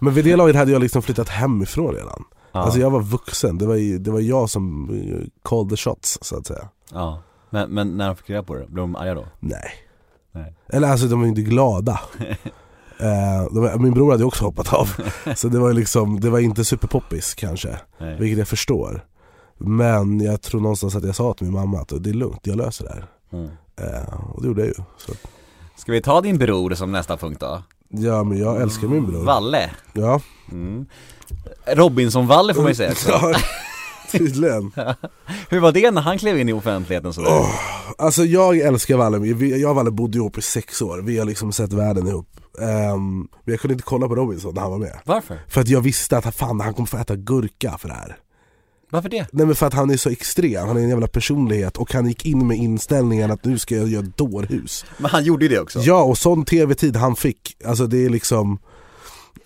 Men 0.00 0.14
vid 0.14 0.24
det 0.24 0.36
laget 0.36 0.56
hade 0.56 0.72
jag 0.72 0.82
liksom 0.82 1.02
flyttat 1.02 1.28
hemifrån 1.28 1.94
redan. 1.94 2.24
Ja. 2.52 2.60
Alltså 2.60 2.80
jag 2.80 2.90
var 2.90 3.00
vuxen, 3.00 3.58
det 3.58 3.66
var, 3.66 3.98
det 3.98 4.10
var 4.10 4.20
jag 4.20 4.50
som 4.50 4.90
eh, 4.90 5.28
called 5.42 5.70
the 5.70 5.76
shots 5.76 6.18
så 6.22 6.36
att 6.36 6.46
säga. 6.46 6.68
Ja, 6.92 7.22
men, 7.50 7.70
men 7.70 7.96
när 7.96 8.06
de 8.06 8.16
fick 8.16 8.30
reda 8.30 8.42
på 8.42 8.54
det, 8.54 8.66
blev 8.66 8.82
de 8.82 8.96
arga 8.96 9.14
då? 9.14 9.26
Nej. 9.40 9.70
Nej. 10.32 10.54
Eller 10.68 10.88
alltså 10.88 11.06
de 11.06 11.20
var 11.20 11.26
inte 11.26 11.42
glada. 11.42 12.00
Eh, 13.00 13.52
de 13.52 13.82
min 13.82 13.94
bror 13.94 14.10
hade 14.10 14.24
också 14.24 14.44
hoppat 14.44 14.72
av. 14.72 14.88
Så 15.36 15.48
det 15.48 15.58
var 15.58 15.72
liksom, 15.72 16.20
det 16.20 16.30
var 16.30 16.38
inte 16.38 16.64
superpoppis 16.64 17.34
kanske. 17.34 17.78
Nej. 17.98 18.16
Vilket 18.20 18.38
jag 18.38 18.48
förstår. 18.48 19.04
Men 19.58 20.20
jag 20.20 20.42
tror 20.42 20.60
någonstans 20.60 20.96
att 20.96 21.04
jag 21.04 21.14
sa 21.14 21.34
till 21.34 21.46
min 21.46 21.54
mamma 21.54 21.80
att 21.80 21.92
det 22.04 22.10
är 22.10 22.14
lugnt, 22.14 22.40
jag 22.42 22.56
löser 22.56 22.84
det 22.84 22.90
här. 22.92 23.06
Mm. 23.32 23.50
Eh, 23.80 24.14
och 24.34 24.42
det 24.42 24.48
gjorde 24.48 24.60
jag 24.60 24.68
ju. 24.68 24.74
Så, 24.96 25.12
Ska 25.76 25.92
vi 25.92 26.02
ta 26.02 26.20
din 26.20 26.38
bror 26.38 26.74
som 26.74 26.92
nästa 26.92 27.16
punkt 27.16 27.40
då? 27.40 27.62
ja 27.90 28.24
men 28.24 28.38
jag 28.38 28.62
älskar 28.62 28.88
min 28.88 29.06
bror. 29.06 29.24
Valle 29.24 29.70
Ja. 29.92 30.20
mm. 30.52 30.86
Robinson-Valle 31.66 32.54
får 32.54 32.62
man 32.62 32.70
ju 32.70 32.74
säga 32.74 32.90
också. 32.90 33.08
ja 33.22 33.34
tydligen. 34.12 34.72
Hur 35.50 35.60
var 35.60 35.72
det 35.72 35.90
när 35.90 36.02
han 36.02 36.18
klev 36.18 36.38
in 36.38 36.48
i 36.48 36.52
offentligheten 36.52 37.12
sådär? 37.12 37.30
Åh, 37.30 37.50
Alltså 37.98 38.24
jag 38.24 38.58
älskar 38.58 38.96
Valle, 38.96 39.26
jag 39.56 39.70
och 39.70 39.76
Valle 39.76 39.90
bodde 39.90 40.18
ihop 40.18 40.38
i 40.38 40.42
sex 40.42 40.82
år, 40.82 40.98
vi 40.98 41.18
har 41.18 41.24
liksom 41.26 41.52
sett 41.52 41.72
världen 41.72 42.06
ihop. 42.06 42.28
Ehm, 42.60 43.18
men 43.18 43.28
jag 43.44 43.60
kunde 43.60 43.72
inte 43.72 43.84
kolla 43.84 44.08
på 44.08 44.14
Robinson 44.14 44.54
när 44.54 44.62
han 44.62 44.70
var 44.70 44.78
med. 44.78 44.98
Varför? 45.04 45.38
För 45.48 45.60
att 45.60 45.68
jag 45.68 45.80
visste 45.80 46.18
att 46.18 46.34
fan, 46.36 46.60
han 46.60 46.74
kommer 46.74 46.86
få 46.86 46.96
äta 46.96 47.16
gurka 47.16 47.78
för 47.78 47.88
det 47.88 47.94
här. 47.94 48.16
Varför 48.90 49.08
det? 49.08 49.26
Nej 49.32 49.46
men 49.46 49.54
för 49.54 49.66
att 49.66 49.74
han 49.74 49.90
är 49.90 49.96
så 49.96 50.10
extrem, 50.10 50.66
han 50.68 50.76
är 50.76 50.80
en 50.80 50.88
jävla 50.88 51.06
personlighet 51.06 51.76
och 51.76 51.92
han 51.92 52.08
gick 52.08 52.26
in 52.26 52.46
med 52.46 52.56
inställningen 52.56 53.30
att 53.30 53.44
nu 53.44 53.58
ska 53.58 53.76
jag 53.76 53.88
göra 53.88 54.06
dårhus. 54.16 54.84
Men 54.98 55.10
han 55.10 55.24
gjorde 55.24 55.44
ju 55.44 55.48
det 55.48 55.60
också 55.60 55.80
Ja 55.80 56.02
och 56.02 56.18
sån 56.18 56.44
tv-tid 56.44 56.96
han 56.96 57.16
fick, 57.16 57.56
alltså 57.64 57.86
det 57.86 58.04
är 58.04 58.08
liksom 58.10 58.58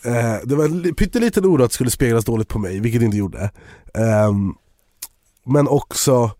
eh, 0.04 0.34
Det 0.44 0.54
var 0.54 0.64
en 0.64 0.82
li- 0.82 0.92
pytteliten 0.94 1.46
oro 1.46 1.62
att 1.64 1.70
det 1.70 1.74
skulle 1.74 1.90
speglas 1.90 2.24
dåligt 2.24 2.48
på 2.48 2.58
mig, 2.58 2.80
vilket 2.80 3.00
det 3.00 3.04
inte 3.04 3.16
gjorde. 3.16 3.50
Ehm, 3.94 4.54
men 5.46 5.68
också 5.68 6.30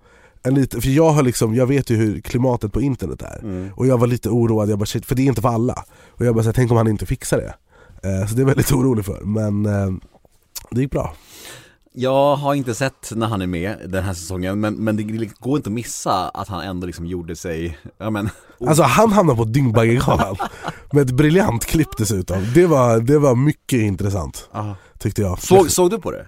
en 0.42 0.54
lite, 0.54 0.80
för 0.80 0.88
jag 0.88 1.10
har 1.10 1.22
liksom, 1.22 1.54
jag 1.54 1.66
vet 1.66 1.90
ju 1.90 1.96
hur 1.96 2.20
klimatet 2.20 2.72
på 2.72 2.80
internet 2.80 3.22
är. 3.22 3.38
Mm. 3.42 3.70
Och 3.76 3.86
jag 3.86 3.98
var 3.98 4.06
lite 4.06 4.28
oroad, 4.28 4.70
jag 4.70 4.78
bara 4.78 4.86
shit, 4.86 5.06
för 5.06 5.14
det 5.14 5.22
är 5.22 5.26
inte 5.26 5.42
för 5.42 5.48
alla. 5.48 5.84
Och 6.08 6.26
jag 6.26 6.34
bara 6.34 6.52
tänk 6.52 6.70
om 6.70 6.76
han 6.76 6.88
inte 6.88 7.06
fixar 7.06 7.36
det. 7.38 7.54
Eh, 8.08 8.26
så 8.26 8.34
det 8.34 8.38
är 8.38 8.42
jag 8.42 8.46
väldigt 8.46 8.72
orolig 8.72 9.04
för, 9.04 9.20
men 9.24 9.66
eh, 9.66 9.90
det 10.70 10.80
gick 10.80 10.90
bra. 10.90 11.14
Jag 11.94 12.36
har 12.36 12.54
inte 12.54 12.74
sett 12.74 13.12
när 13.14 13.26
han 13.26 13.42
är 13.42 13.46
med 13.46 13.76
den 13.86 14.04
här 14.04 14.14
säsongen 14.14 14.60
men, 14.60 14.74
men 14.74 14.96
det 14.96 15.02
går 15.40 15.56
inte 15.56 15.68
att 15.68 15.74
missa 15.74 16.28
att 16.28 16.48
han 16.48 16.62
ändå 16.62 16.86
liksom 16.86 17.06
gjorde 17.06 17.36
sig, 17.36 17.78
ja 17.98 18.10
men 18.10 18.30
Alltså 18.66 18.82
han 18.82 19.12
hamnade 19.12 19.36
på 19.36 19.44
Dyngbaggegalan 19.44 20.36
med 20.92 21.02
ett 21.02 21.14
briljant 21.16 21.64
klipp 21.64 21.96
dessutom. 21.98 22.44
Det 22.54 22.66
var, 22.66 23.00
det 23.00 23.18
var 23.18 23.34
mycket 23.34 23.78
intressant 23.78 24.48
tyckte 25.02 25.22
jag. 25.22 25.38
Såg, 25.38 25.70
såg 25.70 25.90
du 25.90 25.98
på 25.98 26.10
det? 26.10 26.26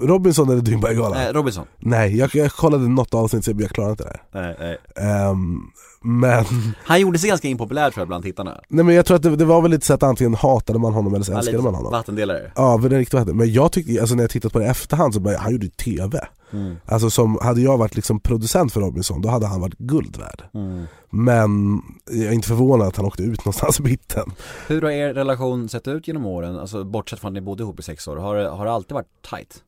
Robinson 0.00 0.50
eller 0.50 0.62
Dyngbaggegalan? 0.62 1.20
Eh, 1.26 1.32
Robinson? 1.32 1.66
Nej, 1.78 2.16
jag, 2.16 2.34
jag 2.34 2.52
kollade 2.52 2.88
något 2.88 3.14
avsnitt 3.14 3.44
så 3.44 3.52
jag 3.58 3.70
klarade 3.70 3.90
inte 3.90 4.04
det 4.04 4.40
här. 4.40 4.42
Nej, 4.42 4.56
nej 4.58 4.78
Ehm, 5.06 5.60
Men, 6.04 6.44
Han 6.84 7.00
gjorde 7.00 7.18
sig 7.18 7.28
ganska 7.28 7.48
impopulär 7.48 7.90
tror 7.90 8.00
jag 8.00 8.08
bland 8.08 8.24
tittarna. 8.24 8.60
nej 8.68 8.84
men 8.84 8.94
jag 8.94 9.06
tror 9.06 9.16
att 9.16 9.22
det, 9.22 9.36
det 9.36 9.44
var 9.44 9.62
väl 9.62 9.70
lite 9.70 9.86
så 9.86 9.94
att 9.94 10.02
antingen 10.02 10.34
hatade 10.34 10.78
man 10.78 10.92
honom 10.92 11.14
eller 11.14 11.24
så 11.24 11.32
Ja, 11.32 11.38
älskade 11.38 11.56
lite 11.56 11.64
man 11.64 11.74
honom 11.74 11.92
Vattendelare. 11.92 12.52
Ja, 12.56 12.78
för 12.80 12.88
det 12.88 12.96
är 12.96 12.98
riktigt 12.98 13.14
vad 13.14 13.26
det 13.26 13.34
Men 13.34 13.52
jag 13.52 13.72
tyckte, 13.72 14.00
alltså 14.00 14.14
när 14.14 14.22
jag 14.22 14.30
tittat 14.30 14.52
på 14.52 14.58
det 14.58 14.64
i 14.64 14.68
efterhand 14.68 15.14
så 15.14 15.20
bara, 15.20 15.38
han 15.38 15.52
gjorde 15.52 15.66
ju 15.66 15.70
TV 15.70 16.20
Mm. 16.52 16.76
Alltså 16.86 17.10
som, 17.10 17.38
hade 17.42 17.60
jag 17.60 17.78
varit 17.78 17.96
liksom 17.96 18.20
producent 18.20 18.72
för 18.72 18.80
Robinson, 18.80 19.22
då 19.22 19.28
hade 19.28 19.46
han 19.46 19.60
varit 19.60 19.78
guld 19.78 20.16
värd 20.16 20.42
Mm. 20.54 20.84
Men 21.10 21.80
jag 22.10 22.24
är 22.24 22.32
inte 22.32 22.48
förvånad 22.48 22.88
att 22.88 22.96
han 22.96 23.06
åkte 23.06 23.22
ut 23.22 23.38
någonstans 23.44 23.80
i 23.80 23.82
mitten 23.82 24.30
Hur 24.66 24.82
har 24.82 24.90
er 24.90 25.14
relation 25.14 25.68
sett 25.68 25.88
ut 25.88 26.08
genom 26.08 26.26
åren? 26.26 26.58
Alltså 26.58 26.84
bortsett 26.84 27.20
från 27.20 27.28
att 27.28 27.34
ni 27.34 27.40
bodde 27.40 27.62
ihop 27.62 27.80
i 27.80 27.82
sex 27.82 28.08
år, 28.08 28.16
har 28.16 28.44
har 28.44 28.64
det 28.64 28.72
alltid 28.72 28.94
varit 28.94 29.22
tight? 29.30 29.62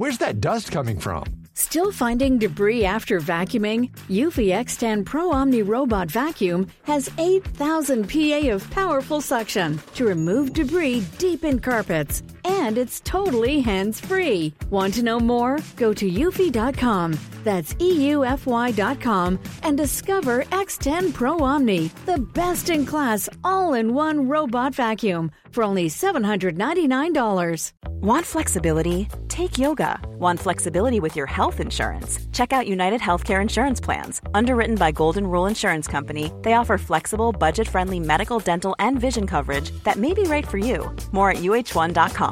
Where's 0.00 0.16
that 0.16 0.40
dust 0.40 0.72
coming 0.72 0.98
from? 0.98 1.24
Still 1.52 1.92
finding 1.92 2.38
debris 2.38 2.86
after 2.86 3.20
vacuuming? 3.20 3.90
Eufy 4.08 4.48
X10 4.48 5.04
Pro 5.04 5.30
Omni 5.30 5.60
Robot 5.60 6.10
Vacuum 6.10 6.68
has 6.84 7.10
8,000 7.18 8.08
PA 8.08 8.48
of 8.48 8.70
powerful 8.70 9.20
suction 9.20 9.78
to 9.96 10.06
remove 10.06 10.54
debris 10.54 11.04
deep 11.18 11.44
in 11.44 11.58
carpets. 11.58 12.22
And 12.44 12.78
it's 12.78 13.00
totally 13.00 13.60
hands 13.60 14.00
free. 14.00 14.54
Want 14.70 14.94
to 14.94 15.02
know 15.02 15.20
more? 15.20 15.58
Go 15.76 15.92
to 15.94 16.10
eufy.com. 16.10 17.18
That's 17.44 17.74
EUFY.com 17.74 19.38
and 19.62 19.76
discover 19.78 20.44
X10 20.44 21.14
Pro 21.14 21.38
Omni, 21.40 21.90
the 22.04 22.18
best 22.34 22.68
in 22.70 22.84
class 22.84 23.28
all 23.44 23.74
in 23.74 23.94
one 23.94 24.28
robot 24.28 24.74
vacuum 24.74 25.30
for 25.50 25.64
only 25.64 25.88
$799. 25.88 27.72
Want 28.02 28.26
flexibility? 28.26 29.08
Take 29.28 29.58
yoga. 29.58 29.98
Want 30.18 30.38
flexibility 30.40 31.00
with 31.00 31.16
your 31.16 31.26
health 31.26 31.60
insurance? 31.60 32.18
Check 32.32 32.52
out 32.52 32.66
United 32.68 33.00
Healthcare 33.00 33.40
Insurance 33.42 33.80
Plans. 33.80 34.20
Underwritten 34.34 34.76
by 34.76 34.92
Golden 34.92 35.26
Rule 35.26 35.46
Insurance 35.46 35.88
Company, 35.88 36.30
they 36.42 36.54
offer 36.54 36.78
flexible, 36.78 37.32
budget 37.32 37.68
friendly 37.68 38.00
medical, 38.00 38.38
dental, 38.38 38.76
and 38.78 39.00
vision 39.00 39.26
coverage 39.26 39.70
that 39.84 39.96
may 39.96 40.12
be 40.14 40.24
right 40.24 40.46
for 40.46 40.58
you. 40.58 40.94
More 41.12 41.30
at 41.30 41.38
uh1.com. 41.38 42.29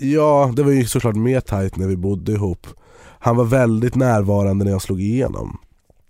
Ja, 0.00 0.52
det 0.56 0.62
var 0.62 0.70
ju 0.70 0.84
såklart 0.84 1.16
mer 1.16 1.40
tight 1.40 1.76
när 1.76 1.86
vi 1.86 1.96
bodde 1.96 2.32
ihop. 2.32 2.66
Han 3.18 3.36
var 3.36 3.44
väldigt 3.44 3.94
närvarande 3.94 4.64
när 4.64 4.72
jag 4.72 4.82
slog 4.82 5.00
igenom. 5.00 5.58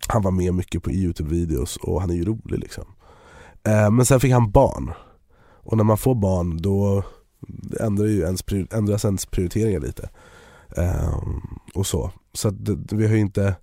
Han 0.08 0.22
var 0.22 0.30
med 0.30 0.54
mycket 0.54 0.82
på 0.82 0.90
Youtube-videos 0.90 1.78
och 1.78 2.00
han 2.00 2.10
är 2.10 2.14
ju 2.14 2.24
rolig 2.24 2.58
liksom. 2.58 2.84
Eh, 3.64 3.90
men 3.90 4.06
sen 4.06 4.20
fick 4.20 4.32
han 4.32 4.50
barn. 4.50 4.92
Och 5.64 5.76
när 5.76 5.84
man 5.84 5.98
får 5.98 6.14
barn 6.14 6.62
då 6.62 7.02
ändrar 7.80 8.06
ju 8.06 8.20
ens, 8.20 8.44
ändras 8.72 9.04
ens 9.04 9.26
prioriteringar 9.26 9.80
lite. 9.80 10.08
Ehm, 10.76 11.40
och 11.74 11.86
så, 11.86 12.10
så 12.32 12.48
att 12.48 12.54
vi 12.92 13.06
har 13.06 13.14
ju 13.14 13.20
inte 13.20 13.54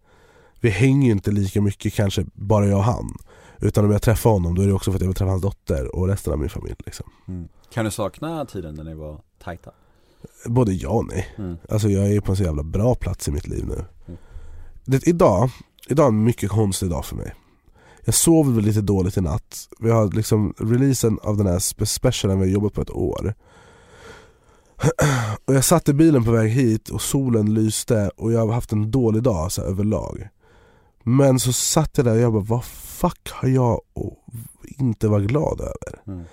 Vi 0.60 0.69
hänger 0.69 1.06
ju 1.06 1.12
inte 1.12 1.32
lika 1.32 1.62
mycket 1.62 1.93
kanske 1.93 2.26
bara 2.34 2.67
jag 2.67 2.78
och 2.78 2.84
han. 2.84 3.17
Utan 3.62 3.86
om 3.86 3.91
jag 3.91 4.02
träffar 4.02 4.30
honom 4.30 4.56
då 4.56 4.62
är 4.62 4.67
det 4.67 4.74
också 4.74 4.91
för 4.91 4.95
att 4.95 5.02
jag 5.02 5.08
vill 5.08 5.15
träffa 5.15 5.30
hans 5.32 5.41
dotter 5.41 5.95
och 5.95 6.08
resten 6.08 6.34
av 6.34 6.39
min 6.39 6.50
familj 6.50 6.76
liksom 6.86 7.06
Kan 7.74 7.86
du 7.86 7.91
sakna 7.91 8.45
tiden 8.45 8.76
när 8.76 8.84
ni 8.84 8.93
var 8.93 9.21
tajta? 9.43 9.71
Både 10.45 10.74
ja 10.74 10.89
och 10.89 11.08
nej. 11.08 11.28
Mm. 11.38 11.58
Alltså 11.69 11.89
jag 11.89 12.13
är 12.13 12.21
på 12.21 12.32
en 12.32 12.36
så 12.36 12.43
jävla 12.43 12.63
bra 12.63 12.95
plats 12.95 13.28
i 13.28 13.32
mitt 13.32 13.47
liv 13.47 13.65
nu. 13.67 13.86
Mm. 14.08 14.19
Det, 14.86 15.08
idag, 15.08 15.50
idag 15.88 16.04
är 16.06 16.10
en 16.10 16.24
mycket 16.24 16.50
konstig 16.50 16.89
dag 16.89 17.06
för 17.06 17.15
mig. 17.15 17.36
Jag 18.06 18.13
sov 18.13 18.56
väl 18.56 18.63
lite 18.63 18.82
dåligt 18.82 19.17
i 19.17 19.21
natt. 19.21 19.67
Vi 19.80 19.89
har 19.91 20.12
liksom 20.12 20.54
releasen 20.58 21.19
av 21.24 21.38
den 21.38 21.47
här 21.47 21.60
spe- 21.60 21.86
specialen 21.86 22.39
vi 22.39 22.45
har 22.45 22.54
jobbat 22.54 22.74
på 22.74 22.82
ett 22.82 22.91
år. 22.91 23.34
Och 25.45 25.56
jag 25.56 25.63
satt 25.63 25.89
i 25.89 25.93
bilen 25.93 26.24
på 26.24 26.32
väg 26.32 26.52
hit 26.52 26.89
och 26.89 27.02
solen 27.02 27.54
lyste 27.54 28.12
och 28.17 28.32
jag 28.32 28.39
har 28.39 28.54
haft 28.54 28.71
en 28.71 28.91
dålig 28.91 29.24
dag 29.24 29.52
så 29.52 29.62
här, 29.62 29.69
överlag. 29.69 30.30
Men 31.04 31.40
så 31.40 31.54
satt 31.54 31.98
jag 31.98 32.06
där 32.06 32.14
och 32.14 32.20
jag 32.20 32.34
bara, 32.34 32.44
vad 32.44 32.66
fuck 32.66 33.30
har 33.32 33.50
jag 33.50 33.74
att 33.74 34.80
inte 34.80 35.08
vara 35.08 35.22
glad 35.22 35.62
över? 35.62 36.02
Mm. 36.08 36.24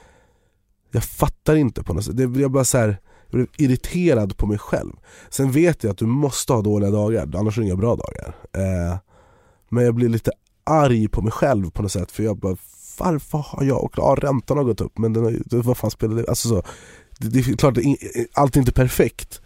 Jag 0.90 1.04
fattar 1.04 1.57
inte 1.57 1.83
på 1.83 1.94
något 1.94 2.04
sätt. 2.04 2.18
Jag 2.18 2.50
bara 2.50 2.64
så 2.64 2.78
här, 2.78 3.00
jag 3.26 3.33
blev 3.33 3.46
irriterad 3.57 4.37
på 4.37 4.46
mig 4.46 4.59
själv. 4.59 4.92
Sen 5.31 5.52
vet 5.52 5.85
jag 5.85 5.90
att 5.90 5.98
du 5.98 6.07
måste 6.07 6.52
ha 6.52 6.62
dåliga 6.62 6.90
dagar, 6.90 7.31
annars 7.37 7.59
är 7.59 7.62
det 7.62 7.66
inga 7.66 7.76
bra 7.76 7.96
dagar. 7.96 8.37
Eh, 8.52 8.98
men 9.68 9.85
jag 9.85 9.94
blir 9.94 10.09
lite 10.09 10.31
arg 10.64 11.09
på 11.09 11.22
mig 11.22 11.33
själv 11.33 11.70
på 11.70 11.83
något 11.83 11.92
sätt 11.92 12.12
för 12.12 12.22
jag 12.22 12.37
bara 12.37 12.57
varför 12.98 13.38
har 13.38 13.64
jag, 13.64 13.85
och 13.85 13.92
ja 13.96 14.16
räntan 14.18 14.57
har 14.57 14.64
gått 14.64 14.81
upp 14.81 14.98
men 14.98 15.12
den 15.12 15.24
har, 15.24 15.62
vad 15.62 15.76
fan 15.76 15.90
spelar 15.90 16.16
det, 16.16 16.28
alltså 16.28 16.48
så, 16.48 16.62
det, 17.18 17.28
det 17.28 17.38
är 17.38 17.57
klart 17.57 17.78
allt 18.33 18.57
är 18.57 18.61
inte 18.61 18.72
perfekt 18.72 19.40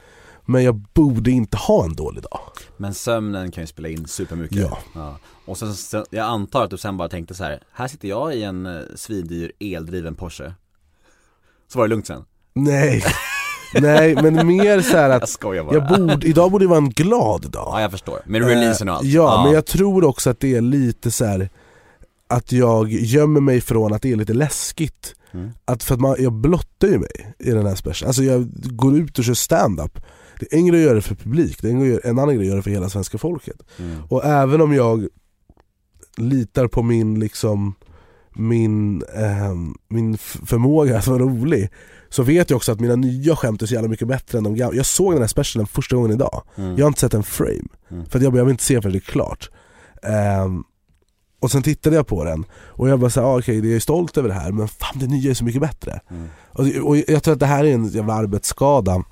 men 0.52 0.64
jag 0.64 0.74
borde 0.74 1.30
inte 1.30 1.56
ha 1.56 1.84
en 1.84 1.94
dålig 1.94 2.22
dag. 2.22 2.40
Men 2.76 2.94
sömnen 2.94 3.50
kan 3.50 3.62
ju 3.62 3.66
spela 3.66 3.88
in 3.88 4.06
supermycket 4.06 4.70
Ja. 4.94 5.18
Och 5.44 5.58
sen, 5.58 5.74
sen, 5.74 6.04
jag 6.10 6.26
antar 6.26 6.64
att 6.64 6.70
du 6.70 6.78
sen 6.78 6.96
bara 6.96 7.08
tänkte 7.08 7.34
så 7.34 7.44
här. 7.44 7.62
här 7.72 7.88
sitter 7.88 8.08
jag 8.08 8.34
i 8.34 8.42
en 8.42 8.66
eh, 8.66 8.82
svindyr 8.96 9.52
eldriven 9.60 10.14
Porsche 10.14 10.52
Så 11.68 11.78
var 11.78 11.88
det 11.88 11.90
lugnt 11.90 12.06
sen 12.06 12.24
Nej, 12.54 13.04
nej 13.80 14.14
men 14.14 14.46
mer 14.46 14.80
så 14.80 14.96
här 14.96 15.10
Jag 15.10 15.22
att 15.22 15.40
bara 15.40 15.74
jag 15.74 15.88
borde, 15.88 16.26
idag 16.26 16.50
borde 16.50 16.66
vara 16.66 16.78
en 16.78 16.90
glad 16.90 17.50
dag. 17.50 17.68
Ja 17.72 17.80
jag 17.80 17.90
förstår, 17.90 18.20
med 18.24 18.48
releasen 18.48 18.88
och 18.88 18.94
allt 18.94 19.04
Eh, 19.04 19.10
Ja, 19.10 19.42
men 19.44 19.52
jag 19.52 19.66
tror 19.66 20.04
också 20.04 20.30
att 20.30 20.40
det 20.40 20.54
är 20.56 20.60
lite 20.60 21.10
så 21.10 21.24
här 21.24 21.48
att 22.28 22.52
jag 22.52 22.92
gömmer 22.92 23.40
mig 23.40 23.60
från 23.60 23.92
att 23.92 24.02
det 24.02 24.12
är 24.12 24.16
lite 24.16 24.34
läskigt. 24.34 25.14
Mm. 25.32 25.50
Att 25.64 25.82
för 25.82 25.94
att 25.94 26.00
man, 26.00 26.16
jag 26.18 26.32
blottar 26.32 26.88
ju 26.88 26.98
mig 26.98 27.34
i 27.38 27.50
den 27.50 27.66
här 27.66 27.74
specialen. 27.74 28.08
Alltså 28.08 28.22
jag 28.22 28.48
går 28.76 28.96
ut 28.96 29.18
och 29.18 29.24
kör 29.24 29.34
stand-up. 29.34 29.98
Det 30.50 30.56
är 30.56 30.58
en 30.58 30.66
grej 30.66 30.80
att 30.80 30.84
göra 30.84 30.94
det 30.94 31.02
för 31.02 31.14
publik, 31.14 31.62
det 31.62 31.68
är 31.68 31.72
en, 31.72 32.00
en 32.04 32.18
annan 32.18 32.34
grej 32.34 32.44
att 32.44 32.46
göra 32.46 32.56
det 32.56 32.62
för 32.62 32.70
hela 32.70 32.88
svenska 32.88 33.18
folket. 33.18 33.62
Mm. 33.78 33.96
Och 34.08 34.24
även 34.24 34.60
om 34.60 34.74
jag 34.74 35.08
litar 36.16 36.66
på 36.66 36.82
min 36.82 37.20
liksom 37.20 37.74
min, 38.34 39.02
ehm, 39.02 39.74
min 39.88 40.18
förmåga 40.18 40.98
att 40.98 41.06
vara 41.06 41.18
rolig 41.22 41.70
så 42.08 42.22
vet 42.22 42.50
jag 42.50 42.56
också 42.56 42.72
att 42.72 42.80
mina 42.80 42.96
nya 42.96 43.36
skämt 43.36 43.62
är 43.62 43.66
så 43.66 43.74
jävla 43.74 43.88
mycket 43.88 44.08
bättre 44.08 44.38
än 44.38 44.44
de 44.44 44.54
gamla. 44.54 44.76
Jag 44.76 44.86
såg 44.86 45.12
den 45.12 45.20
här 45.22 45.28
specialen 45.28 45.66
första 45.66 45.96
gången 45.96 46.10
idag, 46.12 46.42
Mm. 46.56 46.76
jag 46.76 46.84
har 46.84 46.88
inte 46.88 47.00
sett 47.00 47.14
en 47.14 47.22
frame. 47.22 47.68
Mm. 47.90 48.06
För 48.06 48.20
jag, 48.20 48.36
jag 48.36 48.44
vill 48.44 48.50
inte 48.52 48.64
se 48.64 48.80
förrän 48.80 48.92
det 48.92 48.98
är 48.98 49.00
klart. 49.00 49.50
Ehm, 50.02 50.64
och 51.40 51.50
sen 51.50 51.62
tittade 51.62 51.96
jag 51.96 52.06
på 52.06 52.24
den 52.24 52.44
och 52.52 52.88
jag 52.88 53.00
bara 53.00 53.10
såhär, 53.10 53.26
ah, 53.26 53.38
okej 53.38 53.56
jag 53.56 53.66
är 53.66 53.80
stolt 53.80 54.18
över 54.18 54.28
det 54.28 54.34
här 54.34 54.52
men 54.52 54.68
fan 54.68 54.98
det 54.98 55.06
nya 55.06 55.30
är 55.30 55.34
så 55.34 55.44
mycket 55.44 55.60
bättre. 55.60 56.00
Mm. 56.10 56.28
Och, 56.50 56.88
och 56.88 56.96
jag 56.96 57.22
tror 57.22 57.34
att 57.34 57.40
det 57.40 57.46
här 57.46 57.64
är 57.64 57.74
en 57.74 57.88
jävla 57.88 58.14
arbetsskada 58.14 59.04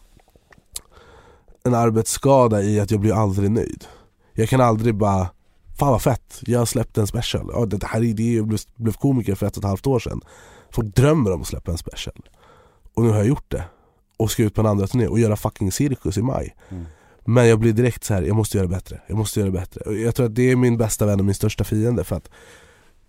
En 1.64 1.74
arbetsskada 1.74 2.62
i 2.62 2.80
att 2.80 2.90
jag 2.90 3.00
blir 3.00 3.14
aldrig 3.14 3.50
nöjd. 3.50 3.84
Jag 4.32 4.48
kan 4.48 4.60
aldrig 4.60 4.94
bara, 4.94 5.30
fan 5.78 5.88
vad 5.88 6.02
fett, 6.02 6.40
jag 6.40 6.58
har 6.58 6.66
släppt 6.66 6.98
en 6.98 7.06
special. 7.06 7.50
Ja, 7.52 7.66
det 7.66 7.86
här 7.86 8.04
är 8.04 8.14
det, 8.14 8.34
jag 8.34 8.46
blev, 8.46 8.60
blev 8.76 8.92
komiker 8.92 9.34
för 9.34 9.46
ett 9.46 9.56
och 9.56 9.62
ett 9.62 9.68
halvt 9.68 9.86
år 9.86 9.98
sedan. 9.98 10.20
Folk 10.70 10.94
drömmer 10.94 11.32
om 11.32 11.40
att 11.40 11.46
släppa 11.46 11.70
en 11.70 11.78
special. 11.78 12.28
Och 12.94 13.02
nu 13.02 13.10
har 13.10 13.16
jag 13.16 13.26
gjort 13.26 13.50
det. 13.50 13.64
Och 14.16 14.30
ska 14.30 14.42
ut 14.42 14.54
på 14.54 14.60
en 14.60 14.66
andra 14.66 14.86
turné 14.86 15.06
och 15.06 15.18
göra 15.18 15.36
fucking 15.36 15.72
cirkus 15.72 16.18
i 16.18 16.22
maj. 16.22 16.56
Mm. 16.68 16.84
Men 17.24 17.48
jag 17.48 17.58
blir 17.58 17.72
direkt 17.72 18.04
så 18.04 18.14
här: 18.14 18.22
jag 18.22 18.36
måste 18.36 18.56
göra 18.58 18.68
bättre, 18.68 19.02
jag 19.06 19.18
måste 19.18 19.40
göra 19.40 19.50
bättre. 19.50 19.94
Jag 19.94 20.14
tror 20.14 20.26
att 20.26 20.34
det 20.34 20.50
är 20.50 20.56
min 20.56 20.76
bästa 20.76 21.06
vän 21.06 21.18
och 21.18 21.24
min 21.24 21.34
största 21.34 21.64
fiende 21.64 22.04
för 22.04 22.16
att 22.16 22.30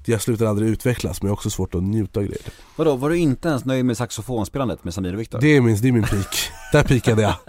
jag 0.07 0.21
slutar 0.21 0.45
aldrig 0.45 0.69
utvecklas 0.69 1.21
men 1.21 1.27
jag 1.27 1.31
har 1.31 1.35
också 1.37 1.49
svårt 1.49 1.75
att 1.75 1.83
njuta 1.83 2.19
av 2.19 2.25
grejer. 2.25 2.41
Vadå, 2.75 2.95
var 2.95 3.09
du 3.09 3.17
inte 3.17 3.47
ens 3.49 3.65
nöjd 3.65 3.85
med 3.85 3.97
saxofonspelandet 3.97 4.83
med 4.83 4.93
Samir 4.93 5.13
och 5.13 5.19
Viktor? 5.19 5.39
Det 5.41 5.47
är 5.55 5.61
min, 5.61 5.81
det 5.81 5.87
är 5.87 5.91
min 5.91 6.03
peak. 6.03 6.35
Där 6.71 6.83
peakade 6.83 7.21
jag. 7.21 7.33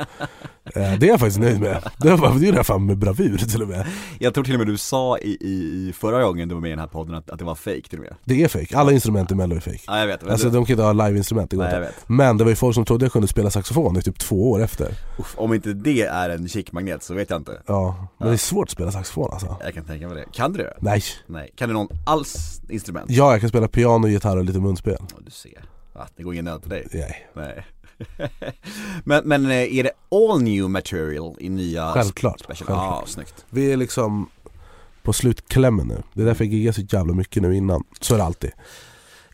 Eh, 0.64 0.98
Det 0.98 1.06
är 1.06 1.10
jag 1.10 1.20
faktiskt 1.20 1.38
nöjd 1.40 1.60
med. 1.60 1.82
Det 1.98 2.10
var- 2.16 2.34
det 2.38 2.46
gjorde 2.46 2.56
jag 2.58 2.66
fan 2.66 2.86
med 2.86 2.98
bravur 2.98 3.38
till 3.38 3.62
och 3.62 3.68
med. 3.68 3.86
Jag 4.18 4.34
tror 4.34 4.44
till 4.44 4.52
och 4.52 4.58
med 4.58 4.66
du 4.66 4.76
sa 4.76 5.18
i, 5.18 5.36
i, 5.40 5.88
i 5.88 5.92
förra 5.92 6.24
gången 6.24 6.48
du 6.48 6.54
var 6.54 6.60
med 6.62 6.68
i 6.68 6.70
den 6.70 6.78
här 6.78 6.86
podden 6.86 7.14
att, 7.14 7.30
att 7.30 7.38
det 7.38 7.44
var 7.44 7.54
fake 7.54 7.82
till 7.90 7.98
och 7.98 8.04
med 8.04 8.14
Det 8.24 8.42
är 8.44 8.48
fake. 8.48 8.78
alla 8.78 8.92
instrument 8.92 9.30
i 9.30 9.34
mello 9.34 9.56
är 9.56 9.60
fake. 9.60 9.78
Ja 9.86 9.98
jag 9.98 10.06
vet, 10.06 10.24
Alltså 10.28 10.46
du, 10.50 10.54
de 10.54 10.64
kan 10.64 10.72
inte 10.74 10.82
ha 10.82 10.92
live-instrument, 10.92 11.50
det 11.50 11.56
går 11.56 11.64
Nej, 11.64 11.76
inte. 11.78 11.92
Men 12.06 12.36
det 12.38 12.44
var 12.44 12.50
ju 12.50 12.56
folk 12.56 12.74
som 12.74 12.84
trodde 12.84 13.04
jag 13.04 13.12
kunde 13.12 13.28
spela 13.28 13.50
saxofon 13.50 13.96
i 13.96 14.02
typ 14.02 14.18
två 14.18 14.50
år 14.50 14.62
efter. 14.62 14.88
uff, 15.18 15.34
om 15.36 15.54
inte 15.54 15.72
det 15.72 16.02
är 16.02 16.30
en 16.30 16.48
kickmagnet 16.48 17.02
så 17.02 17.14
vet 17.14 17.30
jag 17.30 17.40
inte 17.40 17.62
Ja, 17.66 18.08
men 18.18 18.28
det 18.28 18.34
är 18.34 18.38
svårt 18.38 18.66
att 18.68 18.70
spela 18.72 18.92
saxofon 18.92 19.28
alltså. 19.32 19.56
Jag 19.64 19.74
kan 19.74 19.84
tänka 19.84 20.08
mig 20.08 20.16
det, 20.16 20.24
kan 20.32 20.52
du 20.52 20.58
det? 20.58 20.74
Nej. 20.80 21.02
Nej, 21.26 21.52
kan 21.56 21.68
du 21.68 21.72
någon 21.74 21.88
alls 22.06 22.36
instrument? 22.68 23.10
Ja, 23.10 23.32
jag 23.32 23.40
kan 23.40 23.48
spela 23.48 23.68
piano, 23.68 24.08
gitarr 24.08 24.36
och 24.36 24.44
lite 24.44 24.60
munspel. 24.60 24.96
Ja, 25.00 25.16
du 25.24 25.30
ser, 25.30 25.64
ja, 25.94 26.06
det 26.16 26.22
går 26.22 26.32
ingen 26.34 26.44
nöd 26.44 26.62
på 26.62 26.68
dig 26.68 26.86
Nej. 26.92 27.26
Nej 27.34 27.66
men, 29.04 29.24
men 29.24 29.46
eh, 29.46 29.78
är 29.78 29.82
det 29.82 29.90
all 30.10 30.42
new 30.42 30.70
material 30.70 31.36
i 31.40 31.48
nya 31.48 31.92
Självklart, 31.92 32.40
special? 32.40 32.66
självklart. 32.66 33.02
Ja, 33.02 33.06
snyggt 33.06 33.44
Vi 33.50 33.72
är 33.72 33.76
liksom 33.76 34.28
på 35.02 35.12
slutklämmen 35.12 35.86
nu. 35.88 36.02
Det 36.14 36.22
är 36.22 36.26
därför 36.26 36.44
jag 36.44 36.54
giggar 36.54 36.72
så 36.72 36.80
jävla 36.80 37.14
mycket 37.14 37.42
nu 37.42 37.56
innan. 37.56 37.84
Så 38.00 38.14
är 38.14 38.18
det 38.18 38.24
alltid. 38.24 38.50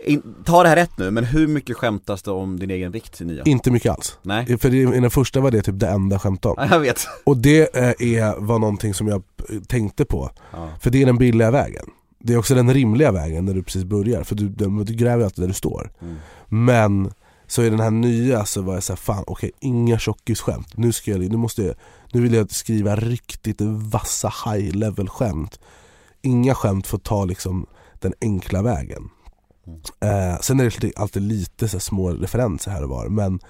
In, 0.00 0.34
Ta 0.44 0.62
det 0.62 0.68
här 0.68 0.76
rätt 0.76 0.98
nu, 0.98 1.10
men 1.10 1.24
hur 1.24 1.46
mycket 1.46 1.76
skämtas 1.76 2.22
det 2.22 2.30
om 2.30 2.58
din 2.58 2.70
egen 2.70 2.92
vikt 2.92 3.20
i 3.20 3.24
nya? 3.24 3.42
Inte 3.44 3.70
mycket 3.70 3.92
alls. 3.92 4.18
Nej, 4.22 4.58
För 4.58 4.74
i 4.74 4.84
den 4.84 5.10
första 5.10 5.40
var 5.40 5.50
det 5.50 5.62
typ 5.62 5.78
det 5.78 5.88
enda 5.88 6.14
jag 6.14 6.22
skämtade 6.22 6.54
om. 6.54 6.56
ja, 6.62 6.74
jag 6.74 6.80
vet 6.80 7.06
Och 7.24 7.36
det 7.36 7.76
eh, 7.76 7.82
är, 8.14 8.40
var 8.40 8.58
någonting 8.58 8.94
som 8.94 9.08
jag 9.08 9.22
tänkte 9.68 10.04
på. 10.04 10.30
ja. 10.52 10.68
För 10.80 10.90
det 10.90 11.02
är 11.02 11.06
den 11.06 11.18
billiga 11.18 11.50
vägen. 11.50 11.84
Det 12.28 12.34
är 12.34 12.38
också 12.38 12.54
den 12.54 12.74
rimliga 12.74 13.12
vägen 13.12 13.44
när 13.44 13.54
du 13.54 13.62
precis 13.62 13.84
börjar, 13.84 14.22
för 14.24 14.34
du, 14.34 14.48
du, 14.48 14.84
du 14.84 14.94
gräver 14.94 15.24
alltid 15.24 15.42
där 15.42 15.48
du 15.48 15.54
står. 15.54 15.92
Mm. 16.00 16.16
Men 16.48 17.12
Så 17.46 17.62
i 17.62 17.70
den 17.70 17.80
här 17.80 17.90
nya 17.90 18.44
så 18.44 18.62
var 18.62 18.74
jag 18.74 18.82
såhär, 18.82 18.96
fan 18.96 19.24
okej, 19.26 19.50
inga 19.60 19.98
tjockisskämt. 19.98 20.76
Nu, 20.76 20.92
ska 20.92 21.10
jag, 21.10 21.20
nu, 21.20 21.36
måste 21.36 21.62
jag, 21.62 21.74
nu 22.12 22.20
vill 22.20 22.34
jag 22.34 22.50
skriva 22.50 22.96
riktigt 22.96 23.60
vassa 23.60 24.32
high 24.44 24.76
level 24.76 25.08
skämt. 25.08 25.60
Inga 26.22 26.54
skämt 26.54 26.86
får 26.86 26.98
ta 26.98 27.24
liksom 27.24 27.66
den 28.00 28.14
enkla 28.20 28.62
vägen. 28.62 29.08
Eh, 30.00 30.40
sen 30.40 30.60
är 30.60 30.64
det 30.80 30.96
alltid- 30.96 31.22
lite 31.22 31.68
så 31.68 31.80
små 31.80 32.10
referenser 32.10 32.70
här 32.70 32.82
och 32.82 32.88
var 32.88 33.08
men 33.08 33.40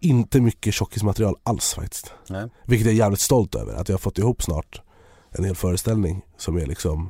inte 0.00 0.40
mycket 0.40 0.74
tjockismaterial 0.74 1.36
alls 1.42 1.74
faktiskt. 1.74 2.12
Nej. 2.28 2.48
Vilket 2.66 2.86
jag 2.86 2.94
är 2.94 2.98
jävligt 2.98 3.20
stolt 3.20 3.54
över, 3.54 3.74
att 3.74 3.88
jag 3.88 3.94
har 3.94 3.98
fått 4.00 4.18
ihop 4.18 4.42
snart 4.42 4.82
en 5.30 5.44
hel 5.44 5.56
föreställning 5.56 6.22
som 6.36 6.56
är 6.56 6.66
liksom 6.66 7.08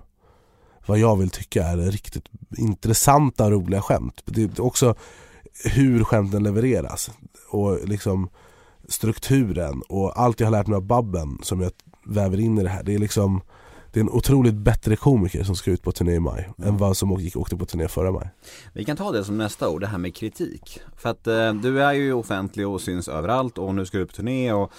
vad 0.88 0.98
jag 0.98 1.16
vill 1.16 1.30
tycka 1.30 1.64
är 1.64 1.76
riktigt 1.76 2.24
intressanta 2.56 3.44
och 3.44 3.50
roliga 3.50 3.82
skämt. 3.82 4.22
Det 4.24 4.42
är 4.42 4.60
också 4.60 4.94
hur 5.64 6.04
skämten 6.04 6.42
levereras 6.42 7.10
och 7.50 7.88
liksom 7.88 8.28
strukturen 8.88 9.82
och 9.88 10.20
allt 10.20 10.40
jag 10.40 10.46
har 10.46 10.52
lärt 10.52 10.66
mig 10.66 10.76
av 10.76 10.86
Babben 10.86 11.38
som 11.42 11.60
jag 11.60 11.72
väver 12.06 12.40
in 12.40 12.58
i 12.58 12.62
det 12.62 12.68
här. 12.68 12.82
Det 12.82 12.94
är 12.94 12.98
liksom 12.98 13.40
det 13.92 14.00
är 14.00 14.04
en 14.04 14.10
otroligt 14.10 14.54
bättre 14.54 14.96
komiker 14.96 15.44
som 15.44 15.56
ska 15.56 15.70
ut 15.70 15.82
på 15.82 15.92
turné 15.92 16.14
i 16.14 16.20
maj 16.20 16.48
än 16.58 16.76
vad 16.76 16.96
som 16.96 17.12
gick, 17.20 17.36
åkte 17.36 17.56
på 17.56 17.66
turné 17.66 17.88
förra 17.88 18.10
maj. 18.10 18.28
Vi 18.72 18.84
kan 18.84 18.96
ta 18.96 19.12
det 19.12 19.24
som 19.24 19.38
nästa 19.38 19.68
ord, 19.68 19.80
det 19.80 19.86
här 19.86 19.98
med 19.98 20.14
kritik. 20.14 20.80
För 20.96 21.10
att 21.10 21.26
eh, 21.26 21.54
du 21.54 21.82
är 21.82 21.92
ju 21.92 22.12
offentlig 22.12 22.68
och 22.68 22.80
syns 22.80 23.08
överallt 23.08 23.58
och 23.58 23.74
nu 23.74 23.86
ska 23.86 23.98
du 23.98 24.06
på 24.06 24.12
turné 24.12 24.52
och 24.52 24.72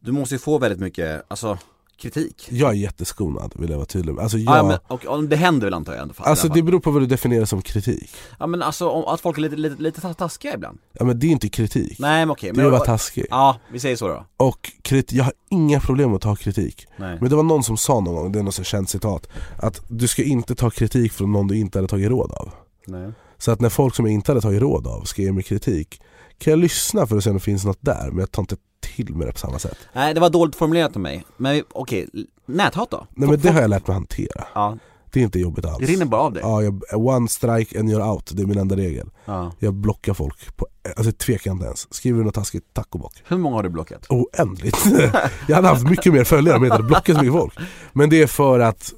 du 0.00 0.12
måste 0.12 0.34
ju 0.34 0.38
få 0.38 0.58
väldigt 0.58 0.80
mycket, 0.80 1.24
alltså 1.28 1.58
kritik. 1.98 2.48
Jag 2.50 2.70
är 2.70 2.74
jätteskonad 2.74 3.52
vill 3.56 3.70
jag 3.70 3.76
vara 3.76 3.86
tydlig 3.86 4.14
med. 4.14 4.22
Alltså, 4.22 4.38
jag, 4.38 4.56
Ja, 4.56 4.62
men, 4.62 4.78
och, 4.86 5.06
och 5.06 5.24
det 5.24 5.36
händer 5.36 5.66
väl 5.66 5.74
antar 5.74 5.92
jag 5.92 6.02
ändå? 6.02 6.14
i 6.14 6.16
alla 6.18 6.30
alltså 6.30 6.48
det 6.48 6.62
beror 6.62 6.80
på 6.80 6.90
vad 6.90 7.02
du 7.02 7.06
definierar 7.06 7.44
som 7.44 7.62
kritik. 7.62 8.10
Ja 8.38 8.46
men 8.46 8.62
alltså 8.62 8.88
om, 8.88 9.04
att 9.14 9.20
folk 9.20 9.38
är 9.38 9.42
lite, 9.42 9.56
lite, 9.56 9.82
lite 9.82 10.14
taskiga 10.14 10.54
ibland. 10.54 10.78
Ja 10.92 11.04
men 11.04 11.18
det 11.18 11.26
är 11.26 11.30
inte 11.30 11.48
kritik. 11.48 11.98
Nej 11.98 12.26
men 12.26 12.30
okej. 12.30 12.50
det 12.50 12.56
men, 12.56 12.64
är 12.64 12.66
att 12.66 12.72
vara 12.78 12.84
taskig. 12.84 13.26
Ja, 13.30 13.58
vi 13.72 13.80
säger 13.80 13.96
så 13.96 14.08
då. 14.08 14.24
Och 14.36 14.70
kriti- 14.82 15.14
jag 15.16 15.24
har 15.24 15.32
inga 15.50 15.80
problem 15.80 16.08
med 16.10 16.16
att 16.16 16.22
ta 16.22 16.36
kritik. 16.36 16.86
Nej. 16.96 17.18
Men 17.20 17.30
det 17.30 17.36
var 17.36 17.42
någon 17.42 17.62
som 17.62 17.76
sa 17.76 18.00
någon 18.00 18.14
gång, 18.14 18.32
det 18.32 18.38
är 18.38 18.42
något 18.42 18.66
känt 18.66 18.88
citat, 18.90 19.28
att 19.56 19.82
du 19.88 20.08
ska 20.08 20.22
inte 20.22 20.54
ta 20.54 20.70
kritik 20.70 21.12
från 21.12 21.32
någon 21.32 21.46
du 21.46 21.56
inte 21.56 21.78
hade 21.78 21.88
tagit 21.88 22.10
råd 22.10 22.32
av. 22.32 22.50
Nej. 22.86 23.12
Så 23.38 23.50
att 23.50 23.60
när 23.60 23.68
folk 23.68 23.94
som 23.94 24.04
jag 24.06 24.14
inte 24.14 24.30
hade 24.32 24.40
tagit 24.40 24.62
råd 24.62 24.86
av 24.86 25.02
ska 25.04 25.22
ge 25.22 25.32
mig 25.32 25.42
kritik, 25.42 26.00
kan 26.38 26.50
jag 26.50 26.58
lyssna 26.58 27.06
för 27.06 27.16
att 27.16 27.24
se 27.24 27.30
om 27.30 27.36
det 27.36 27.40
finns 27.42 27.64
något 27.64 27.78
där, 27.80 28.08
men 28.10 28.18
jag 28.18 28.32
tar 28.32 28.42
inte 28.42 28.56
till 28.80 29.14
mig 29.14 29.26
det 29.26 29.32
på 29.32 29.38
samma 29.38 29.58
sätt. 29.58 29.78
Nej 29.92 30.14
det 30.14 30.20
var 30.20 30.30
dåligt 30.30 30.56
formulerat 30.56 30.96
av 30.96 31.02
mig. 31.02 31.24
Men 31.36 31.62
okej, 31.72 32.08
näthat 32.46 32.90
då? 32.90 33.06
Nej 33.14 33.28
men 33.28 33.40
det 33.40 33.50
har 33.50 33.60
jag 33.60 33.70
lärt 33.70 33.86
mig 33.86 33.94
hantera. 33.94 34.44
Ja, 34.54 34.78
Det 35.12 35.20
är 35.20 35.24
inte 35.24 35.38
jobbigt 35.38 35.64
alls. 35.64 35.78
det 35.78 35.86
rinner 35.86 36.04
bara 36.06 36.20
av 36.20 36.32
dig. 36.32 36.42
Ja, 36.42 36.62
jag, 36.62 36.82
one 37.06 37.28
strike 37.28 37.78
and 37.80 37.90
you're 37.90 38.10
out, 38.12 38.30
det 38.34 38.42
är 38.42 38.46
min 38.46 38.58
enda 38.58 38.76
regel. 38.76 39.10
Ja. 39.24 39.52
Jag 39.58 39.74
blockar 39.74 40.14
folk, 40.14 40.56
på, 40.56 40.66
alltså 40.96 41.12
tvekar 41.12 41.50
inte 41.50 41.64
ens. 41.64 41.94
Skriver 41.94 42.18
du 42.18 42.24
något 42.24 42.34
taskigt, 42.34 42.64
tack 42.72 42.94
och 42.94 43.00
bock. 43.00 43.12
Hur 43.28 43.38
många 43.38 43.56
har 43.56 43.62
du 43.62 43.68
blockat? 43.68 44.06
oändligt. 44.08 44.76
jag 45.48 45.56
hade 45.56 45.68
haft 45.68 45.88
mycket 45.90 46.12
mer 46.12 46.24
följare 46.24 46.56
om 46.56 46.62
jag 46.62 46.66
inte 46.66 46.74
hade 46.76 46.88
blockat 46.88 47.16
så 47.16 47.22
mycket 47.22 47.40
folk. 47.40 47.54
Men 47.92 48.10
det 48.10 48.22
är 48.22 48.26
för 48.26 48.60
att, 48.60 48.92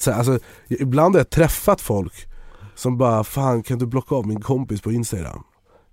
så 0.00 0.10
här, 0.10 0.18
alltså, 0.18 0.38
ibland 0.68 1.14
har 1.14 1.20
jag 1.20 1.30
träffat 1.30 1.80
folk 1.80 2.26
som 2.74 2.98
bara 2.98 3.24
'Fan 3.24 3.62
kan 3.62 3.78
du 3.78 3.86
blocka 3.86 4.14
av 4.14 4.26
min 4.26 4.40
kompis 4.40 4.80
på 4.80 4.92
Instagram?' 4.92 5.42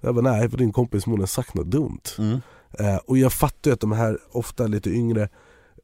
Jag 0.05 0.15
bara 0.15 0.21
'Nej 0.31 0.49
för 0.49 0.57
din 0.57 0.71
kompis 0.71 1.03
förmodligen 1.03 1.27
sagt 1.27 1.53
något 1.53 1.67
dumt' 1.67 2.15
Mm. 2.19 2.41
eh, 2.79 2.95
Och 3.05 3.17
jag 3.17 3.33
fattar 3.33 3.69
ju 3.71 3.73
att 3.73 3.79
de 3.79 3.91
här 3.91 4.17
ofta 4.31 4.67
lite 4.67 4.89
yngre 4.89 5.29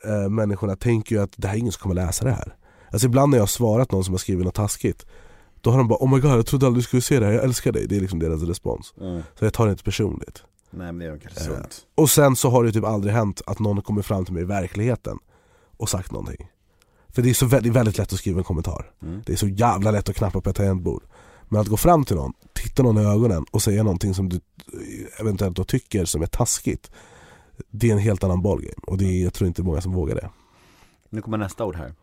eh, 0.06 0.30
människorna 0.30 0.76
tänker 0.76 1.16
ju 1.16 1.22
att 1.22 1.34
det 1.38 1.48
här 1.48 1.56
är 1.56 1.60
ingen 1.60 1.72
som 1.72 1.82
kommer 1.82 1.96
läsa 1.96 2.26
det 2.26 2.32
här 2.32 2.56
Alltså 2.92 3.08
ibland 3.08 3.30
när 3.30 3.38
jag 3.38 3.42
har 3.42 3.48
svarat 3.48 3.92
någon 3.92 4.04
som 4.04 4.14
har 4.14 4.20
skrivit 4.20 4.46
något 4.46 4.56
taskigt 4.56 5.06
Då 5.62 5.72
har 5.72 5.78
de 5.78 5.88
bara 5.88 6.00
'Oh 6.00 6.14
my 6.16 6.20
god 6.22 6.32
jag 6.32 6.46
trodde 6.46 6.66
aldrig 6.66 6.80
du 6.84 6.86
skulle 6.88 7.02
se 7.02 7.20
det 7.20 7.26
här, 7.26 7.34
jag 7.34 7.44
älskar 7.44 7.72
dig' 7.72 7.88
Det 7.88 7.96
är 7.96 8.00
liksom 8.02 8.20
deras 8.20 8.42
respons 8.44 8.94
Mm. 9.02 9.22
Så 9.40 9.46
jag 9.46 9.54
tar 9.54 9.66
det 9.66 9.72
inte 9.72 9.84
personligt 9.84 10.44
Nej 10.70 10.86
men 10.92 11.00
det 11.00 11.06
är 11.06 11.18
kanske 11.18 11.40
Eh, 11.42 11.46
sunt. 11.56 11.86
och 11.96 12.10
sen 12.10 12.36
så 12.36 12.50
har 12.50 12.64
det 12.64 12.72
typ 12.72 12.84
aldrig 12.86 13.14
hänt 13.14 13.42
att 13.46 13.60
någon 13.60 13.82
kommer 13.82 14.02
fram 14.02 14.26
till 14.26 14.34
mig 14.34 14.44
i 14.44 14.46
verkligheten 14.46 15.18
och 15.78 15.90
sagt 15.90 16.12
någonting. 16.12 16.48
För 17.10 17.22
det 17.22 17.30
är 17.30 17.34
så 17.34 17.46
väldigt, 17.46 17.74
väldigt 17.74 17.98
lätt 17.98 18.14
att 18.14 18.20
skriva 18.20 18.38
en 18.38 18.44
kommentar. 18.44 18.92
Mm. 19.02 19.22
Det 19.26 19.34
är 19.34 19.38
så 19.38 19.48
jävla 19.48 19.92
lätt 19.92 20.10
att 20.10 20.16
knappa 20.16 20.42
på 20.42 20.50
ett 20.50 20.56
tangentbord. 20.56 21.04
Men 21.52 21.62
att 21.62 21.68
gå 21.68 21.78
fram 21.78 22.06
till 22.06 22.16
någon, 22.16 22.34
titta 22.54 22.84
någon 22.84 22.98
i 22.98 23.06
ögonen 23.06 23.46
och 23.52 23.62
säga 23.62 23.84
någonting 23.84 24.14
som 24.14 24.30
du 24.30 24.40
eventuellt 25.20 25.56
då 25.56 25.64
tycker 25.64 26.06
som 26.06 26.22
är 26.22 26.26
taskigt. 26.28 26.92
Det 27.70 27.88
är 27.90 27.94
en 27.94 28.00
helt 28.00 28.24
annan 28.24 28.42
ballgame 28.42 28.74
och 28.88 28.98
det 28.98 29.06
är, 29.06 29.24
jag 29.24 29.34
tror 29.34 29.48
inte 29.48 29.64
många 29.64 29.82
som 29.82 29.94
vågar 29.94 30.16
det. 30.16 30.30
Nu 31.10 31.22
kommer 31.22 31.38
nästa 31.38 31.66
ord 31.66 31.76
här. 31.76 31.94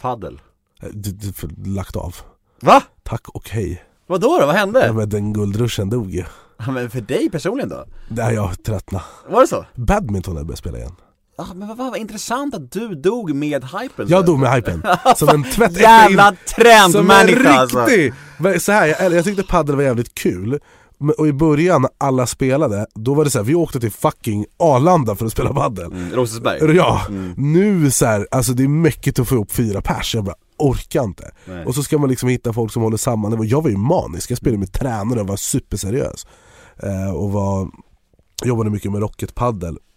Paddel. 0.00 0.40
Eh, 0.82 0.88
Du, 0.92 1.10
du, 1.10 1.32
lagt 1.70 1.96
av. 1.96 2.16
Va? 2.60 2.82
Tack 3.02 3.28
och 3.28 3.48
hej. 3.50 3.84
Vadå 4.06 4.38
då? 4.40 4.46
Vad 4.46 4.54
hände? 4.54 4.86
Ja, 4.86 4.92
men 4.92 5.08
den 5.08 5.32
guldruschen 5.32 5.90
dog 5.90 6.10
ju. 6.10 6.24
Ja, 6.56 6.70
men 6.70 6.90
för 6.90 7.00
dig 7.00 7.30
personligen 7.30 7.68
då? 7.68 7.84
Där 8.08 8.30
jag 8.30 8.62
tröttnade. 8.64 9.04
Var 9.28 9.40
det 9.40 9.46
så? 9.46 9.66
Badminton 9.74 10.34
har 10.34 10.40
jag 10.40 10.46
börjat 10.46 10.58
spela 10.58 10.78
igen. 10.78 10.92
Ja 11.36 11.46
men 11.54 11.68
vad, 11.68 11.76
vad, 11.76 11.90
vad 11.90 12.00
intressant 12.00 12.54
att 12.54 12.72
du 12.72 12.94
dog 12.94 13.34
med 13.34 13.64
hypen 13.64 14.06
Jag 14.08 14.26
dog 14.26 14.38
med 14.38 14.52
hypen. 14.54 14.82
Som 15.16 15.28
en 15.28 15.44
tvättäkta 15.44 15.80
Jävla 15.80 16.36
trendmänniska 16.56 17.50
alltså! 17.52 17.86
Så 18.60 18.72
här, 18.72 18.86
jag, 18.86 19.12
jag 19.14 19.24
tyckte 19.24 19.42
padel 19.42 19.76
var 19.76 19.82
jävligt 19.82 20.14
kul. 20.14 20.60
Och 21.18 21.28
i 21.28 21.32
början 21.32 21.82
när 21.82 21.90
alla 21.98 22.26
spelade, 22.26 22.86
då 22.94 23.14
var 23.14 23.24
det 23.24 23.30
så 23.30 23.38
här, 23.38 23.44
vi 23.44 23.54
åkte 23.54 23.80
till 23.80 23.92
fucking 23.92 24.46
Arlanda 24.56 25.16
för 25.16 25.26
att 25.26 25.32
spela 25.32 25.54
padel. 25.54 25.92
Mm, 25.92 26.10
Rosersberg? 26.12 26.76
Ja, 26.76 27.02
nu 27.36 27.90
så 27.90 28.06
här, 28.06 28.28
alltså 28.30 28.52
det 28.52 28.64
är 28.64 28.68
mäckigt 28.68 29.18
att 29.18 29.28
få 29.28 29.34
ihop 29.34 29.52
fyra 29.52 29.80
pers, 29.80 30.14
jag 30.14 30.24
bara 30.24 30.34
orkar 30.58 31.04
inte. 31.04 31.30
Nej. 31.44 31.64
Och 31.64 31.74
så 31.74 31.82
ska 31.82 31.98
man 31.98 32.10
liksom 32.10 32.28
hitta 32.28 32.52
folk 32.52 32.72
som 32.72 32.82
håller 32.82 32.96
samman, 32.96 33.48
jag 33.48 33.62
var 33.62 33.70
ju 33.70 33.76
manisk, 33.76 34.30
jag 34.30 34.38
spelade 34.38 34.58
med 34.58 34.72
tränare 34.72 35.20
och 35.20 35.26
var 35.26 35.36
superseriös. 35.36 36.26
Eh, 36.82 37.14
Och 37.14 37.32
var, 37.32 37.68
jobbade 38.44 38.70
mycket 38.70 38.92
med 38.92 39.00
Rocket 39.00 39.34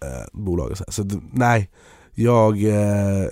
Eh, 0.06 0.26
bolaget 0.34 0.78
så, 0.78 0.84
här. 0.88 0.92
så 0.92 1.04
det- 1.04 1.22
nej, 1.34 1.70
jag 2.14 2.64
eh, 2.64 3.28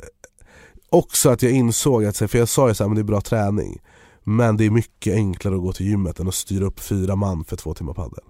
Också 0.89 1.29
att 1.29 1.41
jag 1.41 1.51
insåg 1.51 2.05
att, 2.05 2.15
så 2.15 2.23
här, 2.23 2.27
för 2.27 2.37
jag 2.39 2.49
sa 2.49 2.67
ju 2.67 2.73
såhär, 2.73 2.89
men 2.89 2.95
det 2.95 3.01
är 3.01 3.03
bra 3.03 3.21
träning 3.21 3.81
Men 4.23 4.57
det 4.57 4.65
är 4.65 4.69
mycket 4.69 5.13
enklare 5.15 5.55
att 5.55 5.61
gå 5.61 5.73
till 5.73 5.85
gymmet 5.85 6.19
än 6.19 6.27
att 6.27 6.33
styra 6.35 6.65
upp 6.65 6.79
fyra 6.79 7.15
man 7.15 7.45
för 7.45 7.55
två 7.55 7.73
timmar 7.73 7.93
padel 7.93 8.23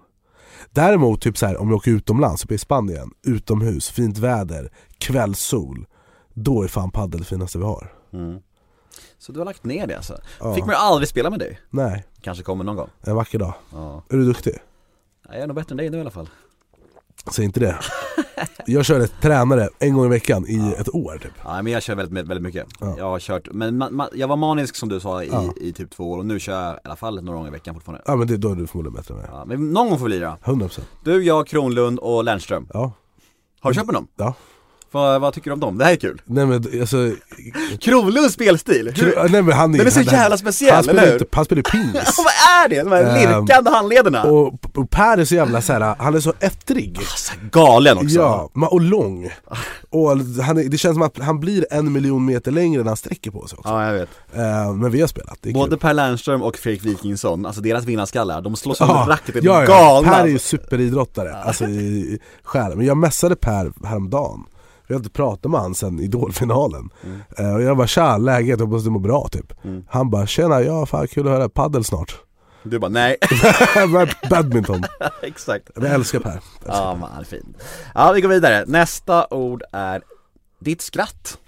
Däremot 0.70 1.20
typ 1.22 1.38
så 1.38 1.46
här, 1.46 1.56
om 1.56 1.68
jag 1.68 1.76
åker 1.76 1.90
utomlands, 1.90 2.44
uppe 2.44 2.54
i 2.54 2.58
Spanien, 2.58 3.10
utomhus, 3.26 3.88
fint 3.90 4.18
väder, 4.18 4.72
kvällssol 4.98 5.86
Då 6.34 6.62
är 6.62 6.68
fan 6.68 6.90
padel 6.90 7.20
det 7.20 7.26
finaste 7.26 7.58
vi 7.58 7.64
har 7.64 7.92
Mm. 8.12 8.38
Så 9.18 9.32
du 9.32 9.38
har 9.40 9.44
lagt 9.46 9.64
ner 9.64 9.86
det 9.86 9.96
alltså? 9.96 10.18
Ja. 10.40 10.54
Fick 10.54 10.64
man 10.64 10.72
ju 10.74 10.78
aldrig 10.78 11.08
spela 11.08 11.30
med 11.30 11.38
dig? 11.38 11.60
Nej, 11.70 12.04
Kanske 12.20 12.44
kommer 12.44 12.64
någon 12.64 12.76
gång? 12.76 12.88
en 13.00 13.16
vacker 13.16 13.38
dag. 13.38 13.54
Ja. 13.72 14.02
Är 14.08 14.16
du 14.16 14.24
duktig? 14.24 14.54
Jag 15.28 15.36
är 15.38 15.46
nog 15.46 15.56
bättre 15.56 15.72
än 15.72 15.76
dig 15.76 15.90
nu 15.90 15.96
i 15.98 16.00
alla 16.00 16.10
fall 16.10 16.28
Säg 17.32 17.44
inte 17.44 17.60
det. 17.60 17.76
Jag 18.66 18.84
körde 18.84 19.06
tränare 19.06 19.68
en 19.78 19.94
gång 19.94 20.06
i 20.06 20.08
veckan 20.08 20.44
i 20.48 20.74
ett 20.78 20.94
år 20.94 21.18
typ. 21.22 21.32
Ja 21.44 21.62
men 21.62 21.72
jag 21.72 21.82
kör 21.82 21.94
väldigt, 21.94 22.26
väldigt 22.26 22.42
mycket. 22.42 22.66
Ja. 22.80 22.94
Jag 22.98 23.04
har 23.04 23.18
kört, 23.20 23.48
men 23.52 23.78
ma, 23.78 23.90
ma, 23.90 24.08
jag 24.14 24.28
var 24.28 24.36
manisk 24.36 24.76
som 24.76 24.88
du 24.88 25.00
sa 25.00 25.22
i, 25.24 25.28
Ja. 25.28 25.52
i 25.60 25.72
typ 25.72 25.90
två 25.90 26.10
år 26.12 26.18
och 26.18 26.26
nu 26.26 26.40
kör 26.40 26.62
jag 26.64 26.74
i 26.74 26.78
alla 26.84 26.96
fall 26.96 27.22
några 27.22 27.36
gånger 27.36 27.48
i 27.48 27.52
veckan 27.52 27.74
fortfarande. 27.74 28.02
Ja 28.06 28.16
men 28.16 28.26
det, 28.26 28.36
då 28.36 28.50
är 28.52 28.54
du 28.56 28.66
förmodligen 28.66 28.94
bättre 28.94 29.14
än 29.14 29.20
mig. 29.20 29.28
Ja, 29.32 29.44
men 29.44 29.70
någon 29.72 29.88
gång 29.88 29.98
får 29.98 30.04
vi 30.06 30.10
lira. 30.10 30.36
100% 30.44 30.80
Du, 31.04 31.22
jag, 31.24 31.46
Kronlund 31.46 31.98
och 31.98 32.24
Lernström. 32.24 32.68
Ja. 32.72 32.92
Har 33.60 33.70
du 33.70 33.74
kört 33.76 33.86
med 33.86 33.94
dem? 33.94 34.08
Ja. 34.16 34.34
Vad, 34.96 35.20
vad 35.20 35.32
tycker 35.34 35.50
du 35.50 35.54
om 35.54 35.60
dem? 35.60 35.78
Det 35.78 35.84
här 35.84 35.92
är 35.92 35.96
kul. 35.96 36.22
Nej 36.24 36.46
men 36.46 36.64
alltså, 36.80 37.10
Kronlunds 37.80 38.34
spelstil, 38.34 38.92
Kro- 38.94 39.28
nej, 39.30 39.42
men 39.42 39.52
han, 39.56 39.72
Den 39.72 39.86
är 39.86 39.90
så 39.90 39.98
han- 39.98 40.04
jävla 40.14 40.36
speciell, 40.38 40.74
han 40.74 40.84
spelar 40.84 41.02
eller 41.02 41.12
hur? 41.12 41.26
Han 41.32 41.44
spelar 41.44 41.62
pingis. 41.72 42.18
vad 42.18 42.64
är 42.64 42.68
det? 42.68 42.82
De 42.82 42.92
här 42.92 43.02
Ehm, 43.02 43.44
lirkande 43.46 43.70
handlederna. 43.70 44.22
och, 44.24 44.54
och 44.76 44.90
Per 44.90 45.18
är 45.18 45.24
så 45.24 45.34
jävla 45.34 45.62
så 45.62 45.72
här, 45.72 45.94
han 45.98 46.14
är 46.14 46.20
så 46.20 46.32
ettrig. 46.40 46.98
Alltså, 46.98 47.32
galen 47.52 47.98
också. 47.98 48.16
Ja, 48.16 48.50
och 48.54 48.80
lång. 48.80 49.30
Och 49.90 50.10
han 50.44 50.58
är, 50.58 50.68
det 50.68 50.78
känns 50.78 50.94
som 50.94 51.02
att 51.02 51.18
han 51.18 51.40
blir 51.40 51.66
en 51.70 51.92
miljon 51.92 52.24
meter 52.24 52.50
längre 52.52 52.80
när 52.82 52.88
han 52.90 52.96
sträcker 52.96 53.30
på 53.30 53.46
sig 53.46 53.58
också. 53.58 53.72
Ja, 53.72 53.86
jag 53.86 53.92
vet. 53.94 54.08
Eh, 54.34 54.72
men 54.74 54.90
vi 54.90 55.00
har 55.00 55.08
spelat, 55.08 55.38
det 55.40 55.50
är 55.50 55.54
Både 55.54 55.70
kul. 55.70 55.78
Per 55.78 55.94
Lernström 55.94 56.42
och 56.42 56.56
Fredrik 56.56 56.84
Wikingsson, 56.84 57.46
alltså 57.46 57.60
deras 57.62 57.84
vinnarskallar, 57.84 58.40
de 58.42 58.56
slåss 58.56 58.80
Ja, 58.80 58.86
under 58.86 59.12
racket, 59.12 59.36
är 59.36 59.40
ja, 59.44 59.60
ja. 59.60 59.66
galna 59.66 60.12
Per 60.12 60.22
är 60.22 60.26
ju 60.26 60.38
superidrottare, 60.38 61.34
alltså 61.36 61.64
i, 61.64 61.76
i 61.86 62.18
själen. 62.42 62.78
Men 62.78 62.86
jag 62.86 62.96
messade 62.96 63.36
Per 63.36 63.72
häromdagen 63.86 64.44
Vi 64.86 64.94
har 64.94 64.98
inte 65.00 65.10
pratat 65.10 65.50
med 65.50 65.60
han 65.60 65.74
sen 65.74 66.00
Idolfinalen. 66.00 66.90
Mm. 67.04 67.20
Eh, 67.38 67.54
Och 67.54 67.62
jag 67.62 67.76
bara 67.76 67.86
tja, 67.86 68.16
läget, 68.16 68.60
hoppas 68.60 68.84
du 68.84 68.90
mår 68.90 69.00
bra 69.00 69.28
typ. 69.32 69.64
Mm. 69.64 69.84
Han 69.88 70.10
bara 70.10 70.26
tjena, 70.26 70.62
ja 70.62 70.86
fan 70.86 71.06
kul 71.08 71.26
att 71.28 71.32
höra, 71.32 71.48
paddel 71.48 71.84
snart. 71.84 72.16
Du 72.62 72.78
bara 72.78 72.88
nej, 72.90 73.16
Badminton, 74.30 74.82
exakt. 75.22 75.70
Jag 75.74 75.84
älskar 75.90 76.18
Per. 76.20 76.40
Ja 76.66 76.94
man, 77.00 77.10
han 77.12 77.20
är 77.20 77.24
fin. 77.24 77.54
Ja 77.94 78.12
vi 78.12 78.20
går 78.20 78.28
vidare, 78.28 78.64
nästa 78.66 79.26
ord 79.34 79.62
är 79.72 80.02
ditt 80.60 80.82
skratt. 80.82 81.38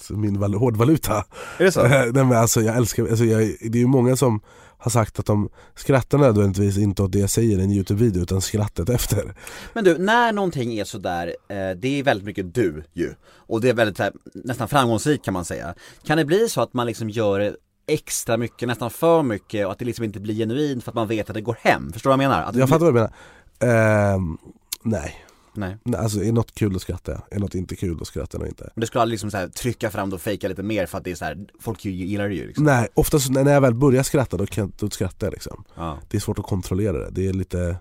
Så 0.00 0.14
Min 0.16 0.38
val- 0.40 0.54
hårdvaluta. 0.54 1.24
Är 1.58 1.64
det 1.64 1.72
så? 1.72 1.84
Eh, 1.84 1.90
Nej 1.90 2.12
men 2.24 2.32
alltså 2.32 2.60
jag 2.60 2.76
älskar, 2.76 3.02
alltså 3.08 3.24
jag, 3.24 3.40
det 3.60 3.78
är 3.78 3.80
ju 3.82 3.86
många 3.86 4.16
som 4.16 4.40
har 4.82 4.90
sagt 4.90 5.18
att 5.18 5.26
de 5.26 5.48
skrattar 5.74 6.18
nödvändigtvis 6.18 6.78
inte 6.78 7.02
åt 7.02 7.12
det 7.12 7.18
jag 7.18 7.30
säger 7.30 7.58
i 7.58 7.62
en 7.62 7.70
Youtube-video 7.70 8.22
utan 8.22 8.40
skrattet 8.40 8.88
efter 8.88 9.34
Men 9.72 9.84
du, 9.84 9.98
när 9.98 10.32
någonting 10.32 10.78
är 10.78 10.84
sådär, 10.84 11.36
eh, 11.48 11.70
det 11.76 11.98
är 11.98 12.02
väldigt 12.02 12.26
mycket 12.26 12.54
du 12.54 12.84
ju 12.92 13.14
Och 13.24 13.60
det 13.60 13.68
är 13.68 13.74
väldigt 13.74 13.98
här, 13.98 14.12
nästan 14.34 14.68
framgångsrikt 14.68 15.24
kan 15.24 15.34
man 15.34 15.44
säga 15.44 15.74
Kan 16.04 16.18
det 16.18 16.24
bli 16.24 16.48
så 16.48 16.60
att 16.60 16.74
man 16.74 16.86
liksom 16.86 17.10
gör 17.10 17.38
det 17.38 17.56
extra 17.86 18.36
mycket, 18.36 18.68
nästan 18.68 18.90
för 18.90 19.22
mycket 19.22 19.66
och 19.66 19.72
att 19.72 19.78
det 19.78 19.84
liksom 19.84 20.04
inte 20.04 20.20
blir 20.20 20.34
genuint 20.34 20.84
för 20.84 20.90
att 20.90 20.94
man 20.94 21.08
vet 21.08 21.30
att 21.30 21.34
det 21.34 21.40
går 21.40 21.56
hem. 21.60 21.92
Förstår 21.92 22.10
du 22.10 22.16
vad 22.16 22.24
jag 22.24 22.30
menar? 22.30 22.42
Att 22.42 22.56
Jag 22.56 22.68
fattar 22.68 22.84
vad 22.84 22.94
du 22.94 23.00
menar. 23.00 24.14
Ehm, 24.14 24.38
nej. 24.82 25.24
Nej. 25.54 25.76
nej, 25.84 26.00
alltså 26.00 26.24
är 26.24 26.32
något 26.32 26.54
kul 26.54 26.80
skrattar 26.80 27.12
jag, 27.12 27.36
är 27.36 27.40
något 27.40 27.54
inte 27.54 27.76
kul 27.76 28.04
skrattar 28.04 28.38
jag 28.38 28.40
nog 28.40 28.48
inte. 28.48 28.64
Men 28.74 28.80
du 28.80 28.86
skulle 28.86 29.02
aldrig 29.02 29.14
liksom 29.14 29.30
så 29.30 29.36
här 29.36 29.48
trycka 29.48 29.90
fram 29.90 30.10
det 30.10 30.16
och 30.16 30.22
fejka 30.22 30.48
lite 30.48 30.62
mer 30.62 30.86
för 30.86 30.98
att 30.98 31.04
det 31.04 31.10
är 31.10 31.14
så 31.14 31.24
här, 31.24 31.46
folk 31.60 31.84
gillar 31.84 32.28
det 32.28 32.34
ju 32.34 32.46
liksom. 32.46 32.64
Nej, 32.64 32.88
oftast 32.94 33.30
när 33.30 33.52
jag 33.52 33.60
väl 33.60 33.74
börjar 33.74 34.02
skratta 34.02 34.36
då, 34.36 34.46
kan, 34.46 34.72
då 34.78 34.90
skrattar 34.90 35.26
jag 35.26 35.32
liksom. 35.32 35.64
Ja. 35.74 35.98
Det 36.08 36.16
är 36.16 36.20
svårt 36.20 36.38
att 36.38 36.46
kontrollera 36.46 36.98
det, 36.98 37.10
det 37.10 37.28
är 37.28 37.32
lite, 37.32 37.76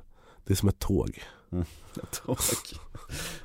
det 0.45 0.53
är 0.53 0.55
som 0.55 0.69
ett 0.69 0.79
tåg. 0.79 1.23
Tåg. 2.25 2.37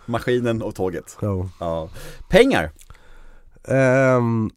Maskinen 0.07 0.62
och 0.62 0.74
tåget. 0.74 1.16
Ja, 1.20 1.49
Ja. 1.61 1.91
Pengar? 2.31 2.72
Ehm, 3.68 4.51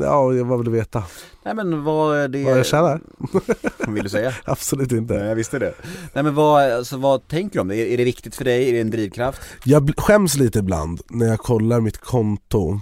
ja 0.00 0.44
vad 0.44 0.58
vill 0.58 0.64
du 0.64 0.70
veta? 0.70 1.04
Nej 1.44 1.54
men 1.54 1.84
vad 1.84 2.16
är 2.16 2.28
det... 2.28 2.44
Vad 2.44 2.58
jag 2.58 2.66
tjänar? 2.66 3.00
Vill 3.88 4.02
du 4.02 4.08
säga? 4.08 4.32
Absolut 4.44 4.90
Nej 4.90 5.00
inte. 5.00 5.14
jag 5.14 5.34
visste 5.34 5.58
det. 5.58 5.74
Nej 6.12 6.24
men 6.24 6.34
vad, 6.34 6.72
alltså, 6.72 6.96
vad 6.96 7.28
tänker 7.28 7.54
du 7.54 7.60
om 7.60 7.68
det? 7.68 7.76
Är, 7.76 7.86
är 7.86 7.96
det 7.96 8.04
viktigt 8.04 8.34
för 8.34 8.44
dig? 8.44 8.68
Är 8.68 8.72
det 8.72 8.80
en 8.80 8.90
drivkraft? 8.90 9.40
Jag 9.64 9.92
skäms 9.96 10.36
lite 10.36 10.58
ibland 10.58 11.00
när 11.10 11.26
jag 11.26 11.38
kollar 11.38 11.80
mitt 11.80 11.98
konto 11.98 12.80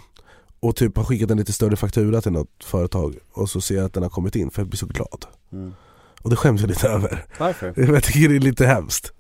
och 0.61 0.77
typ 0.77 0.97
har 0.97 1.05
skickat 1.05 1.31
en 1.31 1.39
lite 1.39 1.53
större 1.53 1.77
faktura 1.77 2.21
till 2.21 2.33
något 2.33 2.65
företag 2.65 3.15
och 3.33 3.51
så 3.51 3.61
ser 3.61 3.75
jag 3.75 3.85
att 3.85 3.93
den 3.93 4.03
har 4.03 4.11
kommit 4.11 4.37
in 4.37 4.51
för 4.51 4.63
jag 4.63 4.69
blir 4.69 4.79
så 4.79 4.87
glad. 4.87 5.27
Mm. 5.53 5.75
Och 6.23 6.31
det 6.31 6.37
skäms 6.37 6.61
jag 6.61 6.69
lite 6.69 6.89
över. 6.89 7.25
Varför? 7.39 7.75
Jag 7.93 8.03
tycker 8.03 8.29
det 8.29 8.37
är 8.37 8.41
lite 8.41 8.67
hemskt. 8.67 9.13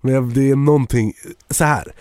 Men 0.00 0.34
det 0.34 0.50
är 0.50 0.56
någonting, 0.56 1.12
så 1.50 1.64
här. 1.64 1.92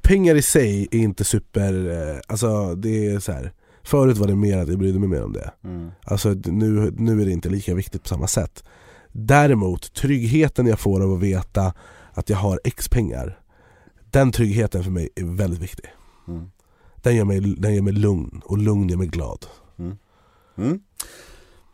pengar 0.00 0.34
i 0.34 0.42
sig 0.42 0.88
är 0.90 0.98
inte 0.98 1.24
super, 1.24 1.90
eh, 1.90 2.20
alltså 2.26 2.74
det 2.74 3.06
är 3.06 3.20
så 3.20 3.32
här. 3.32 3.52
Förut 3.84 4.18
var 4.18 4.26
det 4.26 4.36
mer 4.36 4.58
att 4.58 4.68
jag 4.68 4.78
brydde 4.78 4.98
mig 4.98 5.08
mer 5.08 5.24
om 5.24 5.32
det. 5.32 5.52
Mm. 5.64 5.90
Alltså 6.04 6.28
nu, 6.44 6.92
nu 6.96 7.22
är 7.22 7.26
det 7.26 7.32
inte 7.32 7.48
lika 7.48 7.74
viktigt 7.74 8.02
på 8.02 8.08
samma 8.08 8.26
sätt. 8.26 8.64
Däremot, 9.12 9.94
tryggheten 9.94 10.66
jag 10.66 10.80
får 10.80 11.02
av 11.02 11.12
att 11.12 11.20
veta 11.20 11.74
att 12.12 12.30
jag 12.30 12.36
har 12.36 12.60
X 12.64 12.88
pengar, 12.88 13.38
den 14.10 14.32
tryggheten 14.32 14.84
för 14.84 14.90
mig 14.90 15.08
är 15.14 15.24
väldigt 15.24 15.60
viktig. 15.60 15.86
Mm. 16.28 16.50
Den 16.96 17.16
gör 17.16 17.24
mig, 17.24 17.40
den 17.40 17.74
gör 17.74 17.82
mig 17.82 17.92
lugn 17.92 18.42
och 18.44 18.58
lugn 18.58 18.88
gör 18.88 18.96
mig 18.96 19.06
glad. 19.06 19.46
Mm. 20.58 20.80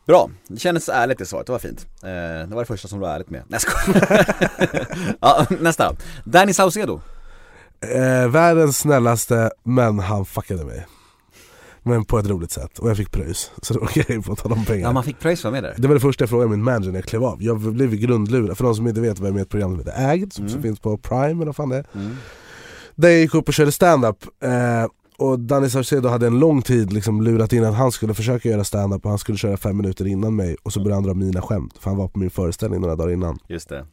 Bra, 0.07 0.31
det 0.49 0.61
kändes 0.61 0.89
ärligt 0.89 1.19
det 1.19 1.27
svaret, 1.27 1.47
det 1.47 1.53
var 1.53 1.59
fint. 1.59 1.87
Eh, 2.03 2.49
det 2.49 2.55
var 2.55 2.59
det 2.59 2.67
första 2.67 2.89
som 2.89 2.99
du 2.99 3.07
var 3.07 3.15
ärligt 3.15 3.31
med. 3.31 3.43
Nej 3.49 3.61
ja, 5.21 5.47
nästa. 5.61 5.97
Danny 6.25 6.53
Saucedo. 6.53 7.01
Eh, 7.81 8.29
världens 8.29 8.79
snällaste, 8.79 9.51
men 9.63 9.99
han 9.99 10.27
fuckade 10.27 10.65
mig. 10.65 10.87
Men 11.89 12.05
på 12.05 12.19
ett 12.19 12.27
roligt 12.27 12.51
sätt, 12.51 12.79
och 12.79 12.91
jag 12.91 12.97
fick 12.97 13.11
pröjs. 13.11 13.51
Så 13.63 13.75
det 13.75 13.81
var 13.81 13.87
okej 13.87 14.23
på 14.23 14.33
att 14.33 14.39
ta 14.39 14.49
de 14.49 14.65
pengarna. 14.65 14.89
Ja 14.89 14.93
man 14.93 15.05
fick 15.05 15.19
pröjs 15.19 15.43
för 15.43 15.51
med 15.51 15.63
där. 15.63 15.75
Det 15.79 15.89
var 15.89 15.95
det 15.95 16.01
första 16.01 16.23
jag 16.23 16.31
frågade 16.31 16.51
min 16.51 16.63
manager 16.63 16.89
när 16.91 16.99
jag 16.99 17.05
klev 17.05 17.25
av. 17.25 17.43
Jag 17.43 17.61
blev 17.61 17.95
grundlurad, 17.95 18.57
för 18.57 18.65
de 18.65 18.75
som 18.75 18.89
inte 18.89 19.01
vet 19.01 19.19
vad 19.19 19.27
jag 19.27 19.31
är 19.31 19.35
med 19.35 19.41
i 19.41 19.43
ett 19.43 19.49
program 19.49 19.71
som 19.71 19.79
heter 19.79 20.11
Ägd, 20.11 20.33
som, 20.33 20.49
som 20.49 20.63
finns 20.63 20.81
på 20.81 20.99
Prime 20.99 21.27
eller 21.27 21.47
vad 21.47 21.57
fan 21.57 21.69
det 21.69 21.77
är. 21.77 21.87
Mm. 21.95 22.17
Där 22.95 23.09
jag 23.09 23.21
gick 23.21 23.35
upp 23.35 23.49
och 23.49 23.55
körde 23.55 23.73
stand-up 23.73 24.17
eh, 24.43 24.87
och 25.19 25.41
Danny 25.41 25.71
Saucedo 25.71 26.09
hade 26.09 26.27
en 26.27 26.39
lång 26.39 26.63
tid 26.63 26.93
liksom 26.93 27.23
lurat 27.23 27.53
in 27.53 27.65
att 27.65 27.75
han 27.75 27.93
skulle 27.93 28.15
försöka 28.15 28.49
göra 28.49 28.65
stand-up 28.65 29.05
och 29.05 29.11
han 29.11 29.19
skulle 29.19 29.39
köra 29.39 29.57
fem 29.57 29.77
minuter 29.77 30.07
innan 30.07 30.37
mig 30.37 30.57
och 30.63 30.73
så 30.73 30.81
började 30.81 30.95
han 30.95 31.03
dra 31.03 31.15
mina 31.15 31.43
skämt, 31.43 31.75
för 31.81 31.91
han 31.91 31.99
var 31.99 32.09
på 32.09 32.19
min 32.19 32.31
föreställning 32.31 32.81
några 32.81 32.97
dagar 32.97 33.13
innan. 33.13 33.39
Just 33.49 33.69
det. 33.69 33.87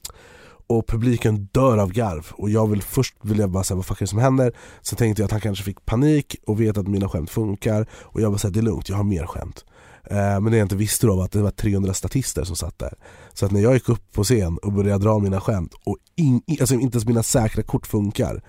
Och 0.67 0.87
publiken 0.87 1.45
dör 1.51 1.77
av 1.77 1.91
garv. 1.91 2.27
Och 2.31 2.49
jag 2.49 2.67
vill 2.69 2.81
först 2.81 3.15
vill 3.21 3.39
jag 3.39 3.49
bara 3.49 3.63
säga 3.63 3.75
vad 3.75 3.85
fuck 3.85 3.97
är 3.97 4.05
det 4.05 4.07
som 4.09 4.19
händer? 4.19 4.53
Sen 4.81 4.97
tänkte 4.97 5.21
jag 5.21 5.25
att 5.25 5.31
han 5.31 5.41
kanske 5.41 5.63
fick 5.63 5.85
panik 5.85 6.35
och 6.47 6.61
vet 6.61 6.77
att 6.77 6.87
mina 6.87 7.09
skämt 7.09 7.29
funkar. 7.29 7.87
Och 7.93 8.21
jag 8.21 8.31
bara 8.31 8.37
säga 8.37 8.51
det 8.51 8.59
är 8.59 8.61
lugnt, 8.61 8.89
jag 8.89 8.95
har 8.97 9.03
mer 9.03 9.25
skämt. 9.25 9.65
Eh, 10.03 10.15
Men 10.17 10.43
det 10.45 10.57
jag 10.57 10.65
inte 10.65 10.75
visste 10.75 11.07
då 11.07 11.15
var 11.15 11.25
att 11.25 11.31
det 11.31 11.41
var 11.41 11.51
300 11.51 11.93
statister 11.93 12.43
som 12.43 12.55
satt 12.55 12.79
där. 12.79 12.93
Så 13.33 13.45
att 13.45 13.51
när 13.51 13.59
jag 13.61 13.73
gick 13.73 13.89
upp 13.89 14.11
på 14.11 14.23
scen 14.23 14.57
och 14.57 14.71
började 14.71 15.03
dra 15.03 15.19
mina 15.19 15.41
skämt 15.41 15.73
och 15.83 15.97
in, 16.15 16.41
alltså 16.59 16.75
inte 16.75 16.95
ens 16.95 17.05
mina 17.05 17.23
säkra 17.23 17.63
kort 17.63 17.87
funkar 17.87 18.41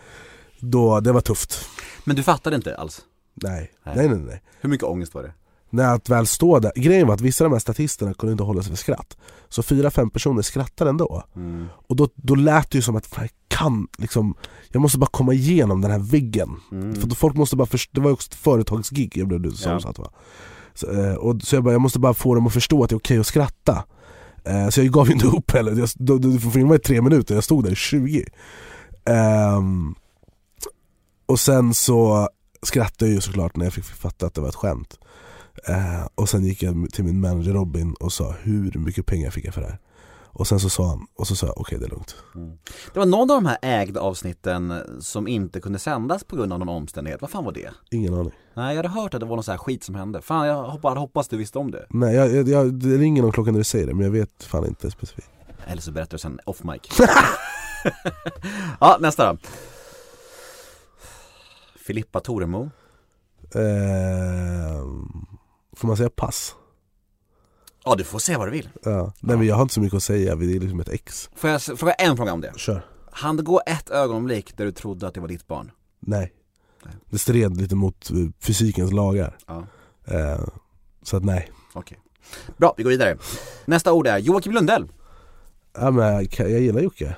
Då, 0.60 1.00
det 1.00 1.12
var 1.12 1.20
tufft. 1.20 1.68
Men 2.04 2.16
du 2.16 2.22
fattade 2.22 2.56
inte 2.56 2.76
alls? 2.76 3.00
Nej, 3.34 3.70
Nej. 3.84 3.96
nej 3.96 4.08
nej 4.08 4.18
nej. 4.18 4.42
Hur 4.60 4.68
mycket 4.68 4.86
ångest 4.86 5.14
var 5.14 5.22
det? 5.22 5.32
När 5.70 5.94
att 5.94 6.08
väl 6.08 6.26
stå 6.26 6.58
där, 6.58 6.72
grejen 6.76 7.06
var 7.06 7.14
att 7.14 7.20
vissa 7.20 7.44
av 7.44 7.50
de 7.50 7.54
här 7.54 7.60
statisterna 7.60 8.14
kunde 8.14 8.32
inte 8.32 8.44
hålla 8.44 8.62
sig 8.62 8.70
för 8.70 8.76
skratt. 8.76 9.16
Så 9.48 9.62
fyra, 9.62 9.90
fem 9.90 10.10
personer 10.10 10.42
skrattade 10.42 10.90
ändå. 10.90 11.22
Mm. 11.36 11.66
Och 11.88 11.96
då, 11.96 12.08
då 12.14 12.34
lät 12.34 12.70
det 12.70 12.78
ju 12.78 12.82
som 12.82 12.96
att 12.96 13.08
jag 13.16 13.28
kan 13.48 13.88
liksom, 13.98 14.34
jag 14.68 14.82
måste 14.82 14.98
bara 14.98 15.06
komma 15.10 15.32
igenom 15.32 15.80
den 15.80 15.90
här 15.90 15.98
väggen. 15.98 16.56
Mm. 16.72 16.94
För 16.94 17.06
då 17.06 17.14
folk 17.14 17.36
måste 17.36 17.56
bara 17.56 17.66
förstå, 17.66 17.90
det 17.94 18.00
var 18.00 18.08
ju 18.10 18.14
också 18.14 18.28
ett 18.28 18.34
företagsgig 18.34 19.12
jag 19.16 19.28
blev 19.28 19.40
du 19.40 19.50
som 19.50 19.72
Ja. 19.72 19.80
satt 19.80 19.98
va. 19.98 20.10
Så, 20.74 20.92
eh, 20.92 21.14
och, 21.14 21.42
så 21.42 21.56
jag 21.56 21.64
bara, 21.64 21.72
jag 21.72 21.80
måste 21.80 21.98
bara 21.98 22.14
få 22.14 22.34
dem 22.34 22.46
att 22.46 22.52
förstå 22.52 22.84
att 22.84 22.90
det 22.90 22.94
är 22.94 22.98
okej 22.98 23.18
att 23.18 23.26
skratta. 23.26 23.84
Eh, 24.44 24.68
Så 24.68 24.80
jag 24.80 24.92
gav 24.92 25.06
ju 25.06 25.12
inte 25.12 25.26
upp 25.26 25.50
heller, 25.50 25.72
jag, 25.78 25.88
då, 25.94 26.18
då, 26.18 26.28
du 26.28 26.40
får 26.40 26.50
filma 26.50 26.74
i 26.74 26.78
tre 26.78 27.00
minuter, 27.02 27.34
jag 27.34 27.44
stod 27.44 27.64
där 27.64 27.72
i 27.72 27.76
20 27.76 28.24
Ehm, 29.04 29.94
Och 31.26 31.40
sen 31.40 31.74
så 31.74 32.28
skrattade 32.62 33.10
jag 33.10 33.14
ju 33.14 33.20
såklart 33.20 33.56
när 33.56 33.66
jag 33.66 33.72
fick 33.72 33.84
fatta 33.84 34.26
att 34.26 34.34
det 34.34 34.40
var 34.40 34.48
ett 34.48 34.54
skämt 34.54 34.98
eh, 35.68 36.06
Och 36.14 36.28
sen 36.28 36.44
gick 36.44 36.62
jag 36.62 36.90
till 36.92 37.04
min 37.04 37.20
manager 37.20 37.52
Robin 37.52 37.94
och 38.00 38.12
sa 38.12 38.34
hur 38.42 38.78
mycket 38.78 39.06
pengar 39.06 39.30
fick 39.30 39.44
jag 39.44 39.54
för 39.54 39.60
det 39.60 39.66
här? 39.66 39.78
Och 40.38 40.46
sen 40.46 40.60
så 40.60 40.68
sa 40.70 40.88
han, 40.88 41.06
och 41.16 41.26
så 41.26 41.36
sa 41.36 41.46
jag 41.46 41.58
okej 41.60 41.78
det 41.78 41.84
är 41.84 41.90
lugnt 41.90 42.16
Det 42.92 42.98
var 42.98 43.06
någon 43.06 43.30
av 43.30 43.42
de 43.42 43.46
här 43.46 43.58
ägda 43.62 44.00
avsnitten 44.00 44.82
som 45.00 45.28
inte 45.28 45.60
kunde 45.60 45.78
sändas 45.78 46.24
på 46.24 46.36
grund 46.36 46.52
av 46.52 46.58
någon 46.58 46.68
omständighet. 46.68 47.20
Vad 47.20 47.30
fan 47.30 47.44
var 47.44 47.52
det? 47.52 47.70
Ingen 47.90 48.14
aning 48.14 48.32
Nej 48.54 48.76
jag 48.76 48.76
hade 48.76 48.88
hört 49.00 49.14
att 49.14 49.20
det 49.20 49.26
var 49.26 49.36
någon 49.36 49.44
sån 49.44 49.52
här 49.52 49.58
skit 49.58 49.84
som 49.84 49.94
hände. 49.94 50.22
Fan 50.22 50.46
jag 50.46 50.62
hoppas, 50.62 50.88
hade 50.88 51.00
hoppats 51.00 51.28
du 51.28 51.36
visste 51.36 51.58
om 51.58 51.70
det. 51.70 51.86
Nej 51.90 52.14
jag, 52.14 52.34
jag, 52.34 52.48
jag, 52.48 52.74
det 52.74 52.96
ringer 52.96 53.22
någon 53.22 53.32
klocka 53.32 53.50
när 53.50 53.58
du 53.58 53.64
säger 53.64 53.86
det 53.86 53.94
men 53.94 54.04
jag 54.04 54.10
vet 54.10 54.44
fan 54.44 54.66
inte 54.66 54.90
specifikt 54.90 55.30
Eller 55.66 55.82
så 55.82 55.92
berättar 55.92 56.12
du 56.12 56.18
sen 56.18 56.40
off 56.44 56.62
mic. 56.64 56.82
ja 58.80 58.96
nästa 59.00 59.32
då. 59.32 59.38
Filippa 61.86 62.20
Toremo. 62.20 62.70
Ehm, 63.54 65.26
Får 65.76 65.88
man 65.88 65.96
säga 65.96 66.10
pass? 66.10 66.54
Ja 67.84 67.94
du 67.94 68.04
får 68.04 68.18
säga 68.18 68.38
vad 68.38 68.46
du 68.46 68.50
vill. 68.52 68.68
Ja. 68.84 69.12
Nej 69.20 69.36
men 69.36 69.46
jag 69.46 69.54
har 69.54 69.62
inte 69.62 69.74
så 69.74 69.80
mycket 69.80 69.96
att 69.96 70.02
säga, 70.02 70.34
det 70.36 70.56
är 70.56 70.60
liksom 70.60 70.80
ett 70.80 70.88
ex 70.88 71.30
Får 71.34 71.50
jag 71.50 71.62
fråga 71.62 71.92
en 71.92 72.16
fråga 72.16 72.32
om 72.32 72.40
det? 72.40 72.52
Kör 72.58 72.86
Han 73.10 73.36
gå 73.44 73.62
ett 73.66 73.90
ögonblick 73.90 74.56
där 74.56 74.64
du 74.64 74.72
trodde 74.72 75.06
att 75.08 75.14
det 75.14 75.20
var 75.20 75.28
ditt 75.28 75.46
barn? 75.46 75.70
Nej 76.00 76.32
Nej. 76.84 76.94
Det 77.10 77.18
stred 77.18 77.56
lite 77.56 77.74
mot 77.74 78.10
eh, 78.10 78.16
fysikens 78.40 78.92
lagar 78.92 79.36
Ja. 79.46 79.64
Eh, 80.04 80.40
Så 81.02 81.16
att 81.16 81.24
nej 81.24 81.50
Okej. 81.72 81.98
Bra, 82.56 82.74
vi 82.76 82.82
går 82.82 82.90
vidare. 82.90 83.18
Nästa 83.64 83.92
ord 83.92 84.06
är 84.06 84.18
Joakim 84.18 84.52
Lundell. 84.52 84.88
ja, 85.78 85.90
men 85.90 86.04
jag, 86.14 86.28
jag 86.38 86.60
gillar 86.60 86.80
Jocke 86.80 87.16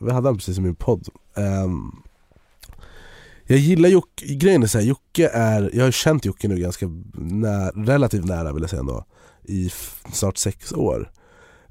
Vi 0.00 0.10
hade 0.12 0.28
han 0.28 0.36
precis 0.36 0.58
i 0.58 0.60
min 0.60 0.74
podd 0.74 1.08
Ehm, 1.36 1.90
jag 3.50 3.58
gillar 3.58 3.88
Jocke, 3.88 4.34
grejen 4.34 4.62
är 4.62 4.66
såhär, 4.66 4.84
Jocke 4.84 5.28
är, 5.28 5.70
jag 5.72 5.84
har 5.84 5.90
känt 5.90 6.24
Jocke 6.24 6.48
nu 6.48 6.56
ganska 6.56 6.86
nä, 7.14 7.70
relativt 7.70 8.24
nära 8.24 8.52
vill 8.52 8.62
jag 8.62 8.70
säga 8.70 8.80
ändå 8.80 9.04
I 9.42 9.70
snart 10.12 10.36
sex 10.36 10.72
år. 10.72 11.12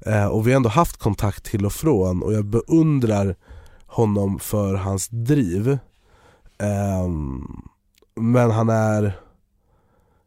Eh, 0.06 0.26
Och 0.26 0.46
vi 0.46 0.50
har 0.52 0.56
ändå 0.56 0.68
haft 0.68 0.96
kontakt 0.96 1.44
till 1.44 1.66
och 1.66 1.72
från 1.72 2.22
och 2.22 2.32
jag 2.32 2.44
beundrar 2.44 3.36
honom 3.86 4.38
för 4.38 4.74
hans 4.74 5.08
driv. 5.08 5.68
Eh, 6.58 7.08
Men 8.16 8.50
han 8.50 8.68
är 8.68 9.20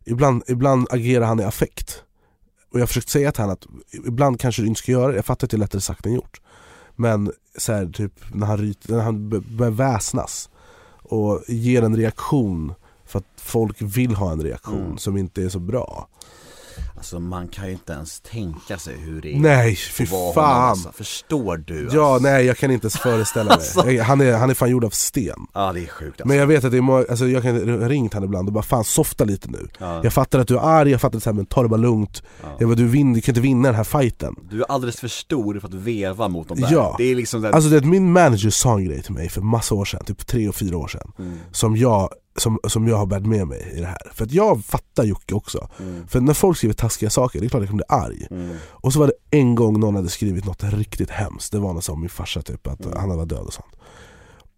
ibland, 0.06 0.44
ibland 0.48 0.88
agerar 0.92 1.26
han 1.26 1.40
i 1.40 1.44
affekt. 1.44 2.04
Och 2.72 2.80
jag 2.80 2.82
har 2.82 2.88
försökt 2.88 3.10
säga 3.10 3.32
till 3.32 3.42
honom 3.42 3.54
att 3.54 3.68
ibland 4.08 4.40
kanske 4.40 4.62
du 4.62 4.68
inte 4.68 4.80
ska 4.80 4.92
göra 4.92 5.08
det, 5.08 5.16
jag 5.16 5.26
fattar 5.26 5.48
att 5.48 5.52
det 5.52 5.58
är 5.58 5.60
lättare 5.60 5.82
sagt 5.82 6.06
än 6.06 6.14
gjort. 6.14 6.42
Men 6.96 7.32
så 7.58 7.74
här, 7.74 7.86
typ 7.86 8.14
när 8.34 8.48
han, 8.48 8.58
ryter, 8.58 8.94
när 8.94 9.04
han 9.04 9.30
börjar 9.30 9.72
väsnas 9.72 10.50
och 11.04 11.42
ger 11.48 11.82
en 11.82 11.96
reaktion 11.98 12.74
för 13.06 13.20
att 13.20 13.26
folk 13.36 13.82
vill 13.82 14.16
ha 14.16 14.32
en 14.32 14.42
reaktion 14.44 14.86
Mm. 14.86 14.98
som 14.98 15.18
inte 15.18 15.44
är 15.44 15.50
så 15.50 15.60
bra 15.60 16.08
Alltså 17.04 17.20
man 17.20 17.48
kan 17.48 17.66
ju 17.66 17.72
inte 17.72 17.94
ens 17.94 18.20
tänka 18.22 18.78
sig 18.78 18.98
hur 18.98 19.22
det 19.22 19.36
är 19.36 19.40
Nej, 19.40 19.76
fy 19.76 20.06
fan! 20.06 20.70
alltså. 20.70 20.92
Förstår 20.92 21.58
du? 21.58 21.90
Ja, 21.94 22.14
alltså? 22.14 22.30
nej 22.30 22.46
jag 22.46 22.58
kan 22.58 22.72
inte 22.72 22.86
ens 22.86 22.98
föreställa 22.98 23.58
mig. 23.86 23.96
Jag- 23.96 24.04
Han 24.04 24.22
är, 24.22 24.34
han 24.34 24.50
är 24.50 24.54
fan 24.54 24.70
gjord 24.70 24.86
av 24.86 24.90
sten. 24.90 25.48
Ja 25.54 25.74
det 25.74 25.80
är 25.80 25.88
sjukt 25.88 26.12
alltså. 26.22 26.28
Men 26.28 26.38
jag 26.38 26.48
vet 26.48 26.64
att 26.64 26.72
det 26.72 26.78
är 26.78 26.82
många, 26.82 27.06
alltså 27.10 27.28
jag 27.28 27.44
kan 27.44 27.82
ha 27.82 27.90
ringt 27.90 28.14
han 28.14 28.24
ibland 28.24 28.48
och 28.48 28.54
bara 28.54 28.64
fan 28.64 28.84
softa 28.84 29.24
lite 29.24 29.50
nu. 29.52 29.68
ja. 29.80 30.00
Jag 30.04 30.14
fattar 30.14 30.40
att 30.40 30.48
du 30.48 30.56
är 30.58 30.60
arg, 30.62 30.92
jag 30.92 31.02
fattar 31.02 31.18
att 31.18 31.26
här, 31.26 31.34
men 31.34 31.46
ta 31.46 31.64
det 31.64 31.70
bara 31.70 31.78
lugnt. 31.78 32.24
Ja. 32.44 32.48
Jag 32.60 32.70
bara, 32.70 32.76
du, 32.76 32.88
vin, 32.88 33.14
du 33.14 33.22
kan 33.22 33.32
inte 33.32 33.42
vinna 33.42 33.68
den 33.68 33.76
här 33.76 33.84
fighten. 33.84 34.36
Du 34.52 34.62
är 34.62 34.66
alldeles 34.72 35.00
för 35.00 35.08
stor 35.08 35.60
för 35.60 35.68
att 35.68 35.74
veva 35.74 36.28
mot 36.28 36.48
dem 36.48 36.60
där. 36.62 36.70
Ja. 36.72 36.96
Det 36.98 37.04
är 37.12 37.16
liksom 37.16 37.42
där, 37.42 37.52
Alltså 37.52 37.70
det, 37.70 37.82
min 37.86 38.12
manager 38.12 38.50
sa 38.50 38.76
en 38.78 38.86
grej 38.86 39.02
till 39.04 39.14
mig 39.14 39.30
för 39.30 39.42
massa 39.42 39.76
år 39.76 39.86
sedan, 39.86 40.04
typ 40.06 40.28
tre 40.28 40.50
och 40.50 40.56
fyra 40.56 40.78
år 40.78 40.88
sedan. 40.88 41.12
mm, 41.20 41.38
Som 41.52 41.78
jag, 41.78 42.10
som, 42.36 42.60
som 42.68 42.88
jag 42.88 42.98
har 42.98 43.06
bärt 43.06 43.26
med 43.26 43.48
mig 43.48 43.74
i 43.78 43.80
det 43.80 43.88
här. 43.88 44.12
För 44.14 44.26
att 44.26 44.32
jag 44.32 44.66
fattar 44.66 45.04
Jocke 45.04 45.36
också. 45.36 45.68
mm, 45.80 46.08
För 46.08 46.22
när 46.22 46.34
folk 46.34 46.58
skriver 46.58 46.74
taskiga 46.74 47.10
saker, 47.10 47.40
det 47.40 47.46
är 47.46 47.50
klart 47.50 47.62
jag 47.62 47.70
kan 47.70 47.78
bli 47.78 47.86
arg. 47.90 48.28
mm, 48.32 48.56
Och 48.70 48.94
så 48.94 49.00
var 49.00 49.08
det 49.08 49.38
en 49.38 49.56
gång 49.56 49.80
någon 49.80 49.96
hade 49.96 50.10
skrivit 50.10 50.46
något 50.46 50.64
riktigt 50.64 51.10
hemskt, 51.10 51.52
det 51.52 51.60
var 51.60 51.74
något 51.74 51.84
som 51.84 52.00
min 52.00 52.10
farsa 52.10 52.42
typ, 52.42 52.68
att 52.68 52.86
Mm. 52.86 52.98
han 52.98 53.18
var 53.18 53.26
död 53.26 53.40
och 53.46 53.54
sånt 53.54 53.76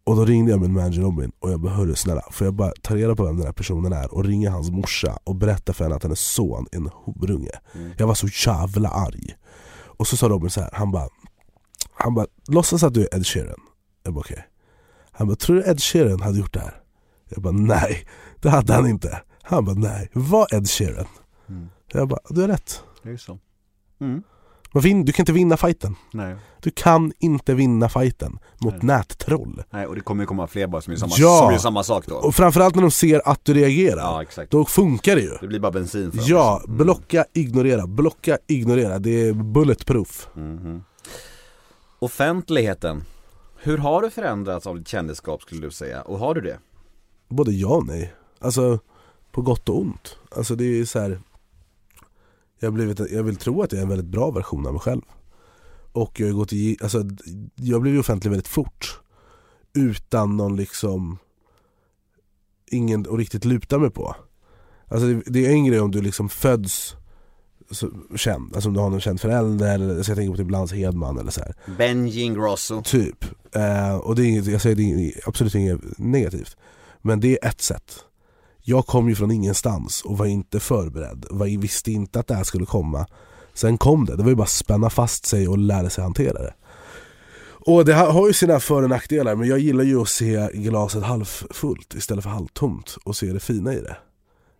Och 0.03 0.15
då 0.15 0.25
ringde 0.25 0.51
jag 0.51 0.61
min 0.61 0.73
manager 0.73 1.01
Robin 1.01 1.31
och 1.39 1.51
jag 1.51 1.59
bara 1.59 1.73
hörru 1.73 1.95
snälla, 1.95 2.21
får 2.31 2.45
jag 2.47 2.53
bara 2.53 2.71
ta 2.81 2.95
reda 2.95 3.15
på 3.15 3.23
vem 3.25 3.37
den 3.37 3.45
här 3.45 3.53
personen 3.53 3.93
är 3.93 4.13
och 4.13 4.23
ringa 4.25 4.51
hans 4.51 4.71
morsa 4.71 5.17
och 5.23 5.35
berätta 5.35 5.73
för 5.73 5.83
henne 5.83 5.95
att 5.95 6.03
hennes 6.03 6.19
son 6.19 6.65
är 6.71 6.77
en 6.77 6.89
horunge. 6.93 7.51
Jag 7.97 8.07
var 8.07 8.13
så 8.15 8.27
jävla 8.47 8.89
arg. 8.89 9.35
Och 9.97 10.07
så 10.07 10.17
sa 10.17 10.29
Robin 10.29 10.49
så 10.49 10.61
här, 10.61 10.69
han 10.73 10.91
bara, 10.91 11.07
han 11.93 12.13
bara 12.13 12.25
låtsas 12.47 12.83
att 12.83 12.93
du 12.93 13.01
är 13.01 13.15
Ed 13.15 13.27
Sheeran. 13.27 13.59
Jag 14.03 14.13
bara 14.13 14.19
okej. 14.19 14.45
Han 15.11 15.27
bara, 15.27 15.35
tror 15.35 15.55
du 15.55 15.63
Ed 15.69 15.81
Sheeran 15.81 16.21
hade 16.21 16.39
gjort 16.39 16.53
det 16.53 16.59
här? 16.59 16.81
Jag 17.29 17.43
bara 17.43 17.53
nej, 17.53 18.07
det 18.41 18.49
hade 18.49 18.73
han 18.73 18.87
inte. 18.87 19.21
Han 19.41 19.65
bara 19.65 19.75
nej, 19.75 20.09
var 20.13 20.55
Ed 20.55 20.69
Sheeran. 20.69 21.07
Jag 21.91 22.07
bara, 22.07 22.19
du 22.29 22.41
har 22.41 22.47
rätt. 22.47 22.83
Det 23.03 23.09
är 23.09 23.17
så. 23.17 23.39
Mm. 24.01 24.23
Men 24.73 25.05
du 25.05 25.11
kan 25.11 25.23
inte 25.23 25.33
vinna 25.33 25.57
fighten. 25.57 25.95
Nej. 26.13 26.35
Du 26.61 26.71
kan 26.71 27.13
inte 27.19 27.53
vinna 27.53 27.89
fighten 27.89 28.39
mot 28.57 28.73
Nej. 28.73 28.83
nättroll. 28.85 29.63
Nej, 29.69 29.87
och 29.87 29.95
det 29.95 30.01
kommer 30.01 30.23
ju 30.23 30.27
komma 30.27 30.47
fler 30.47 30.67
bara 30.67 30.81
som 30.81 30.93
gör 30.93 30.99
samma, 30.99 31.13
Ja. 31.17 31.39
som 31.39 31.51
gör 31.51 31.59
samma 31.59 31.83
sak 31.83 32.05
då. 32.07 32.15
Och 32.15 32.35
framförallt 32.35 32.75
när 32.75 32.81
de 32.81 32.91
ser 32.91 33.21
att 33.27 33.45
du 33.45 33.53
reagerar. 33.53 34.01
Ja, 34.01 34.21
exakt. 34.21 34.51
Då 34.51 34.65
funkar 34.65 35.15
det 35.15 35.21
ju. 35.21 35.37
Det 35.41 35.47
blir 35.47 35.59
bara 35.59 35.71
bensin 35.71 36.11
för. 36.11 36.19
Ja, 36.25 36.57
liksom. 36.59 36.77
blocka, 36.77 37.25
ignorera, 37.33 37.87
blocka, 37.87 38.37
ignorera. 38.47 38.99
Det 38.99 39.27
är 39.27 39.33
bulletproof. 39.33 40.27
Mhm. 40.33 40.83
Offentligheten. 41.99 43.03
Hur 43.57 43.77
har 43.77 44.01
du 44.01 44.09
förändrats 44.09 44.67
av 44.67 44.77
ditt 44.77 44.87
kändisskap 44.87 45.41
skulle 45.41 45.61
du 45.61 45.71
säga? 45.71 46.01
Och 46.01 46.19
har 46.19 46.33
du 46.35 46.41
det? 46.41 46.57
Både 47.27 47.51
ja 47.51 47.75
och 47.75 47.85
nej. 47.85 48.13
Alltså, 48.39 48.79
på 49.31 49.41
gott 49.41 49.69
och 49.69 49.79
ont. 49.79 50.17
Alltså 50.35 50.55
det 50.55 50.65
är 50.65 50.85
så 50.85 50.99
här. 50.99 51.21
Jag, 52.59 52.73
blivit, 52.73 52.99
jag 53.11 53.23
vill 53.23 53.35
tro 53.35 53.61
att 53.61 53.71
jag 53.71 53.79
är 53.79 53.83
en 53.83 53.89
väldigt 53.89 54.11
bra 54.11 54.31
version 54.31 54.67
av 54.67 54.73
mig 54.73 54.81
själv. 54.81 55.01
Och 55.91 56.19
jag 56.19 56.27
har 56.27 56.33
gått 56.33 56.53
i, 56.53 56.77
alltså, 56.81 57.03
jag 57.55 57.81
blev 57.81 57.93
ju 57.93 57.99
offentlig 57.99 58.29
väldigt 58.29 58.47
fort. 58.47 58.99
Utan 59.73 60.37
någon 60.37 60.55
liksom, 60.55 61.17
ingen 62.71 63.01
att 63.01 63.17
riktigt 63.17 63.45
luta 63.45 63.79
mig 63.79 63.89
på. 63.89 64.15
Alltså 64.87 65.07
det, 65.07 65.21
det 65.25 65.45
är 65.45 65.49
en 65.49 65.65
grej 65.65 65.79
om 65.79 65.91
du 65.91 66.01
liksom 66.01 66.29
föds 66.29 66.95
så, 67.71 67.91
känd, 68.15 68.55
alltså 68.55 68.69
om 68.69 68.73
du 68.73 68.79
har 68.79 68.89
någon 68.89 69.01
känd 69.01 69.21
förälder, 69.21 69.73
eller 69.73 70.03
så 70.03 70.11
jag 70.11 70.17
tänker 70.17 70.31
på 70.31 70.37
typ 70.37 70.51
Lance 70.51 70.75
Hedman 70.75 71.19
eller 71.19 71.31
så 71.31 71.41
här. 71.41 71.55
Benji 71.77 72.21
Ingrosso. 72.21 72.81
Typ. 72.83 73.25
Eh, 73.55 73.95
och 73.95 74.15
det 74.15 74.21
är 74.21 74.25
inget, 74.25 74.45
jag 74.45 74.61
säger 74.61 74.75
det 74.75 74.83
är 74.83 75.27
absolut 75.27 75.55
inget 75.55 75.79
negativt. 75.97 76.57
Men 77.05 77.19
det 77.19 77.39
är 77.41 77.49
ett 77.49 77.61
sätt. 77.61 77.95
Jag 78.61 78.87
kom 78.87 79.09
ju 79.09 79.15
från 79.15 79.31
ingenstans 79.31 80.01
och 80.01 80.17
var 80.17 80.25
inte 80.25 80.59
förberedd. 80.59 81.25
Var, 81.29 81.61
visste 81.61 81.91
inte 81.91 82.19
att 82.19 82.27
det 82.27 82.35
här 82.35 82.43
skulle 82.43 82.65
komma. 82.65 83.07
Sen 83.53 83.77
kom 83.77 84.05
det. 84.05 84.15
Det 84.15 84.23
var 84.23 84.29
ju 84.29 84.35
bara 84.35 84.43
att 84.43 84.49
spänna 84.49 84.89
fast 84.89 85.25
sig 85.25 85.47
och 85.47 85.57
lära 85.57 85.89
sig 85.89 86.03
hantera 86.03 86.41
det. 86.41 86.53
Och 87.67 87.85
det 87.85 87.93
har 87.93 88.27
ju 88.27 88.33
sina 88.33 88.59
för 88.59 88.83
och 88.83 88.89
nackdelar 88.89 89.35
men 89.35 89.47
jag 89.47 89.59
gillar 89.59 89.83
ju 89.83 90.01
att 90.01 90.09
se 90.09 90.49
glaset 90.53 91.03
halvfullt 91.03 91.93
istället 91.93 92.23
för 92.23 92.31
halvtomt 92.31 92.97
och 93.03 93.15
se 93.15 93.33
det 93.33 93.39
fina 93.39 93.73
i 93.73 93.81
det. 93.81 93.97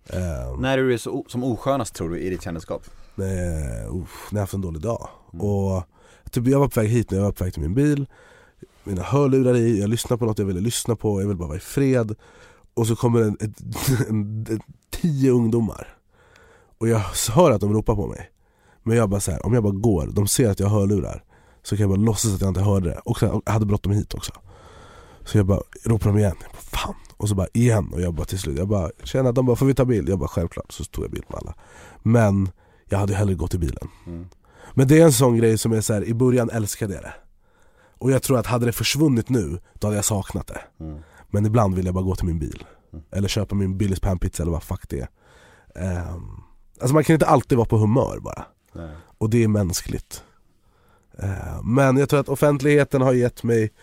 Eh, 0.10 0.60
När 0.60 0.78
är 0.78 0.84
du 0.84 0.98
så, 0.98 1.26
som 1.28 1.44
oskönast 1.44 1.96
tror 1.96 2.10
du 2.10 2.20
i 2.20 2.30
ditt 2.30 2.44
kändisskap? 2.44 2.84
Nej, 3.16 3.88
uff, 3.88 4.28
när 4.32 4.40
jag 4.40 4.44
haft 4.44 4.54
en 4.54 4.62
dålig 4.62 4.82
dag. 4.82 5.08
Och 5.32 5.84
typ 6.32 6.48
jag 6.48 6.60
var 6.60 6.68
på 6.68 6.80
väg 6.80 6.90
hit 6.90 7.12
när 7.12 7.18
jag 7.18 7.26
var 7.26 7.32
på 7.32 7.44
väg 7.44 7.54
till 7.54 7.62
min 7.62 7.74
bil, 7.74 8.08
mina 8.86 9.04
hörlurar 9.04 9.56
i, 9.56 9.80
jag 9.80 9.90
lyssnar 9.90 10.18
på 10.18 10.26
något 10.26 10.40
jag 10.40 10.46
ville 10.46 10.60
lyssna 10.60 10.96
på, 10.96 11.22
jag 11.22 11.28
vill 11.28 11.38
bara 11.38 11.48
vara 11.48 11.58
i 11.58 11.62
fred. 11.62 12.16
Och 12.74 12.88
så 12.88 12.96
kommer 12.96 13.22
en, 13.22 13.38
ett, 13.40 13.60
en, 14.10 14.46
en, 14.50 14.60
tio 14.90 15.32
ungdomar. 15.32 15.98
Och 16.78 16.88
jag 16.88 17.02
hör 17.32 17.52
att 17.52 17.62
de 17.62 17.74
ropar 17.74 17.96
på 17.96 18.08
mig. 18.08 18.32
Men 18.84 18.98
jag 18.98 19.10
bara 19.10 19.20
så 19.20 19.32
här, 19.32 19.46
om 19.46 19.54
jag 19.54 19.64
bara 19.64 19.74
går, 19.74 20.10
de 20.14 20.28
ser 20.28 20.50
att 20.50 20.60
jag 20.60 20.68
har 20.68 20.80
hörlurar. 20.80 21.24
Så 21.64 21.78
kan 21.78 21.82
jag 21.82 21.90
bara 21.90 22.06
låtsas 22.06 22.36
att 22.36 22.42
jag 22.42 22.48
inte 22.48 22.62
hörde 22.62 22.90
det. 22.90 23.00
Och 23.06 23.18
jag 23.22 23.42
hade 23.46 23.66
bråttom 23.66 23.92
hit 23.92 24.14
också. 24.14 24.32
Så 25.26 25.38
jag 25.38 25.46
bara 25.46 25.62
ropar 25.84 26.10
dem 26.10 26.18
igen, 26.18 26.36
jag 26.42 26.52
bara, 26.52 26.62
fan. 26.62 26.96
Och 27.18 27.30
så 27.30 27.36
bara 27.36 27.48
igen 27.54 27.90
och 27.94 28.02
jag 28.02 28.14
bara 28.14 28.26
till 28.26 28.40
slut, 28.40 28.58
jag 28.58 28.68
bara 28.68 28.92
känner 29.04 29.30
att 29.30 29.36
de 29.36 29.46
bara 29.46 29.56
får 29.56 29.66
vi 29.66 29.74
ta 29.74 29.86
bild? 29.86 30.10
Jag 30.10 30.20
bara 30.20 30.28
självklart, 30.28 30.72
så 30.72 30.84
tog 30.84 31.04
jag 31.04 31.12
bild 31.12 31.26
med 31.30 31.38
alla. 31.38 31.56
Men 32.04 32.50
jag 32.90 32.98
hade 32.98 33.16
hellre 33.16 33.36
gått 33.36 33.54
i 33.54 33.58
bilen. 33.58 33.88
Mm. 34.08 34.26
Men 34.74 34.88
det 34.88 35.00
är 35.00 35.04
en 35.04 35.14
sån 35.14 35.38
grej 35.38 35.58
som 35.58 35.72
är 35.72 35.82
så 35.82 35.94
här, 35.94 36.04
i 36.04 36.14
början 36.14 36.50
älskade 36.50 36.94
jag 36.94 37.04
det. 37.04 37.14
Och 37.98 38.12
jag 38.12 38.24
tror 38.24 38.40
att 38.40 38.46
hade 38.46 38.66
det 38.66 38.72
försvunnit 38.72 39.30
nu, 39.30 39.60
då 39.74 39.88
hade 39.88 39.96
jag 39.96 40.06
saknat 40.06 40.48
det. 40.48 40.62
Mm. 40.80 41.00
Men 41.30 41.46
ibland 41.46 41.76
vill 41.76 41.86
jag 41.86 41.96
bara 41.96 42.04
gå 42.04 42.16
till 42.16 42.26
min 42.26 42.40
bil. 42.40 42.66
Eller 43.12 43.28
köpa 43.28 43.56
min 43.56 43.78
Billys 43.78 44.00
panpizza 44.00 44.44
eller 44.44 44.52
vad 44.52 44.64
fuck 44.64 44.90
det 44.90 45.00
är. 45.00 45.10
Ehm, 45.76 46.42
alltså 46.80 46.94
man 46.94 47.04
kan 47.04 47.14
inte 47.14 47.26
alltid 47.26 47.58
vara 47.58 47.68
på 47.68 47.78
humör 47.78 48.20
bara. 48.20 48.46
Nej. 48.74 48.90
Och 49.18 49.30
det 49.30 49.44
är 49.44 49.48
mänskligt. 49.48 50.24
Ehm, 51.18 51.74
men 51.76 51.98
jag 51.98 52.10
tror 52.10 52.20
att 52.20 52.30
offentligheten 52.30 53.02
har 53.02 53.14
gett 53.14 53.44
mig, 53.44 53.74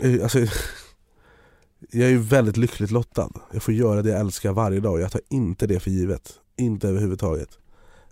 eh, 0.00 0.22
alltså, 0.22 0.38
jag 1.90 2.06
är 2.06 2.10
ju 2.10 2.18
väldigt 2.18 2.56
lyckligt 2.56 2.90
lottad. 2.90 3.30
Jag 3.52 3.62
får 3.62 3.74
göra 3.74 4.02
det 4.02 4.10
jag 4.10 4.20
älskar 4.20 4.52
varje 4.52 4.80
dag 4.80 4.92
och 4.92 5.00
jag 5.00 5.12
tar 5.12 5.20
inte 5.28 5.66
det 5.66 5.80
för 5.80 5.90
givet. 5.90 6.32
Inte 6.56 6.88
överhuvudtaget. 6.88 7.58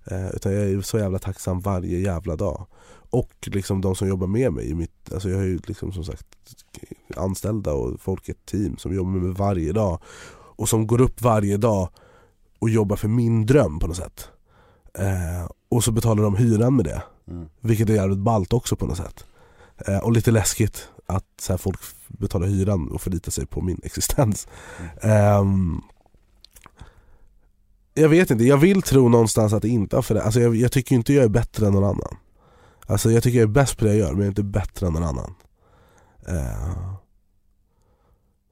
Eh, 0.05 0.30
utan 0.30 0.53
jag 0.53 0.70
är 0.70 0.80
så 0.80 0.99
jävla 0.99 1.18
tacksam 1.18 1.61
varje 1.61 1.99
jävla 1.99 2.36
dag. 2.36 2.66
Och 3.11 3.33
liksom 3.47 3.81
de 3.81 3.95
som 3.95 4.09
jobbar 4.09 4.27
med 4.27 4.53
mig 4.53 4.71
i 4.71 4.75
mitt, 4.75 5.13
alltså 5.13 5.31
jag 5.31 5.37
har 5.37 5.45
ju 5.45 5.59
liksom 5.67 5.93
som 5.93 6.05
sagt 6.05 6.27
anställda 7.17 7.73
och 7.73 8.01
folk 8.01 8.29
i 8.29 8.33
ett 8.33 8.47
team 8.47 8.77
som 8.77 8.95
jobbar 8.95 9.11
med 9.11 9.23
mig 9.23 9.33
varje 9.33 9.73
dag. 9.73 9.99
Och 10.31 10.69
som 10.69 10.87
går 10.87 11.01
upp 11.01 11.23
varje 11.23 11.57
dag 11.57 11.89
och 12.59 12.71
jobbar 12.71 12.97
för 12.97 13.09
min 13.09 13.47
dröm 13.47 13.79
på 13.79 13.87
något 13.87 13.97
sätt. 13.97 14.29
Eh, 14.95 15.51
och 15.69 15.85
så 15.85 15.93
betalar 15.93 16.23
de 16.23 16.37
hyran 16.37 16.77
med 16.77 16.85
det. 16.85 17.03
Mm. 17.29 17.49
Vilket 17.61 17.91
är 17.91 17.95
jävligt 17.95 18.19
ballt 18.19 18.53
också 18.53 18.77
på 18.77 18.87
något 18.87 18.97
sätt. 18.97 19.25
Eh, 19.87 19.99
och 19.99 20.13
lite 20.13 20.31
läskigt 20.31 20.89
att 21.07 21.25
så 21.41 21.53
här, 21.53 21.59
folk 21.59 21.81
betalar 22.09 22.47
hyran 22.47 22.89
och 22.89 23.03
förlitar 23.03 23.31
sig 23.33 23.47
på 23.47 23.61
min 23.61 23.81
existens. 23.85 24.49
Ehm, 25.03 25.81
jag 27.95 28.09
vet 28.09 28.31
inte, 28.31 28.45
jag 28.45 28.57
vill 28.57 28.83
tro 28.83 29.09
någonstans 29.09 29.53
att 29.53 29.63
det 29.63 29.69
inte 29.69 29.97
har 29.97 30.03
förändrats. 30.03 30.27
Alltså 30.27 30.41
jag, 30.41 30.57
jag 30.57 30.73
tycker 30.73 30.95
inte 30.95 31.13
jag 31.13 31.25
är 31.25 31.29
bättre 31.29 31.67
än 31.67 31.73
någon 31.73 31.85
annan. 31.85 32.17
Alltså 32.91 33.11
jag 33.11 33.22
tycker 33.22 33.39
jag 33.39 33.49
är 33.49 33.53
bäst 33.53 33.78
på 33.78 33.84
det 33.84 33.91
jag 33.91 33.99
gör 33.99 34.09
men 34.11 34.16
jag 34.18 34.24
är 34.24 34.28
inte 34.28 34.43
bättre 34.43 34.86
än 34.86 34.93
någon 34.93 35.05
annan. 35.05 35.34
Eh, 36.28 36.95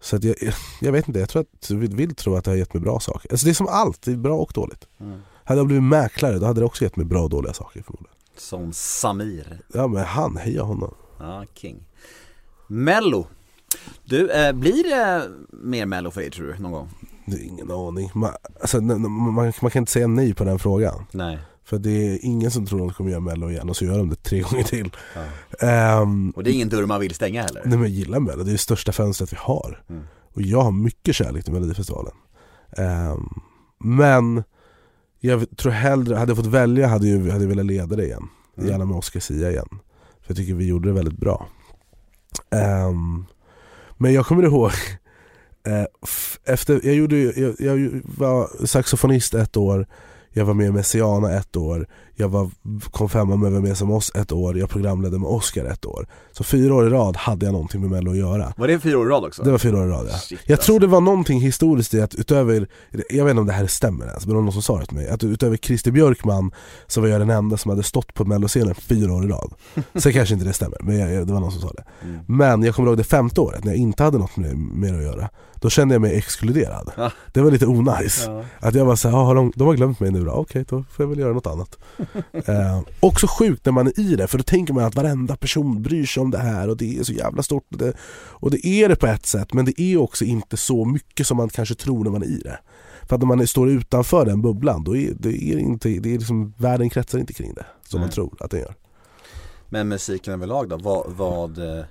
så 0.01 0.17
att 0.17 0.25
jag, 0.25 0.37
jag 0.81 0.93
vet 0.93 1.09
inte, 1.09 1.21
jag 1.21 1.29
tror 1.29 1.43
att, 1.43 1.71
vill, 1.71 1.97
vill 1.97 2.15
tro 2.15 2.35
att 2.37 2.45
det 2.45 2.51
har 2.51 2.57
gett 2.57 2.75
mig 2.75 2.81
bra 2.83 3.01
saker. 3.01 3.31
Alltså 3.33 3.45
det 3.47 3.51
är 3.53 3.55
som 3.55 3.67
allt, 3.69 4.03
det 4.03 4.13
är 4.13 4.17
bra 4.17 4.37
och 4.39 4.53
dåligt. 4.55 4.89
Mm. 5.01 5.21
Hade 5.45 5.61
jag 5.61 5.67
blivit 5.67 5.83
mäklare 5.85 6.39
då 6.39 6.47
hade 6.47 6.61
det 6.61 6.65
också 6.67 6.85
gett 6.85 6.97
mig 6.97 7.07
bra 7.07 7.23
och 7.23 7.31
dåliga 7.31 7.53
saker 7.53 7.83
förmodligen. 7.83 8.17
Som 8.37 8.73
Samir. 8.73 9.61
Ja 9.75 9.87
men 9.87 10.05
han, 10.05 10.37
heja 10.37 10.63
honom. 10.63 10.95
Ja, 11.19 11.45
king. 11.55 11.85
Mello. 12.67 13.27
Du, 14.05 14.31
eh, 14.31 14.53
blir 14.53 14.85
det 14.91 15.31
mer 15.51 15.87
mello 15.87 16.11
för 16.11 16.21
dig 16.21 16.31
tror 16.31 16.47
du 16.47 16.59
någon 16.59 16.73
gång? 16.73 16.89
Det 17.27 17.37
är 17.37 17.43
ingen 17.45 17.71
aning. 17.71 18.11
Man, 18.15 18.31
alltså, 18.61 18.79
n- 18.79 18.91
n- 18.91 19.11
man, 19.11 19.53
man 19.63 19.71
kan 19.71 19.81
inte 19.83 19.93
säga 19.93 20.07
nej 20.07 20.35
på 20.35 20.45
den 20.45 20.59
frågan. 20.59 21.05
Nej. 21.13 21.39
För 21.67 21.79
det 21.79 21.91
är 21.91 22.19
ingen 22.23 22.51
som 22.51 22.67
tror 22.67 22.79
de 22.79 22.91
kommer 22.93 23.11
göra 23.11 23.21
mello 23.21 23.51
igen 23.51 23.69
och 23.71 23.77
så 23.77 23.85
gör 23.85 23.99
de 23.99 24.09
det 24.09 24.17
tre 24.17 24.41
gånger 24.41 24.65
till. 24.65 24.91
Ja. 25.15 25.67
Ehm, 25.69 26.31
Och 26.37 26.45
det 26.45 26.51
är 26.51 26.55
ingen 26.55 26.69
dörr 26.69 26.87
man 26.87 27.01
vill 27.01 27.15
stänga 27.15 27.43
heller? 27.43 27.63
nej 27.65 27.79
men 27.79 27.81
jag 27.81 27.91
gillar 27.91 28.21
mello, 28.21 28.45
det 28.45 28.51
är 28.51 28.53
det 28.53 28.59
största 28.59 28.93
fönstret 28.93 29.33
vi 29.33 29.37
har. 29.41 29.83
Mm. 29.91 30.03
Och 30.35 30.43
jag 30.43 30.63
har 30.63 30.71
mycket 30.71 31.15
kärlek 31.17 31.45
till 31.45 31.53
melodifestivalen. 31.53 32.13
Ehm, 32.77 33.29
men 33.79 34.43
jag 35.21 35.57
tror 35.57 35.73
hellre, 35.73 36.17
hade 36.17 36.31
jag 36.31 36.37
fått 36.37 36.47
välja 36.47 36.87
hade 36.87 37.09
jag, 37.09 37.33
hade 37.33 37.45
jag 37.45 37.49
velat 37.49 37.67
leda 37.67 37.97
det 37.97 38.05
igen. 38.05 38.29
Mm. 38.59 38.71
Gärna 38.71 38.85
med 38.85 38.97
Oscar 38.97 39.21
Sia 39.21 39.51
igen. 39.51 39.69
För 40.21 40.27
jag 40.31 40.37
tycker 40.37 40.55
vi 40.55 40.67
gjorde 40.67 40.89
det 40.89 40.93
väldigt 40.95 41.19
bra. 41.19 41.49
Ehm, 42.51 43.25
men 43.97 44.13
jag 44.13 44.27
kommer 44.27 44.43
ihåg, 44.43 44.71
eh, 45.67 45.85
efter, 46.45 46.81
jag, 46.85 46.95
gjorde, 46.95 47.17
jag, 47.17 47.55
jag 47.59 48.01
var 48.05 48.67
saxofonist 48.67 49.35
ett 49.35 49.57
år, 49.57 49.87
jag 50.37 50.45
var 50.45 50.55
med 50.55 50.67
i 50.67 50.73
Messiana 50.73 51.33
ett 51.33 51.57
år, 51.57 51.87
jag 52.19 52.29
var, 52.29 52.51
kom 52.91 53.09
femma 53.09 53.37
med 53.37 53.53
Vem 53.53 53.65
är 53.65 53.75
som 53.75 53.91
oss 53.91 54.13
ett 54.15 54.33
år, 54.33 54.59
jag 54.59 54.69
programledde 54.71 55.19
med 55.19 55.29
Oscar 55.29 55.65
ett 55.65 55.87
år. 55.87 56.07
Så 56.33 56.45
fyra 56.45 56.75
år 56.75 56.87
i 56.87 56.91
rad 56.91 57.17
hade 57.17 57.47
jag 57.47 57.53
någonting 57.53 57.81
med 57.81 57.91
Mello 57.91 58.11
att 58.11 58.17
göra. 58.17 58.53
Var 58.57 58.69
det 58.69 58.81
fyra 58.81 58.99
år 58.99 59.07
i 59.07 59.11
rad 59.11 59.25
också? 59.25 59.43
Det 59.43 59.51
var 59.51 59.59
fyra 59.59 59.79
år 59.79 59.87
i 59.87 59.91
rad 59.91 60.07
ja. 60.11 60.17
Shit, 60.19 60.39
Jag 60.47 60.55
alltså. 60.57 60.67
tror 60.67 60.81
det 60.81 60.87
var 60.87 61.01
någonting 61.01 61.41
historiskt 61.41 61.95
i 61.95 62.01
att 62.01 62.15
utöver, 62.15 62.69
jag 63.11 63.25
vet 63.25 63.31
inte 63.31 63.41
om 63.41 63.47
det 63.47 63.53
här 63.53 63.67
stämmer 63.67 64.07
ens, 64.07 64.27
men 64.27 64.29
det 64.29 64.35
var 64.35 64.43
någon 64.43 64.53
som 64.53 64.63
sa 64.63 64.79
det 64.79 64.87
till 64.87 64.97
mig, 64.97 65.09
att 65.09 65.25
utöver 65.25 65.57
Christer 65.57 65.91
Björkman 65.91 66.51
så 66.87 67.01
var 67.01 67.09
jag 67.09 67.21
den 67.21 67.31
enda 67.31 67.57
som 67.57 67.69
hade 67.71 67.83
stått 67.83 68.15
på 68.15 68.25
melloscenen 68.25 68.75
fyra 68.75 69.13
år 69.13 69.25
i 69.25 69.29
rad. 69.29 69.53
Sen 69.95 70.13
kanske 70.13 70.35
inte 70.35 70.47
det 70.47 70.53
stämmer, 70.53 70.79
men 70.83 70.99
jag, 70.99 71.13
jag- 71.13 71.27
det 71.27 71.33
var 71.33 71.41
någon 71.41 71.53
som 71.53 71.61
sa 71.61 71.73
det. 71.73 71.85
Mm. 72.05 72.21
Men 72.27 72.63
jag 72.63 72.75
kommer 72.75 72.89
ihåg 72.89 72.99
det 72.99 73.05
femte 73.05 73.41
året 73.41 73.65
när 73.65 73.73
jag 73.73 73.79
inte 73.79 74.03
hade 74.03 74.19
något 74.19 74.37
med, 74.37 74.57
med 74.57 74.97
att 74.97 75.03
göra, 75.03 75.29
då 75.61 75.71
kände 75.71 75.95
jag 75.95 76.03
mig 76.03 76.17
exkluderad. 76.17 76.91
Ja. 76.97 77.13
Det 77.33 77.41
var 77.41 77.51
lite 77.51 77.67
onajs. 77.67 78.25
Ja. 78.27 78.45
Att 78.61 78.75
jag 78.75 78.85
var 78.85 78.97
såhär, 78.97 79.17
har 79.17 79.35
de, 79.35 79.53
de 79.57 79.67
har 79.67 79.75
glömt 79.75 80.01
mig 80.01 80.11
nu 80.11 80.25
då? 80.25 80.31
Okej, 80.33 80.65
då 80.69 80.85
får 80.91 81.03
jag 81.05 81.09
väl 81.11 81.19
göra 81.19 81.33
något 81.33 81.47
annat. 81.47 81.79
eh, 82.33 82.81
också 83.01 83.27
sjukt 83.27 83.65
när 83.65 83.73
man 83.73 83.87
är 83.87 84.01
i 84.01 84.17
det, 84.17 84.27
för 84.27 84.39
då 84.39 84.45
tänker 84.45 84.75
man 84.75 84.85
att 84.85 84.95
varenda 84.95 85.37
person 85.37 85.83
bryr 85.83 86.07
sig 86.07 86.21
om 86.21 86.31
det 86.31 86.39
här 86.39 86.69
och 86.69 86.77
det 86.77 86.99
är 86.99 87.03
så 87.03 87.13
jävla 87.13 87.43
stort. 87.43 87.67
Och 87.73 87.79
det, 87.79 87.93
och 88.31 88.51
det 88.51 88.67
är 88.67 88.89
det 88.89 88.97
på 88.97 89.07
ett 89.07 89.27
sätt, 89.27 89.53
men 89.53 89.65
det 89.65 89.81
är 89.81 89.97
också 89.97 90.25
inte 90.25 90.57
så 90.57 90.85
mycket 90.85 91.27
som 91.27 91.37
man 91.37 91.49
kanske 91.49 91.75
tror 91.75 92.05
när 92.05 92.11
man 92.11 92.23
är 92.23 92.27
i 92.27 92.39
det. 92.39 92.59
För 93.09 93.17
att 93.17 93.21
när 93.21 93.27
man 93.27 93.47
står 93.47 93.71
utanför 93.71 94.25
den 94.25 94.43
bubblan, 94.43 94.85
då 94.85 94.97
är 94.97 95.15
det 95.19 95.53
är 95.53 95.59
inte, 95.59 95.89
det 95.89 96.15
är 96.15 96.19
liksom, 96.19 96.55
världen 96.57 96.91
kretsar 96.91 97.19
inte 97.19 97.33
kring 97.33 97.55
det 97.55 97.67
som 97.89 98.01
man 98.01 98.07
Nej. 98.07 98.15
tror 98.15 98.37
att 98.41 98.51
den 98.51 98.61
gör. 98.61 98.75
Men 99.69 99.89
musiken 99.89 100.33
överlag 100.35 100.69
då, 100.69 100.77
vad, 100.77 101.07
vad, 101.09 101.59
eh, 101.59 101.85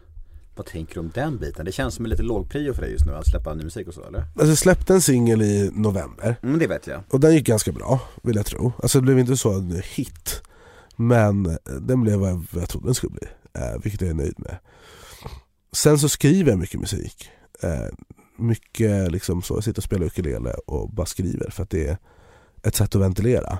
Vad 0.55 0.65
tänker 0.65 0.93
du 0.93 0.99
om 0.99 1.11
den 1.13 1.37
biten? 1.37 1.65
Det 1.65 1.71
känns 1.71 1.95
som 1.95 2.05
en 2.05 2.09
lite 2.09 2.23
låg 2.23 2.49
prio 2.49 2.73
för 2.73 2.81
dig 2.81 2.91
just 2.91 3.05
nu 3.05 3.15
att 3.15 3.27
släppa 3.27 3.53
ny 3.53 3.63
musik 3.63 3.87
och 3.87 3.93
så 3.93 4.03
eller? 4.03 4.19
Alltså 4.19 4.45
jag 4.47 4.57
släppte 4.57 4.93
en 4.93 5.01
singel 5.01 5.41
i 5.41 5.71
november 5.73 6.35
Mm, 6.43 6.59
det 6.59 6.67
vet 6.67 6.87
jag. 6.87 7.03
och 7.09 7.19
den 7.19 7.33
gick 7.33 7.45
ganska 7.47 7.71
bra 7.71 7.99
vill 8.23 8.35
jag 8.35 8.45
tro. 8.45 8.73
Alltså 8.83 8.99
det 8.99 9.03
blev 9.03 9.19
inte 9.19 9.37
så 9.37 9.53
en 9.53 9.81
hit 9.95 10.41
men 10.95 11.45
eh, 11.45 11.55
den 11.81 12.01
blev 12.01 12.19
vad 12.19 12.45
jag, 12.51 12.69
trodde 12.69 12.87
den 12.87 12.95
skulle 12.95 13.13
bli, 13.13 13.27
eh, 13.53 13.81
vilket 13.83 14.01
jag 14.01 14.09
är 14.09 14.13
nöjd 14.13 14.35
med. 14.37 14.57
Sen 15.73 15.99
så 15.99 16.09
skriver 16.09 16.49
jag 16.51 16.59
mycket 16.59 16.79
musik. 16.79 17.29
Eh, 17.63 17.87
mycket 18.37 19.11
liksom 19.11 19.41
så, 19.41 19.53
jag 19.55 19.63
sitter 19.63 19.79
och 19.79 19.83
spelar 19.83 20.05
ukulele 20.05 20.53
och 20.53 20.89
bara 20.89 21.05
skriver 21.05 21.49
för 21.49 21.63
att 21.63 21.69
det 21.69 21.87
är 21.87 21.97
ett 22.63 22.75
sätt 22.75 22.95
att 22.95 23.01
ventilera. 23.01 23.57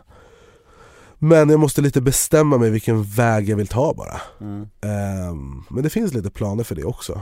Men 1.20 1.50
jag 1.50 1.60
måste 1.60 1.82
lite 1.82 2.02
bestämma 2.02 2.58
mig 2.58 2.70
vilken 2.70 3.04
väg 3.04 3.50
jag 3.50 3.58
vill 3.58 3.68
ta 3.68 3.94
bara. 3.94 4.22
Mm. 4.42 4.68
Ehm, 4.82 5.64
men 5.70 5.84
det 5.84 5.90
finns 5.90 6.14
lite 6.14 6.30
planer 6.30 6.64
för 6.64 6.76
det 6.76 6.84
också. 6.84 7.22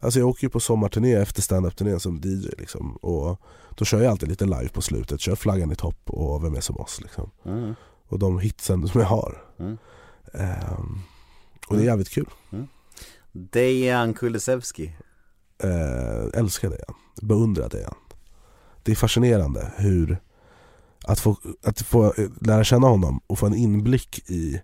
Alltså 0.00 0.18
jag 0.18 0.28
åker 0.28 0.44
ju 0.44 0.50
på 0.50 0.60
sommarturné 0.60 1.14
efter 1.14 1.42
standup-turnén 1.42 2.00
som 2.00 2.16
DJ 2.16 2.48
liksom. 2.58 2.96
Och 2.96 3.40
då 3.76 3.84
kör 3.84 4.02
jag 4.02 4.10
alltid 4.10 4.28
lite 4.28 4.44
live 4.44 4.68
på 4.68 4.82
slutet, 4.82 5.20
kör 5.20 5.34
flaggan 5.34 5.72
i 5.72 5.76
topp 5.76 6.10
och 6.10 6.44
Vem 6.44 6.54
är 6.54 6.60
som 6.60 6.76
oss 6.76 7.00
liksom. 7.00 7.30
Mm. 7.44 7.74
Och 8.08 8.18
de 8.18 8.38
hitsen 8.38 8.88
som 8.88 9.00
jag 9.00 9.08
har. 9.08 9.42
Mm. 9.58 9.78
Ehm, 10.34 10.98
och 11.68 11.76
det 11.76 11.82
är 11.82 11.86
jävligt 11.86 12.10
kul. 12.10 12.28
Dejan 13.32 14.14
Kulusevski. 14.14 14.92
Ehm, 15.62 16.30
älskar 16.34 16.70
det, 16.70 16.84
beundrar 17.22 17.68
det. 17.68 17.88
Det 18.82 18.92
är 18.92 18.96
fascinerande 18.96 19.72
hur 19.76 20.18
att 21.04 21.20
få, 21.20 21.36
att 21.64 21.82
få 21.82 22.04
eh, 22.04 22.28
lära 22.40 22.64
känna 22.64 22.88
honom 22.88 23.20
och 23.26 23.38
få 23.38 23.46
en 23.46 23.54
inblick 23.54 24.30
i 24.30 24.60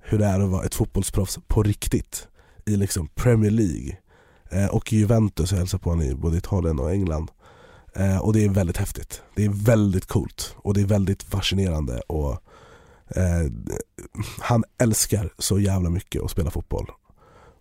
hur 0.00 0.18
det 0.18 0.26
är 0.26 0.40
att 0.40 0.50
vara 0.50 0.64
ett 0.64 0.74
fotbollsproffs 0.74 1.38
på 1.46 1.62
riktigt 1.62 2.28
i 2.66 2.76
liksom 2.76 3.08
Premier 3.08 3.50
League. 3.50 3.96
Eh, 4.50 4.66
och 4.66 4.92
Juventus, 4.92 5.52
jag 5.52 5.58
hälsar 5.58 5.78
på 5.78 5.90
honom 5.90 6.04
i 6.04 6.14
både 6.14 6.36
Italien 6.36 6.78
och 6.78 6.92
England. 6.92 7.30
Eh, 7.94 8.18
och 8.18 8.32
det 8.32 8.44
är 8.44 8.48
väldigt 8.48 8.76
häftigt, 8.76 9.22
det 9.34 9.44
är 9.44 9.48
väldigt 9.48 10.06
coolt 10.06 10.56
och 10.56 10.74
det 10.74 10.80
är 10.80 10.86
väldigt 10.86 11.22
fascinerande 11.22 12.00
och 12.00 12.32
eh, 13.16 13.50
han 14.40 14.64
älskar 14.78 15.32
så 15.38 15.58
jävla 15.58 15.90
mycket 15.90 16.22
att 16.22 16.30
spela 16.30 16.50
fotboll. 16.50 16.90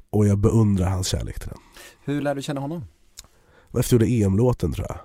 Och 0.09 0.27
jag 0.27 0.37
beundrar 0.37 0.89
hans 0.89 1.07
kärlek 1.07 1.39
till 1.39 1.49
den. 1.49 1.59
Hur 2.03 2.21
lärde 2.21 2.37
du 2.37 2.41
känna 2.43 2.61
honom? 2.61 2.83
efter 3.79 3.97
vi 3.97 4.05
gjorde 4.05 4.25
EM-låten 4.25 4.73
tror 4.73 4.87
jag 4.89 4.97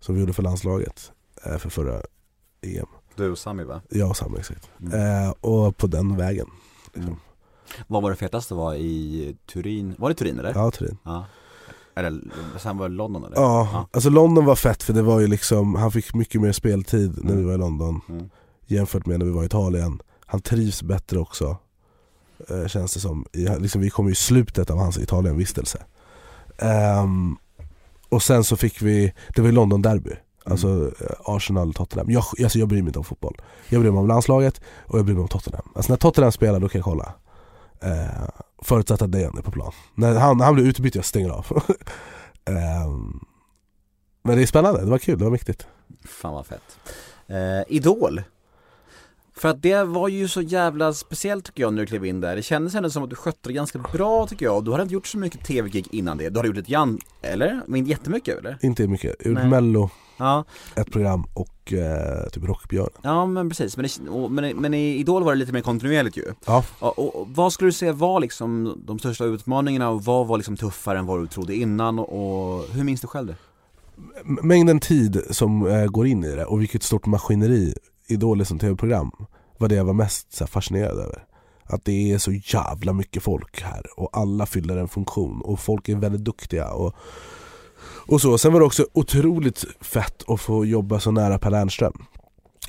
Som 0.00 0.14
vi 0.14 0.20
gjorde 0.20 0.32
för 0.32 0.42
landslaget 0.42 1.12
eh, 1.44 1.58
för 1.58 1.70
förra 1.70 2.02
EM 2.66 2.86
Du 3.14 3.30
och 3.30 3.38
Sami 3.38 3.64
va? 3.64 3.80
Jag 3.90 4.08
och 4.10 4.16
Sam 4.16 4.36
exakt 4.38 4.70
Mm. 4.80 5.24
eh, 5.24 5.30
Och 5.40 5.76
på 5.76 5.86
den 5.86 6.16
vägen 6.16 6.46
liksom. 6.84 7.02
Mm. 7.04 7.16
Vad 7.86 8.02
var 8.02 8.10
det 8.10 8.16
fetaste 8.16 8.54
var 8.54 8.74
i 8.74 9.36
Turin? 9.52 9.94
Var 9.98 10.08
det 10.08 10.14
Turin 10.14 10.38
eller? 10.38 10.52
Ja, 10.54 10.70
Turin 10.70 10.96
Ja. 11.04 11.24
Eller, 11.94 12.20
sen 12.58 12.78
var 12.78 12.88
det 12.88 12.94
London 12.94 13.24
eller? 13.24 13.36
Ja, 13.36 13.88
alltså 13.92 14.10
London 14.10 14.44
var 14.44 14.56
fett 14.56 14.82
för 14.82 14.92
det 14.92 15.02
var 15.02 15.20
ju 15.20 15.26
liksom 15.26 15.74
Han 15.74 15.92
fick 15.92 16.14
mycket 16.14 16.40
mer 16.40 16.52
speltid 16.52 17.18
när 17.24 17.36
vi 17.36 17.42
var 17.42 17.54
i 17.54 17.58
London 17.58 18.00
Mm. 18.08 18.30
Jämfört 18.66 19.06
med 19.06 19.18
när 19.18 19.26
vi 19.26 19.32
var 19.32 19.42
i 19.42 19.46
Italien 19.46 20.00
Han 20.26 20.40
trivs 20.40 20.82
bättre 20.82 21.18
också 21.18 21.56
eh, 22.50 22.66
Känns 22.66 22.94
det 22.94 23.00
som, 23.00 23.26
I, 23.32 23.48
liksom, 23.58 23.80
vi 23.80 23.90
kom 23.90 24.06
ju 24.06 24.12
i 24.12 24.14
slutet 24.14 24.70
av 24.70 24.78
hans 24.78 24.98
Italienvistelse 24.98 25.84
Ehm, 26.58 27.36
Och 28.08 28.22
sen 28.22 28.44
så 28.44 28.56
fick 28.56 28.82
vi, 28.82 29.12
det 29.34 29.40
var 29.42 29.48
ju 29.48 29.54
London 29.54 29.82
Derby 29.82 30.12
Alltså 30.50 30.92
eh, 31.00 31.16
Arsenal, 31.24 31.74
Tottenham. 31.74 32.10
Jag, 32.10 32.24
alltså 32.42 32.58
jag 32.58 32.68
bryr 32.68 32.82
mig 32.82 32.88
inte 32.88 32.98
om 32.98 33.04
fotboll. 33.04 33.36
Jag 33.68 33.80
bryr 33.80 33.90
mig 33.90 34.00
om 34.00 34.08
landslaget 34.08 34.60
och 34.86 34.98
jag 34.98 35.04
bryr 35.04 35.14
mig 35.14 35.22
om 35.22 35.28
Tottenham. 35.28 35.68
Alltså 35.74 35.92
när 35.92 35.96
Tottenham 35.96 36.32
spelar 36.32 36.60
då 36.60 36.68
kan 36.68 36.78
jag 36.78 36.84
kolla. 36.84 37.14
Eh, 37.80 38.28
förutsatt 38.62 39.02
att 39.02 39.12
Dejan 39.12 39.38
är 39.38 39.42
på 39.42 39.50
plan. 39.50 39.72
När 39.94 40.14
han, 40.14 40.38
när 40.38 40.44
han 40.44 40.54
blir 40.54 40.64
utbytt 40.64 40.94
jag 40.94 41.04
stänger 41.04 41.30
av. 41.30 41.46
Ehm, 42.44 43.20
men 44.22 44.36
det 44.36 44.42
är 44.42 44.46
spännande, 44.46 44.80
det 44.80 44.90
var 44.90 44.98
kul, 44.98 45.18
det 45.18 45.24
var 45.24 45.32
viktigt. 45.32 45.66
Fan 46.04 46.34
vad 46.34 46.46
fett. 46.46 46.78
Eh, 47.26 47.74
Idol. 47.76 48.22
För 49.36 49.48
att 49.48 49.62
det 49.62 49.84
var 49.84 50.08
ju 50.08 50.28
så 50.28 50.42
jävla 50.42 50.92
speciellt 50.92 51.44
tycker 51.44 51.62
jag 51.62 51.72
när 51.72 51.80
du 51.80 51.86
klev 51.86 52.04
in 52.04 52.20
där. 52.20 52.36
Det 52.36 52.42
kändes 52.42 52.74
ändå 52.74 52.90
som 52.90 53.02
att 53.02 53.10
du 53.10 53.16
skötte 53.16 53.48
det 53.48 53.52
ganska 53.52 53.78
bra 53.78 54.26
tycker 54.26 54.46
jag. 54.46 54.64
Du 54.64 54.70
hade 54.70 54.82
inte 54.82 54.94
gjort 54.94 55.06
så 55.06 55.18
mycket 55.18 55.44
tv-gig 55.44 55.88
innan 55.90 56.18
det. 56.18 56.28
Du 56.28 56.38
hade 56.38 56.48
gjort 56.48 56.56
lite 56.56 56.70
grann, 56.70 56.98
eller? 57.22 57.62
Men 57.66 57.76
inte 57.76 57.90
jättemycket 57.90 58.38
eller? 58.38 58.58
Inte 58.62 58.88
mycket. 58.88 59.16
Jag 59.24 59.34
Nej. 59.34 59.48
mello, 59.48 59.90
Ja, 60.16 60.44
ett 60.74 60.90
program 60.92 61.24
och 61.34 61.72
eh, 61.72 62.28
typ 62.32 62.44
Rockbjörn. 62.44 62.90
ja 63.02 63.26
men 63.26 63.48
precis. 63.48 63.76
Men, 63.76 63.86
det, 63.86 64.10
och, 64.10 64.30
men, 64.30 64.56
men 64.56 64.74
i 64.74 64.96
Idol 64.96 65.24
var 65.24 65.32
det 65.32 65.38
lite 65.38 65.52
mer 65.52 65.60
kontinuerligt 65.60 66.16
ju. 66.16 66.24
Ja. 66.46 66.64
Och, 66.78 66.98
och, 67.20 67.28
vad 67.28 67.52
skulle 67.52 67.68
du 67.68 67.72
säga 67.72 67.92
var 67.92 68.20
liksom 68.20 68.82
de 68.86 68.98
största 68.98 69.24
utmaningarna 69.24 69.88
och 69.90 70.04
vad 70.04 70.26
var 70.26 70.36
liksom 70.36 70.56
tuffare 70.56 70.98
än 70.98 71.06
vad 71.06 71.20
du 71.20 71.26
trodde 71.26 71.54
innan 71.56 71.98
och 71.98 72.64
hur 72.72 72.84
minns 72.84 73.00
du 73.00 73.06
själv 73.06 73.26
det? 73.26 73.34
M- 74.20 74.38
Mängden 74.42 74.80
tid 74.80 75.22
som 75.30 75.66
eh, 75.66 75.86
går 75.86 76.06
in 76.06 76.24
i 76.24 76.36
det 76.36 76.44
och 76.44 76.60
vilket 76.60 76.82
stort 76.82 77.06
maskineri 77.06 77.74
Idol 78.08 78.40
är 78.40 78.44
som 78.44 78.58
tv-program 78.58 79.10
var 79.58 79.68
det 79.68 79.74
jag 79.74 79.84
var 79.84 79.92
mest 79.92 80.32
så 80.34 80.44
här, 80.44 80.48
fascinerad 80.48 80.98
över. 80.98 81.24
Att 81.64 81.84
det 81.84 82.12
är 82.12 82.18
så 82.18 82.32
jävla 82.32 82.92
mycket 82.92 83.22
folk 83.22 83.62
här 83.62 83.82
och 83.96 84.10
alla 84.12 84.46
fyller 84.46 84.76
en 84.76 84.88
funktion 84.88 85.40
och 85.40 85.60
folk 85.60 85.88
är 85.88 85.96
väldigt 85.96 86.24
duktiga 86.24 86.70
och, 86.72 86.94
och 88.06 88.20
så. 88.20 88.38
Sen 88.38 88.52
var 88.52 88.60
det 88.60 88.66
också 88.66 88.86
otroligt 88.92 89.64
fett 89.80 90.24
att 90.28 90.40
få 90.40 90.66
jobba 90.66 91.00
så 91.00 91.10
nära 91.10 91.38
Per 91.38 91.50
Lernström. 91.50 92.04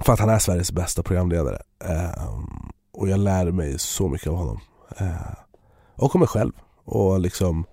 För 0.05 0.13
att 0.13 0.19
han 0.19 0.29
är 0.29 0.39
Sveriges 0.39 0.71
bästa 0.71 1.03
programledare. 1.03 1.61
Ehm, 1.85 2.71
och 2.93 3.09
jag 3.09 3.19
lär 3.19 3.51
mig 3.51 3.79
så 3.79 4.09
mycket 4.09 4.27
av 4.27 4.35
honom. 4.35 4.59
Eh, 4.97 5.33
och 5.95 6.15
av 6.15 6.19
mig 6.19 6.27
själv. 6.27 6.51
Och 6.85 7.19
liksom, 7.19 7.65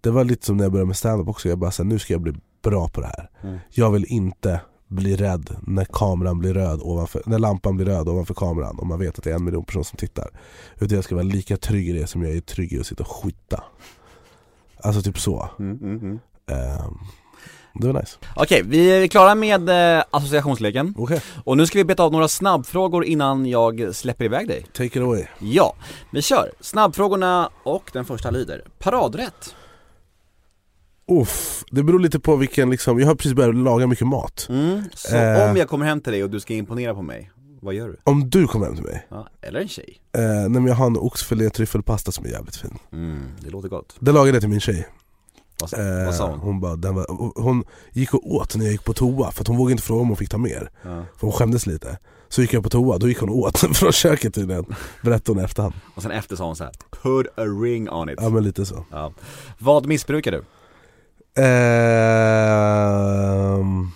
det 0.00 0.10
var 0.10 0.24
lite 0.24 0.46
som 0.46 0.56
när 0.56 0.64
jag 0.64 0.72
började 0.72 0.86
med 0.86 0.96
stand-up 0.96 1.28
också. 1.28 1.48
Jag 1.48 1.58
bara 1.58 1.70
så 1.70 1.82
här, 1.82 1.88
nu 1.88 1.98
ska 1.98 2.14
jag 2.14 2.20
bli 2.20 2.32
bra 2.62 2.88
på 2.88 3.00
det 3.00 3.06
här. 3.06 3.30
Mm. 3.42 3.58
Jag 3.70 3.90
vill 3.90 4.04
inte 4.08 4.60
bli 4.88 5.16
rädd 5.16 5.56
när 5.62 5.84
kameran 5.84 6.38
blir 6.38 6.54
röd 6.54 6.80
ovanför, 6.82 7.22
när 7.26 7.38
lampan 7.38 7.76
blir 7.76 7.86
röd 7.86 8.08
ovanför 8.08 8.34
kameran 8.34 8.78
och 8.78 8.86
man 8.86 8.98
vet 8.98 9.18
att 9.18 9.24
det 9.24 9.30
är 9.30 9.34
en 9.34 9.44
miljon 9.44 9.64
personer 9.64 9.84
som 9.84 9.96
tittar. 9.96 10.30
Utan 10.78 10.96
jag 10.96 11.04
ska 11.04 11.14
vara 11.14 11.22
lika 11.22 11.56
trygg 11.56 11.88
i 11.88 11.92
det 11.92 12.06
som 12.06 12.22
jag 12.22 12.36
är 12.36 12.40
trygg 12.40 12.72
i 12.72 12.80
att 12.80 12.86
sitta 12.86 13.02
och 13.02 13.10
skita. 13.10 13.64
Alltså 14.80 15.02
typ 15.02 15.18
så. 15.18 15.48
Mm, 15.58 15.78
mm, 15.78 15.98
mm. 15.98 16.18
Det 17.80 17.86
var 17.92 18.00
nice. 18.00 18.16
Okej, 18.36 18.62
vi 18.64 18.90
är 19.02 19.06
klara 19.06 19.34
med 19.34 19.68
eh, 19.98 20.04
associationsleken. 20.10 20.94
Okej, 20.98 21.20
Och 21.44 21.56
nu 21.56 21.66
ska 21.66 21.78
vi 21.78 21.84
beta 21.84 22.02
av 22.02 22.12
några 22.12 22.28
snabbfrågor 22.28 23.04
innan 23.04 23.46
jag 23.46 23.94
släpper 23.94 24.24
iväg 24.24 24.48
dig. 24.48 24.66
take 24.72 24.84
it 24.86 24.96
away. 24.96 25.24
Ja, 25.38 25.74
vi 26.10 26.22
kör. 26.22 26.50
Snabbfrågorna 26.60 27.50
och 27.62 27.90
den 27.92 28.04
första 28.04 28.30
lyder 28.30 28.64
Paradrätt. 28.78 29.54
Uff, 31.10 31.64
det 31.70 31.82
beror 31.82 31.98
lite 32.00 32.20
på 32.20 32.36
vilken 32.36 32.70
liksom, 32.70 33.00
jag 33.00 33.06
har 33.06 33.14
precis 33.14 33.34
börjat 33.34 33.54
laga 33.54 33.86
mycket 33.86 34.06
mat. 34.06 34.46
Mm. 34.50 34.82
Så 34.94 35.16
Eh. 35.16 35.50
om 35.50 35.56
jag 35.56 35.68
kommer 35.68 35.86
hem 35.86 36.00
till 36.00 36.12
dig 36.12 36.24
och 36.24 36.30
du 36.30 36.40
ska 36.40 36.54
imponera 36.54 36.94
på 36.94 37.02
mig, 37.02 37.30
vad 37.60 37.74
gör 37.74 37.88
du? 37.88 37.96
Om 38.04 38.30
du 38.30 38.46
kommer 38.46 38.66
hem 38.66 38.74
till 38.74 38.84
mig, 38.84 39.06
Ja, 39.10 39.28
eller 39.42 39.60
en 39.60 39.68
tjej? 39.68 40.00
eh, 40.16 40.20
nej, 40.22 40.48
men 40.50 40.66
jag 40.66 40.74
har 40.74 40.86
en 40.86 40.96
oxfilé 40.96 41.50
tryffelpasta 41.50 42.12
som 42.12 42.24
är 42.24 42.28
jävligt 42.28 42.56
fin. 42.56 42.78
Mm, 42.92 43.20
det 43.40 43.50
låter 43.50 43.68
gott. 43.68 43.96
Det 44.00 44.12
lagade 44.12 44.36
jag 44.36 44.40
till 44.42 44.50
min 44.50 44.60
tjej. 44.60 44.88
Vad, 45.64 45.70
sa- 45.70 45.76
Eh, 46.00 46.04
vad 46.06 46.14
sa 46.14 46.30
hon? 46.30 46.40
hon, 46.40 46.60
bara, 46.60 46.76
den 46.76 46.94
var, 46.94 47.06
hon 47.42 47.64
gick 47.92 48.14
och 48.14 48.34
åt 48.34 48.56
när 48.56 48.64
jag 48.64 48.72
gick 48.72 48.84
på 48.84 48.92
toa 48.94 49.30
för 49.32 49.44
hon 49.44 49.56
vågade 49.56 49.72
inte 49.72 49.82
fråga 49.84 50.02
om 50.02 50.08
hon 50.08 50.16
fick 50.16 50.30
ta 50.30 50.38
mer. 50.38 50.70
Ja. 50.82 50.88
För 50.90 51.20
hon 51.26 51.32
skämdes 51.32 51.66
lite. 51.66 51.98
Så 52.28 52.42
gick 52.42 52.52
jag 52.52 52.62
på 52.62 52.70
toa, 52.70 52.98
då 52.98 53.08
gick 53.08 53.18
hon 53.20 53.30
åt 53.30 53.58
från 53.76 53.92
köket 53.92 54.34
tydligen. 54.34 54.64
Berättade 55.02 55.32
hon 55.32 55.40
i 55.40 55.44
efterhand. 55.44 55.74
Och 55.94 56.02
sen 56.02 56.10
efter 56.10 56.36
sa 56.36 56.46
hon 56.46 56.56
så 56.56 56.64
här: 56.64 56.72
Put 57.02 57.26
a 57.38 57.44
ring 57.44 57.90
on 57.90 58.08
it. 58.10 58.18
Ja 58.22 58.28
men 58.28 58.44
lite 58.44 58.66
så. 58.66 58.84
Ja. 58.90 59.12
Vad 59.58 59.86
missbrukar 59.86 60.32
du? 60.32 60.44
Ehm, 62.84 63.90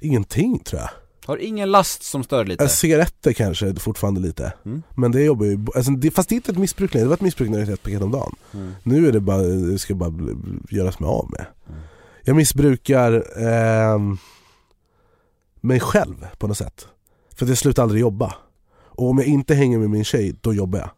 ingenting 0.00 0.58
tror 0.58 0.80
jag. 0.80 0.90
Har 1.30 1.38
ingen 1.38 1.70
last 1.70 2.02
som 2.02 2.24
stör 2.24 2.44
lite? 2.44 2.68
Cigaretter 2.68 3.32
kanske 3.32 3.74
fortfarande 3.74 4.20
lite. 4.20 4.52
Mm. 4.64 4.82
Men 4.96 5.12
det 5.12 5.22
jobbar 5.22 5.46
ju, 5.46 5.66
alltså, 5.74 5.92
det, 5.92 6.10
fast 6.10 6.28
det 6.28 6.32
är 6.32 6.36
inte 6.36 6.52
ett 6.52 6.58
missbruk 6.58 6.94
längre, 6.94 7.04
det 7.04 7.08
var 7.08 7.14
ett 7.14 7.20
missbruk 7.20 7.50
när 7.50 7.58
jag 7.58 7.68
ett 7.68 7.82
paket 7.82 8.02
om 8.02 8.10
dagen. 8.10 8.34
Mm. 8.54 8.72
Nu 8.82 9.08
är 9.08 9.12
det 9.12 9.20
bara, 9.20 9.42
det 9.42 9.78
ska 9.78 9.94
bara 9.94 10.12
göras 10.70 11.00
med 11.00 11.08
av 11.08 11.30
med. 11.30 11.46
Jag 12.24 12.36
missbrukar 12.36 13.24
ehm, 13.42 14.18
mig 15.60 15.80
själv 15.80 16.26
på 16.38 16.46
något 16.46 16.58
sätt. 16.58 16.86
För 17.36 17.44
att 17.44 17.48
jag 17.48 17.58
slutar 17.58 17.82
aldrig 17.82 18.00
jobba. 18.00 18.34
Och 18.72 19.10
om 19.10 19.18
jag 19.18 19.26
inte 19.26 19.54
hänger 19.54 19.78
med 19.78 19.90
min 19.90 20.04
tjej, 20.04 20.34
då 20.40 20.54
jobbar 20.54 20.78
jag. 20.78 20.90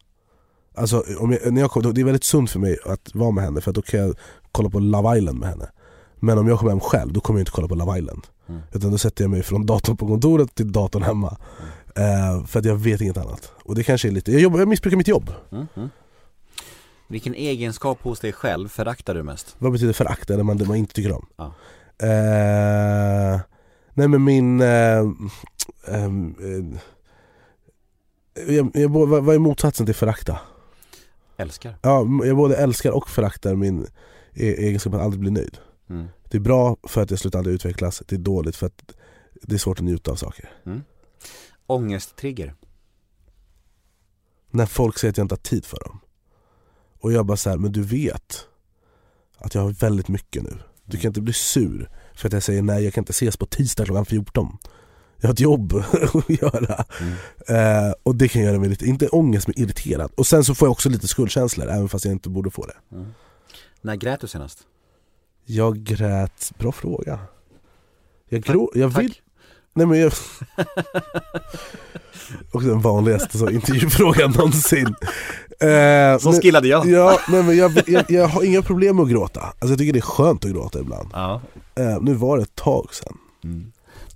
Alltså, 0.75 1.05
om 1.19 1.33
jag, 1.33 1.53
när 1.53 1.61
jag 1.61 1.71
kom, 1.71 1.95
det 1.95 2.01
är 2.01 2.05
väldigt 2.05 2.25
sunt 2.25 2.51
för 2.51 2.59
mig 2.59 2.79
att 2.85 3.15
vara 3.15 3.31
med 3.31 3.45
henne 3.45 3.61
för 3.61 3.71
att 3.71 3.75
då 3.75 3.83
kan 3.83 4.01
jag 4.01 4.17
kolla 4.53 4.71
på 4.71 4.79
Love 4.79 5.19
Island 5.19 5.39
med 5.39 5.49
henne. 5.49 5.71
Men 6.17 6.39
om 6.39 6.49
jag 6.49 6.59
kommer 6.59 6.73
hem 6.73 6.81
själv, 6.81 7.13
då 7.13 7.21
kommer 7.21 7.41
jag 7.41 7.43
inte 7.43 7.53
kolla 7.53 7.69
på 7.69 7.75
Love 7.75 7.99
Island. 7.99 8.27
Mm. 8.53 8.63
Utan 8.73 8.91
då 8.91 8.99
sätter 8.99 9.25
jag 9.25 9.31
mig 9.31 9.43
från 9.43 9.67
datorn 9.67 9.97
på 9.97 10.07
kontoret 10.07 10.55
till 10.55 10.73
datorn 10.73 11.03
hemma. 11.03 11.37
Eh, 11.97 12.47
för 12.47 12.59
att 12.59 12.65
jag 12.65 12.75
vet 12.75 13.01
inget 13.01 13.17
annat. 13.17 13.53
Och 13.65 13.75
det 13.75 13.83
kanske 13.83 14.09
är 14.09 14.13
lite, 14.13 14.33
jag, 14.33 14.41
jobbar, 14.41 14.59
jag 14.59 14.69
missbrukar 14.69 14.97
mitt 14.97 15.09
jobb. 15.09 15.31
Mm. 15.53 15.67
Mm. 15.77 15.91
Vilken 17.09 17.35
egenskap 17.35 18.03
hos 18.03 18.21
dig 18.21 18.33
själv 18.33 18.69
föraktar 18.69 19.15
du 19.15 19.23
mest? 19.23 19.57
Vad 19.59 19.73
betyder 19.73 19.93
förakta 19.93 20.37
när 20.37 20.43
man, 20.43 20.57
det 20.57 20.65
man 20.65 20.77
inte 20.77 20.95
tycker 20.95 21.13
om? 21.13 21.27
Ja. 21.37 21.55
Eh, 22.07 23.41
nej 23.95 24.09
men 24.09 24.25
min... 24.25 24.61
Eh, 24.61 24.99
ehm, 25.89 26.35
eh, 26.41 26.81
jag, 28.55 28.71
jag, 28.75 28.89
vad, 28.89 29.25
vad 29.25 29.35
är 29.35 29.39
motsatsen 29.39 29.87
till 29.87 29.95
förakta? 29.95 30.39
Älskar. 31.37 31.75
Ja, 31.83 32.07
jag 32.25 32.37
både 32.37 32.57
älskar 32.57 32.91
och 32.91 33.11
föraktar 33.11 33.55
min 33.55 33.87
e- 34.35 34.67
egenskap 34.67 34.95
att 34.95 35.01
aldrig 35.01 35.21
bli 35.21 35.31
nöjd. 35.31 35.59
Mm. 35.91 36.07
Det 36.33 36.39
är 36.39 36.41
bra 36.41 36.77
för 36.83 37.03
att 37.03 37.11
jag 37.11 37.19
slutar 37.19 37.39
aldrig 37.39 37.55
utvecklas, 37.55 38.03
det 38.07 38.17
är 38.17 38.19
dåligt 38.19 38.57
för 38.57 38.67
att 38.67 38.95
det 39.43 39.55
är 39.55 39.59
svårt 39.59 39.79
att 39.79 39.85
njuta 39.85 40.11
av 40.11 40.17
saker. 40.17 40.51
Ångesttrigger. 41.67 42.55
När 44.51 44.67
folk 44.67 44.99
säger 44.99 45.13
att 45.13 45.17
jag 45.17 45.25
inte 45.25 45.33
har 45.33 45.39
tid 45.39 45.65
för 45.65 45.79
dem. 45.85 46.01
Och 47.01 47.13
jag 47.13 47.27
bara 47.27 47.37
så 47.37 47.51
här, 47.51 47.57
men 47.57 47.73
du 47.73 47.83
vet 47.83 48.47
att 49.37 49.55
jag 49.55 49.63
har 49.63 49.71
väldigt 49.71 50.09
mycket 50.09 50.43
nu. 50.43 50.59
Du 50.85 50.97
kan 50.97 51.09
inte 51.09 51.21
bli 51.21 51.33
sur 51.33 51.91
för 52.15 52.29
att 52.29 52.33
jag 52.33 52.43
säger 52.43 52.63
nej, 52.63 52.85
jag 52.85 52.95
kan 52.95 53.03
inte 53.03 53.11
ses 53.11 53.37
på 53.37 53.47
tisdag 53.47 53.85
klockan 53.85 54.07
14. 54.07 54.59
Jag 55.17 55.29
har 55.29 55.33
ett 55.33 55.41
jobb 55.41 55.73
att 56.15 56.31
göra. 56.31 56.85
Eh, 57.49 57.93
och 58.03 58.17
det 58.17 58.29
kan 58.29 58.43
göra 58.43 58.59
mig 58.59 58.69
lite, 58.69 58.87
inte 58.87 59.09
ångest 59.09 59.47
men 59.47 59.59
irriterad. 59.59 60.13
Och 60.15 60.27
sen 60.27 60.45
så 60.45 60.55
får 60.55 60.67
jag 60.67 60.73
också 60.73 60.89
lite 60.89 61.09
skuldkänslor 61.09 61.69
även 61.69 61.89
fast 61.89 62.05
jag 62.05 62.13
inte 62.13 62.29
borde 62.29 62.51
få 62.51 62.67
det. 62.67 62.77
När 63.81 63.97
grät 63.97 64.21
du 64.21 64.29
senast? 64.29 64.67
Jag 65.45 65.77
grät, 65.79 66.53
bra 66.59 66.73
fråga. 66.73 67.19
Jag, 68.29 68.43
grå, 68.43 68.71
jag 68.75 68.95
tack. 68.95 69.03
vill... 69.03 69.15
Nej 69.75 69.87
men 69.87 70.01
jag... 70.01 70.13
också 72.53 72.69
den 72.69 72.81
vanligaste 72.81 73.39
så, 73.39 73.51
intervjufrågan 73.51 74.31
någonsin. 74.31 74.95
Eh, 75.61 76.19
Så 76.19 76.33
skillade 76.33 76.69
jag. 76.69 76.87
Ja, 76.87 77.19
nej 77.29 77.43
men 77.43 77.57
jag, 77.57 77.73
jag, 77.87 78.11
jag 78.11 78.29
har 78.29 78.43
inga 78.45 78.63
problem 78.63 78.97
med 78.97 79.03
att 79.03 79.11
gråta. 79.11 79.41
Alltså 79.41 79.69
jag 79.69 79.79
tycker 79.79 79.93
det 79.93 79.99
är 79.99 80.01
skönt 80.01 80.45
att 80.45 80.51
gråta 80.51 80.81
ibland. 80.81 81.11
Ja. 81.13 81.41
Eh, 81.75 82.01
nu 82.01 82.15
var 82.15 82.37
det 82.37 82.43
ett 82.43 82.55
tag 82.55 82.95
sedan. 82.95 83.19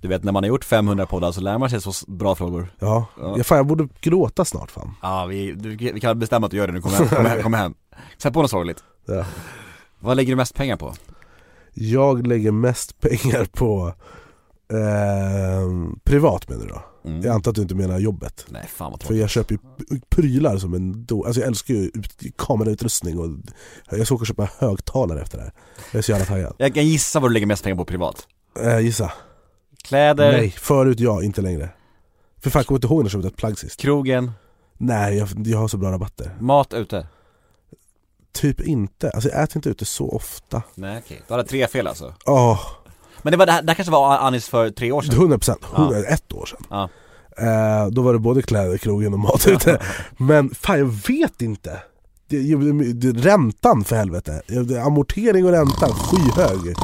Du 0.01 0.07
vet 0.07 0.23
när 0.23 0.31
man 0.31 0.43
har 0.43 0.47
gjort 0.47 0.65
500 0.65 1.05
poddar 1.05 1.31
så 1.31 1.41
lär 1.41 1.57
man 1.57 1.69
sig 1.69 1.81
så 1.81 1.91
bra 2.07 2.35
frågor. 2.35 2.67
Ja, 2.79 3.05
Ja. 3.19 3.33
Jag, 3.37 3.45
fan, 3.45 3.57
jag 3.57 3.67
borde 3.67 3.87
gråta 4.01 4.45
snart 4.45 4.71
fan. 4.71 4.93
Ja, 5.01 5.25
vi, 5.25 5.51
du, 5.51 5.75
vi 5.75 5.99
kan 5.99 6.19
bestämma 6.19 6.45
att 6.45 6.51
du 6.51 6.57
gör 6.57 6.67
det 6.67 6.73
nu, 6.73 6.81
kom 6.81 6.91
hem, 6.93 7.07
kom 7.07 7.25
hem. 7.25 7.43
Kom 7.43 7.53
hem. 7.53 7.73
Sätt 8.17 8.33
på 8.33 8.41
något 8.41 8.51
sorgligt. 8.51 8.83
Ja. 9.05 9.25
Vad 9.99 10.17
lägger 10.17 10.31
du 10.31 10.35
mest 10.35 10.55
pengar 10.55 10.77
på? 10.77 10.93
Jag 11.79 12.27
lägger 12.27 12.51
mest 12.51 12.99
pengar 12.99 13.45
på 13.45 13.93
eh, 14.73 15.97
privat 16.03 16.49
menar 16.49 16.61
du 16.65 16.69
då? 16.69 16.81
Mm. 17.09 17.21
Jag 17.21 17.33
antar 17.35 17.51
att 17.51 17.55
du 17.55 17.61
inte 17.61 17.75
menar 17.75 17.99
jobbet. 17.99 18.45
Nej 18.49 18.67
fan 18.67 18.91
vad 18.91 19.01
För 19.01 19.07
tråkigt. 19.07 19.21
jag 19.21 19.29
köper 19.29 19.53
ju 19.53 19.59
prylar 20.09 20.57
som 20.57 20.73
en 20.73 21.05
do... 21.05 21.23
Alltså 21.25 21.41
jag 21.41 21.47
älskar 21.47 21.73
ju 21.73 21.83
ut- 21.93 22.37
kamerautrustning 22.37 23.19
och 23.19 23.27
jag 23.91 24.05
ska 24.05 24.15
åka 24.15 24.21
och 24.21 24.27
köpa 24.27 24.49
högtalare 24.57 25.21
efter 25.21 25.37
det 25.37 25.43
här. 25.43 25.53
Jag 25.91 25.97
är 25.97 26.01
så 26.01 26.11
jävla 26.11 26.25
taggad. 26.25 26.55
Jag 26.57 26.73
kan 26.73 26.85
gissa 26.87 27.19
vad 27.19 27.29
du 27.29 27.33
lägger 27.33 27.45
mest 27.47 27.63
pengar 27.63 27.75
på 27.77 27.85
privat. 27.85 28.27
Eh, 28.63 28.79
gissa. 28.79 29.11
Kläder, 29.83 30.31
Nej, 30.31 30.49
förut 30.51 30.99
ja, 30.99 31.23
inte 31.23 31.41
längre. 31.41 31.69
För 32.39 32.49
fan, 32.49 32.63
kommer 32.63 32.77
inte 32.77 32.87
ihåg 32.87 32.97
när 32.99 33.05
jag 33.05 33.11
köpte 33.11 33.27
ett 33.27 33.37
plagg 33.37 33.59
sist. 33.59 33.79
krogen, 33.79 34.31
Nej, 34.77 35.17
jag, 35.17 35.27
jag 35.47 35.57
har 35.57 35.67
så 35.67 35.77
bra 35.77 35.91
rabatter. 35.91 36.31
mat 36.39 36.73
ute. 36.73 37.07
Typ 38.37 38.61
inte, 38.61 39.09
alltså 39.09 39.29
jag 39.29 39.43
äter 39.43 39.57
inte 39.57 39.69
ute 39.69 39.85
så 39.85 40.09
ofta. 40.09 40.61
Nej 40.75 41.01
okej, 41.05 41.21
du 41.27 41.33
hade 41.33 41.43
tre 41.49 41.67
fel 41.67 41.87
alltså. 41.87 42.13
Åh, 42.25 42.59
Men 43.21 43.31
det 43.31 43.37
var 43.37 43.45
det 43.45 43.51
här, 43.51 43.61
det 43.61 43.67
här 43.69 43.75
kanske 43.75 43.91
var 43.91 44.17
Anis 44.17 44.47
för 44.47 44.69
tre 44.69 44.91
år 44.91 45.01
sedan? 45.01 45.15
100 45.15 45.37
procent, 45.37 45.61
Ja. 45.75 45.95
ett 45.95 46.33
år 46.33 46.45
sedan. 46.45 46.63
Ja. 46.69 46.89
Eh, 47.43 47.87
då 47.87 48.01
var 48.01 48.13
det 48.13 48.19
både 48.19 48.41
kläder, 48.41 48.77
krogen 48.77 49.13
och 49.13 49.19
mat 49.19 49.47
ute. 49.47 49.79
Men 50.17 50.49
fan 50.49 50.79
jag 50.79 50.85
vet 51.07 51.41
inte. 51.41 51.81
Det, 52.29 52.37
det, 52.93 53.11
räntan 53.11 53.83
för 53.83 53.95
helvete, 53.95 54.41
amortering 54.85 55.45
och 55.45 55.51
ränta, 55.51 55.87
skyhög. 55.87 56.75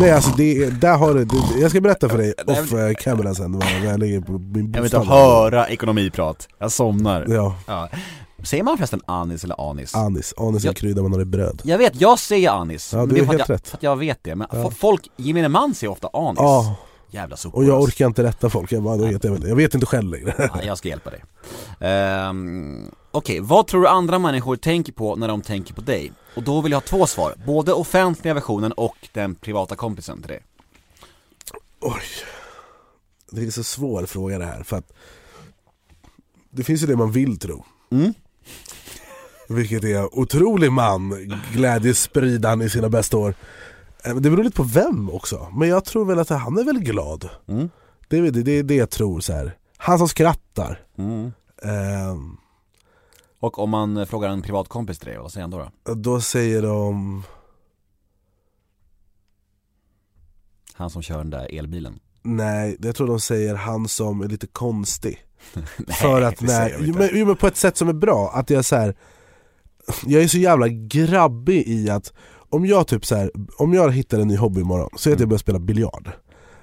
Nej 0.00 0.10
alltså 0.10 0.30
det, 0.36 0.56
är- 0.64 0.70
där 0.70 0.96
har 0.96 1.14
det, 1.14 1.60
jag 1.60 1.70
ska 1.70 1.80
berätta 1.80 2.08
för 2.08 2.18
dig 2.18 2.34
off 2.46 2.72
eh, 2.72 2.94
camera 2.94 3.34
sen 3.34 3.50
när 3.52 3.84
jag 3.84 4.00
ligger 4.00 4.20
på 4.20 4.32
min 4.32 4.54
Jag 4.54 4.82
vill 4.82 4.82
bostad. 4.82 5.02
inte 5.02 5.14
höra 5.14 5.68
ekonomiprat, 5.68 6.48
jag 6.58 6.72
somnar. 6.72 7.26
Ja, 7.28 7.54
Ja. 7.66 7.88
Säger 8.46 8.62
man 8.64 8.76
förresten 8.76 9.02
anis 9.06 9.44
eller 9.44 9.70
anis? 9.70 9.94
anis, 9.94 10.34
anis 10.36 10.64
är 10.64 10.68
Ja. 10.68 10.72
krydda 10.74 11.02
man 11.02 11.12
har 11.12 11.20
i 11.20 11.24
bröd. 11.24 11.62
Jag 11.64 11.78
vet, 11.78 12.00
jag 12.00 12.18
säger 12.18 12.50
anis. 12.50 12.92
Ja, 12.92 13.06
du 13.06 13.18
är 13.18 13.24
helt 13.24 13.38
jag, 13.38 13.50
rätt. 13.50 13.68
För 13.68 13.76
att 13.76 13.82
jag 13.82 13.96
vet 13.96 14.18
det, 14.24 14.34
men 14.34 14.46
fo- 14.48 14.70
folk, 14.70 15.08
gemene 15.16 15.48
man 15.48 15.74
säger 15.74 15.90
ofta 15.90 16.08
anis. 16.12 16.38
Ja, 16.40 16.76
Jävla 17.10 17.36
sopor 17.36 17.58
och 17.58 17.64
jag 17.64 17.82
orkar 17.82 18.06
inte 18.06 18.22
rätta 18.22 18.50
folk, 18.50 18.72
jag, 18.72 18.82
bara, 18.82 18.96
vet 18.96 19.24
jag, 19.24 19.30
väl. 19.32 19.48
jag 19.48 19.56
vet 19.56 19.74
inte 19.74 19.86
själv 19.86 20.10
längre. 20.10 20.34
Ja, 20.54 20.62
jag 20.62 20.78
ska 20.78 20.88
hjälpa 20.88 21.10
dig. 21.10 21.24
Ehm, 21.80 22.90
Okej, 23.10 23.40
vad 23.40 23.66
tror 23.66 23.80
du 23.82 23.88
andra 23.88 24.18
människor 24.18 24.56
tänker 24.56 24.92
på 24.92 25.16
när 25.16 25.28
de 25.28 25.42
tänker 25.42 25.74
på 25.74 25.80
dig? 25.80 26.12
Och 26.36 26.42
då 26.42 26.60
vill 26.60 26.72
jag 26.72 26.76
ha 26.80 26.86
två 26.86 27.06
svar, 27.06 27.34
både 27.46 27.72
offentliga 27.72 28.34
versionen 28.34 28.72
och 28.72 28.96
den 29.12 29.34
privata 29.34 29.76
kompisen 29.76 30.18
till 30.22 30.28
dig. 30.28 30.42
Oj. 31.80 31.92
Det 33.30 33.40
är 33.40 33.44
en 33.44 33.52
så 33.52 33.64
svår 33.64 34.06
fråga 34.06 34.38
det 34.38 34.44
här 34.46 34.62
för 34.62 34.76
att 34.76 34.92
det 36.50 36.64
finns 36.64 36.82
ju 36.82 36.86
det 36.86 36.96
man 36.96 37.12
vill 37.12 37.38
tro. 37.38 37.64
Mm. 37.90 38.14
Vilket 39.48 39.84
är 39.84 40.18
otrolig 40.18 40.72
man, 40.72 41.14
glädjespridaren 41.52 42.62
i 42.62 42.70
sina 42.70 42.88
bästa 42.88 43.16
år. 43.18 43.34
Eh, 44.04 44.14
Det 44.14 44.30
beror 44.30 44.44
lite 44.44 44.56
på 44.56 44.62
vem 44.62 45.10
också, 45.10 45.48
men 45.56 45.68
jag 45.68 45.84
tror 45.84 46.04
väl 46.04 46.18
att 46.18 46.28
han 46.28 46.58
är 46.58 46.64
väl 46.64 46.78
glad. 46.78 47.28
Mm. 47.48 47.70
Det 48.08 48.18
är 48.18 48.22
det, 48.22 48.42
det, 48.42 48.62
det 48.62 48.74
jag 48.74 48.90
tror 48.90 49.20
så 49.20 49.32
här. 49.32 49.58
Han 49.76 49.98
som 49.98 50.08
skrattar. 50.08 50.82
Mm. 50.98 51.32
Ehm, 51.62 52.36
Och 53.40 53.58
om 53.58 53.70
man 53.70 54.06
frågar 54.06 54.28
en 54.28 54.42
privat 54.42 54.68
kompis 54.68 54.98
till 54.98 55.08
dig, 55.08 55.18
vad 55.18 55.32
säger 55.32 55.42
han 55.42 55.50
då? 55.50 55.70
då? 55.84 55.94
då 55.94 56.20
säger 56.20 56.62
de, 56.62 57.22
Han 60.72 60.90
som 60.90 61.02
kör 61.02 61.18
den 61.18 61.30
där 61.30 61.58
elbilen. 61.58 61.98
nej, 62.22 62.76
jag 62.80 62.96
tror 62.96 63.06
de 63.06 63.20
säger 63.20 63.54
han 63.54 63.88
som 63.88 64.20
är 64.20 64.28
lite 64.28 64.46
konstig. 64.46 65.25
För 66.00 66.22
att 66.22 66.38
de 66.38 66.70
jo, 66.80 66.94
men, 66.98 67.08
jo, 67.12 67.26
men 67.26 67.36
på 67.36 67.46
ett 67.46 67.56
sätt 67.56 67.76
som 67.76 67.88
är 67.88 67.92
bra, 67.92 68.30
att 68.34 68.50
jag 68.50 68.64
så 68.64 68.76
här, 68.76 68.94
Jag 70.06 70.22
är 70.22 70.28
så 70.28 70.38
jävla 70.38 70.68
grabbig 70.68 71.68
i 71.68 71.90
att 71.90 72.12
om 72.50 72.66
jag 72.66 72.86
typ 72.86 73.06
så 73.06 73.16
här, 73.16 73.30
om 73.58 73.74
jag 73.74 73.92
hittar 73.92 74.18
en 74.18 74.28
ny 74.28 74.36
hobby 74.36 74.60
imorgon, 74.60 74.90
säg 74.98 75.12
att 75.12 75.20
jag 75.20 75.28
börjar 75.28 75.38
spela 75.38 75.58
biljard. 75.58 76.10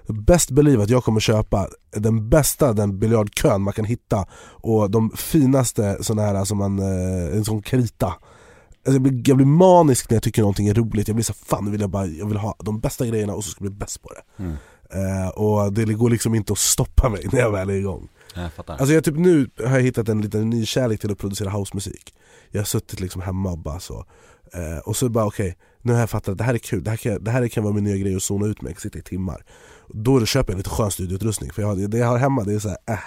Best 0.07 0.51
believe 0.51 0.83
att 0.83 0.89
jag 0.89 1.03
kommer 1.03 1.19
köpa 1.19 1.67
den 1.95 2.29
bästa 2.29 2.73
den 2.73 2.99
biljardkön 2.99 3.61
man 3.61 3.73
kan 3.73 3.85
hitta 3.85 4.25
och 4.45 4.91
de 4.91 5.11
finaste 5.11 5.97
såna 6.01 6.21
här 6.21 6.45
som 6.45 6.57
man, 6.57 6.79
eh, 6.79 7.37
en 7.37 7.45
sån 7.45 7.61
krita. 7.61 8.05
Alltså 8.05 8.91
jag, 8.91 9.01
blir, 9.01 9.23
jag 9.29 9.37
blir 9.37 9.47
manisk 9.47 10.09
när 10.09 10.15
jag 10.15 10.23
tycker 10.23 10.41
någonting 10.41 10.67
är 10.67 10.73
roligt, 10.73 11.07
jag 11.07 11.15
blir 11.15 11.23
så 11.23 11.33
fan 11.33 11.65
nu 11.65 11.71
vill 11.71 11.81
jag 11.81 11.89
bara, 11.89 12.05
jag 12.05 12.25
vill 12.25 12.37
ha 12.37 12.55
de 12.59 12.79
bästa 12.79 13.05
grejerna 13.05 13.33
och 13.33 13.43
så 13.43 13.49
ska 13.51 13.63
jag 13.63 13.71
bli 13.71 13.79
bäst 13.79 14.01
på 14.01 14.09
det. 14.09 14.43
Mm. 14.43 14.55
eh, 14.89 15.29
Och 15.29 15.73
det 15.73 15.85
går 15.85 16.09
liksom 16.09 16.35
inte 16.35 16.53
att 16.53 16.59
stoppa 16.59 17.09
mig 17.09 17.27
när 17.31 17.39
jag 17.39 17.51
väl 17.51 17.69
är 17.69 17.73
igång 17.73 18.09
Jag 18.33 18.53
fattar. 18.53 18.73
Alltså 18.77 18.93
jag 18.93 19.03
typ 19.03 19.15
nu 19.17 19.49
har 19.57 19.75
jag 19.75 19.81
hittat 19.81 20.09
en 20.09 20.21
liten 20.21 20.49
ny 20.49 20.65
kärlek 20.65 21.01
till 21.01 21.11
att 21.11 21.17
producera 21.17 21.49
housemusik 21.49 22.15
Jag 22.51 22.59
har 22.59 22.65
suttit 22.65 22.99
liksom 22.99 23.21
hemma 23.21 23.51
och 23.51 23.57
bara 23.57 23.79
så 23.79 24.05
eh, 24.53 24.77
Och 24.77 24.95
så 24.97 25.09
bara 25.09 25.25
okej, 25.25 25.57
nu 25.81 25.93
har 25.93 25.99
jag 25.99 26.09
fattat 26.09 26.29
att 26.31 26.37
det 26.37 26.43
här 26.43 26.53
är 26.53 26.57
kul, 26.57 26.83
det 26.83 26.89
här 26.89 26.97
kan, 26.97 27.23
det 27.23 27.31
här 27.31 27.47
kan 27.47 27.63
vara 27.63 27.73
min 27.73 27.83
nya 27.83 27.97
grej 27.97 28.15
att 28.15 28.23
zona 28.23 28.45
ut 28.45 28.61
med, 28.61 28.79
sitta 28.79 28.99
i 28.99 29.01
timmar 29.01 29.45
Då 29.89 30.25
köper 30.25 30.53
jag 30.53 30.57
lite 30.57 30.69
skön 30.69 30.91
studioutrustning, 30.91 31.51
för 31.51 31.61
jag 31.61 31.69
har, 31.69 31.75
det 31.75 31.97
jag 31.97 32.07
har 32.07 32.17
hemma 32.17 32.43
det 32.43 32.53
är 32.53 32.59
så 32.59 32.69
här, 32.69 32.77
äh. 32.87 32.99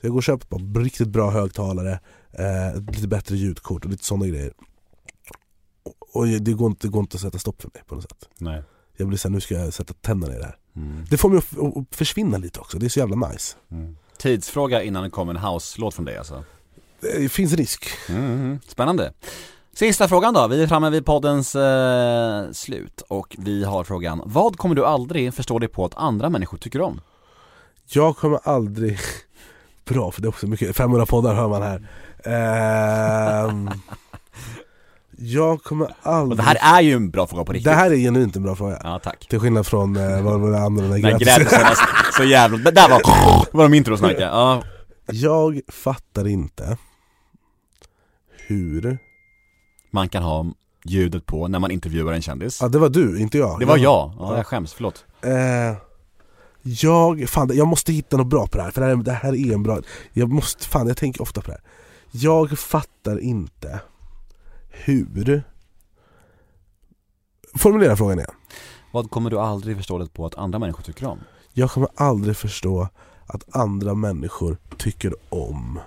Så 0.00 0.06
jag 0.06 0.10
går 0.10 0.16
och 0.18 0.22
köper 0.22 0.46
på 0.46 0.80
riktigt 0.80 1.08
bra 1.08 1.30
högtalare, 1.30 2.00
eh, 2.32 2.80
lite 2.92 3.08
bättre 3.08 3.36
ljudkort 3.36 3.84
och 3.84 3.90
lite 3.90 4.04
sådana 4.04 4.26
grejer 4.26 4.52
Och- 5.82 6.16
Och 6.16 6.26
det 6.26 6.52
går, 6.52 6.66
inte, 6.70 6.86
det 6.86 6.90
går 6.90 7.00
inte 7.00 7.14
att 7.16 7.20
sätta 7.20 7.38
stopp 7.38 7.62
för 7.62 7.70
mig 7.74 7.82
på 7.86 7.94
något 7.94 8.02
sätt 8.04 8.28
Nej. 8.38 8.62
Jag 8.96 9.08
blir 9.08 9.18
såhär, 9.18 9.32
nu 9.34 9.40
ska 9.40 9.54
jag 9.54 9.74
sätta 9.74 9.94
tänderna 9.94 10.34
i 10.34 10.38
det 10.38 10.44
här 10.44 10.56
Mm. 10.76 11.04
Det 11.10 11.16
får 11.16 11.28
mig 11.28 11.38
att, 11.38 11.76
att 11.76 11.94
försvinna 11.96 12.38
lite 12.38 12.60
också, 12.60 12.78
det 12.78 12.86
är 12.86 12.88
så 12.90 12.98
jävla 12.98 13.28
nice 13.28 13.56
Mm. 13.70 13.96
Tidsfråga 14.18 14.82
innan 14.82 15.04
det 15.04 15.10
kommer 15.10 15.34
en 15.34 15.40
house-låt 15.40 15.94
från 15.94 16.04
dig 16.04 16.16
alltså. 16.18 16.44
Det 17.00 17.28
finns 17.28 17.52
risk. 17.52 17.88
Mm, 18.08 18.60
spännande. 18.66 19.12
Sista 19.74 20.08
frågan 20.08 20.34
då, 20.34 20.48
vi 20.48 20.62
är 20.62 20.66
framme 20.66 20.90
vid 20.90 21.06
poddens 21.06 21.54
eh, 21.54 22.50
slut 22.52 23.02
och 23.08 23.36
vi 23.38 23.64
har 23.64 23.84
frågan 23.84 24.22
Vad 24.24 24.56
kommer 24.56 24.74
du 24.74 24.86
aldrig 24.86 25.34
förstå 25.34 25.58
dig 25.58 25.68
på 25.68 25.84
att 25.84 25.94
andra 25.96 26.30
människor 26.30 26.58
tycker 26.58 26.80
om? 26.80 27.00
Jag 27.88 28.16
kommer 28.16 28.38
aldrig 28.42 28.98
Bra 29.84 30.10
för 30.10 30.22
det 30.22 30.26
är 30.26 30.28
också 30.28 30.46
mycket, 30.46 30.76
500 30.76 31.06
poddar 31.06 31.34
hör 31.34 31.48
man 31.48 31.62
här. 31.62 31.88
Ehm, 32.24 33.70
Jag 35.18 35.62
kommer 35.62 35.86
Och 35.86 36.12
aldrig 36.12 36.38
det 36.38 36.42
här 36.42 36.78
är 36.78 36.82
ju 36.82 36.92
en 36.92 37.10
bra 37.10 37.26
fråga 37.26 37.44
på 37.44 37.52
riktigt. 37.52 37.64
Det 37.64 37.76
här 37.76 37.90
är 37.90 37.96
genuint 37.96 38.36
en 38.36 38.42
bra 38.42 38.56
fråga. 38.56 38.80
Ja 38.82 39.00
tack. 39.04 39.26
Till 39.28 39.40
skillnad 39.40 39.66
från 39.66 39.96
eh, 39.96 40.22
vad 40.22 40.40
var 40.40 40.50
det 40.50 40.58
andra 40.58 40.84
när 40.84 40.90
Nej 40.90 41.02
grät 41.02 41.20
grät 41.20 41.50
senast, 41.50 41.82
så 42.16 42.24
jävla, 42.24 42.58
det 42.58 42.70
där 42.70 42.88
var, 42.88 43.00
var 43.56 43.62
de 43.64 43.74
introsnacket, 43.74 44.20
ja. 44.20 44.62
Jag 45.06 45.60
fattar 45.68 46.26
inte 46.26 46.78
Hur 48.46 48.98
Man 49.90 50.08
kan 50.08 50.22
ha 50.22 50.46
ljudet 50.84 51.26
på 51.26 51.48
när 51.48 51.58
man 51.58 51.70
intervjuar 51.70 52.12
en 52.12 52.22
kändis. 52.22 52.58
Ja 52.60 52.68
det 52.68 52.78
var 52.78 52.88
du, 52.88 53.20
inte 53.20 53.38
jag. 53.38 53.60
Det 53.60 53.66
var 53.66 53.76
jag, 53.76 54.12
ja. 54.18 54.36
Jag 54.36 54.46
skäms, 54.46 54.72
förlåt. 54.72 55.04
Eh, 55.22 55.76
jag, 56.62 57.28
fan 57.28 57.50
jag 57.52 57.66
måste 57.66 57.92
hitta 57.92 58.16
något 58.16 58.26
bra 58.26 58.46
på 58.46 58.58
det 58.58 58.64
här, 58.64 58.70
för 58.70 58.80
det 58.80 58.86
här, 58.86 58.96
det 58.96 59.12
här 59.12 59.34
är 59.34 59.54
en 59.54 59.62
bra 59.62 59.80
Jag 60.12 60.28
måste, 60.32 60.68
fan 60.68 60.86
jag 60.86 60.96
tänker 60.96 61.22
ofta 61.22 61.40
på 61.40 61.46
det 61.46 61.52
här. 61.52 61.62
Jag 62.10 62.58
fattar 62.58 63.18
inte 63.18 63.80
hur 64.70 65.42
Formulera 67.54 67.96
frågan 67.96 68.18
igen. 68.18 68.34
Vad 68.92 69.10
kommer 69.10 69.30
du 69.30 69.38
aldrig 69.38 69.76
förstå 69.76 69.98
dig 69.98 70.08
på 70.08 70.26
att 70.26 70.34
andra 70.34 70.58
människor 70.58 70.82
tycker 70.82 71.06
om? 71.06 71.18
Jag 71.56 71.70
kommer 71.70 71.88
aldrig 71.94 72.36
förstå 72.36 72.88
att 73.26 73.56
andra 73.56 73.94
människor 73.94 74.56
tycker 74.76 75.14
om 75.28 75.80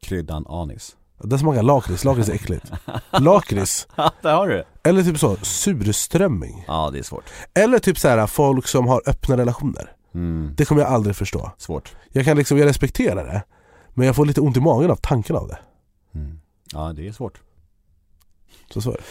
Kryddan 0.00 0.46
anis 0.46 0.96
Det 1.18 1.38
smakar 1.38 1.62
lakrits, 1.62 2.04
lakrits 2.04 2.28
är 2.28 2.32
äckligt. 2.34 2.72
Lakrits, 3.12 3.88
där 4.22 4.34
har 4.34 4.48
du 4.48 4.64
eller 4.82 5.02
typ 5.02 5.18
så, 5.18 5.36
surströmming. 5.36 6.64
Ja, 6.66 6.90
det 6.92 6.98
är 6.98 7.02
svårt. 7.02 7.24
Eller 7.54 7.78
typ 7.78 7.98
så 7.98 8.08
här 8.08 8.26
folk 8.26 8.66
som 8.66 8.86
har 8.86 9.02
öppna 9.06 9.36
relationer. 9.36 9.92
Mm, 10.14 10.54
Det 10.56 10.64
kommer 10.64 10.82
jag 10.82 10.90
aldrig 10.92 11.16
förstå. 11.16 11.50
svårt. 11.58 11.96
Jag 12.12 12.24
kan 12.24 12.36
liksom, 12.36 12.58
jag 12.58 12.66
respekterar 12.66 13.24
det. 13.24 13.42
Men 13.94 14.06
jag 14.06 14.16
får 14.16 14.26
lite 14.26 14.40
ont 14.40 14.56
i 14.56 14.60
magen 14.60 14.90
av 14.90 14.96
tanken 14.96 15.36
av 15.36 15.48
det. 15.48 15.58
Mm. 16.14 16.40
Ja, 16.72 16.92
det 16.92 17.08
är 17.08 17.12
svårt. 17.12 17.40
Så 18.70 18.80
så 18.80 18.90
är 18.90 18.94
det. 18.96 19.02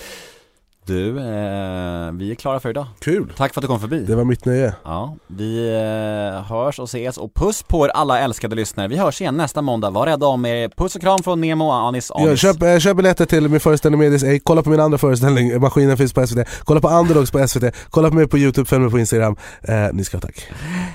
Du, 0.90 1.18
eh, 1.18 2.12
vi 2.12 2.32
är 2.32 2.36
klara 2.36 2.60
för 2.60 2.70
idag. 2.70 2.86
Kul! 3.00 3.34
Tack 3.38 3.54
för 3.54 3.60
att 3.60 3.64
du 3.64 3.68
kom 3.68 3.80
förbi. 3.80 4.00
Det 4.00 4.16
var 4.16 4.24
mitt 4.24 4.46
nöje. 4.46 4.74
Ja, 4.84 5.16
vi 5.28 5.68
eh, 5.68 6.44
hörs 6.44 6.80
och 6.80 6.88
ses 6.88 7.18
och 7.18 7.34
puss 7.34 7.64
på 7.64 7.86
er 7.86 7.90
alla 7.90 8.20
älskade 8.20 8.56
lyssnare. 8.56 8.88
Vi 8.88 8.98
hörs 8.98 9.22
igen 9.22 9.38
nästa 9.38 9.62
måndag. 9.62 9.90
Var 9.90 10.06
rädda 10.06 10.26
om 10.26 10.46
er. 10.46 10.70
Puss 10.70 10.96
och 10.96 11.02
kram 11.02 11.24
från 11.24 11.42
Nemo 11.42 11.72
Anis 11.72 12.12
Anis. 12.12 12.30
Ja, 12.30 12.36
köp, 12.36 12.64
eh, 12.64 12.80
köp 12.80 12.98
biljetter 12.98 13.26
till 13.26 13.50
min 13.50 13.60
föreställning 13.60 14.00
Medis 14.00 14.24
Ej, 14.24 14.40
kolla 14.40 14.62
på 14.62 14.70
min 14.70 14.80
andra 14.80 14.98
föreställning, 14.98 15.62
Maskinen 15.62 15.98
finns 15.98 16.14
på 16.14 16.28
SVT, 16.28 16.48
kolla 16.64 16.82
på 16.82 16.90
Underdogs 16.90 17.32
på 17.32 17.48
SVT, 17.48 17.76
kolla 17.90 18.10
på 18.10 18.16
mig 18.16 18.28
på 18.28 18.38
Youtube, 18.38 18.66
följ 18.66 18.82
mig 18.82 18.92
på 18.92 19.00
Instagram. 19.00 19.36
Eh, 19.62 19.76
ni 19.94 20.04
ska 20.04 20.18
ha 20.18 20.22
tack. 20.22 20.48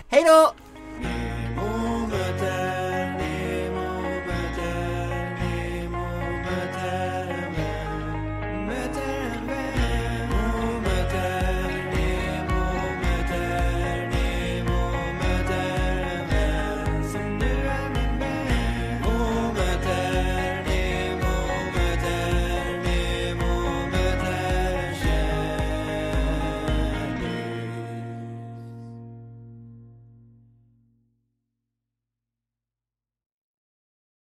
Hej 0.08 0.24
då! 0.26 0.63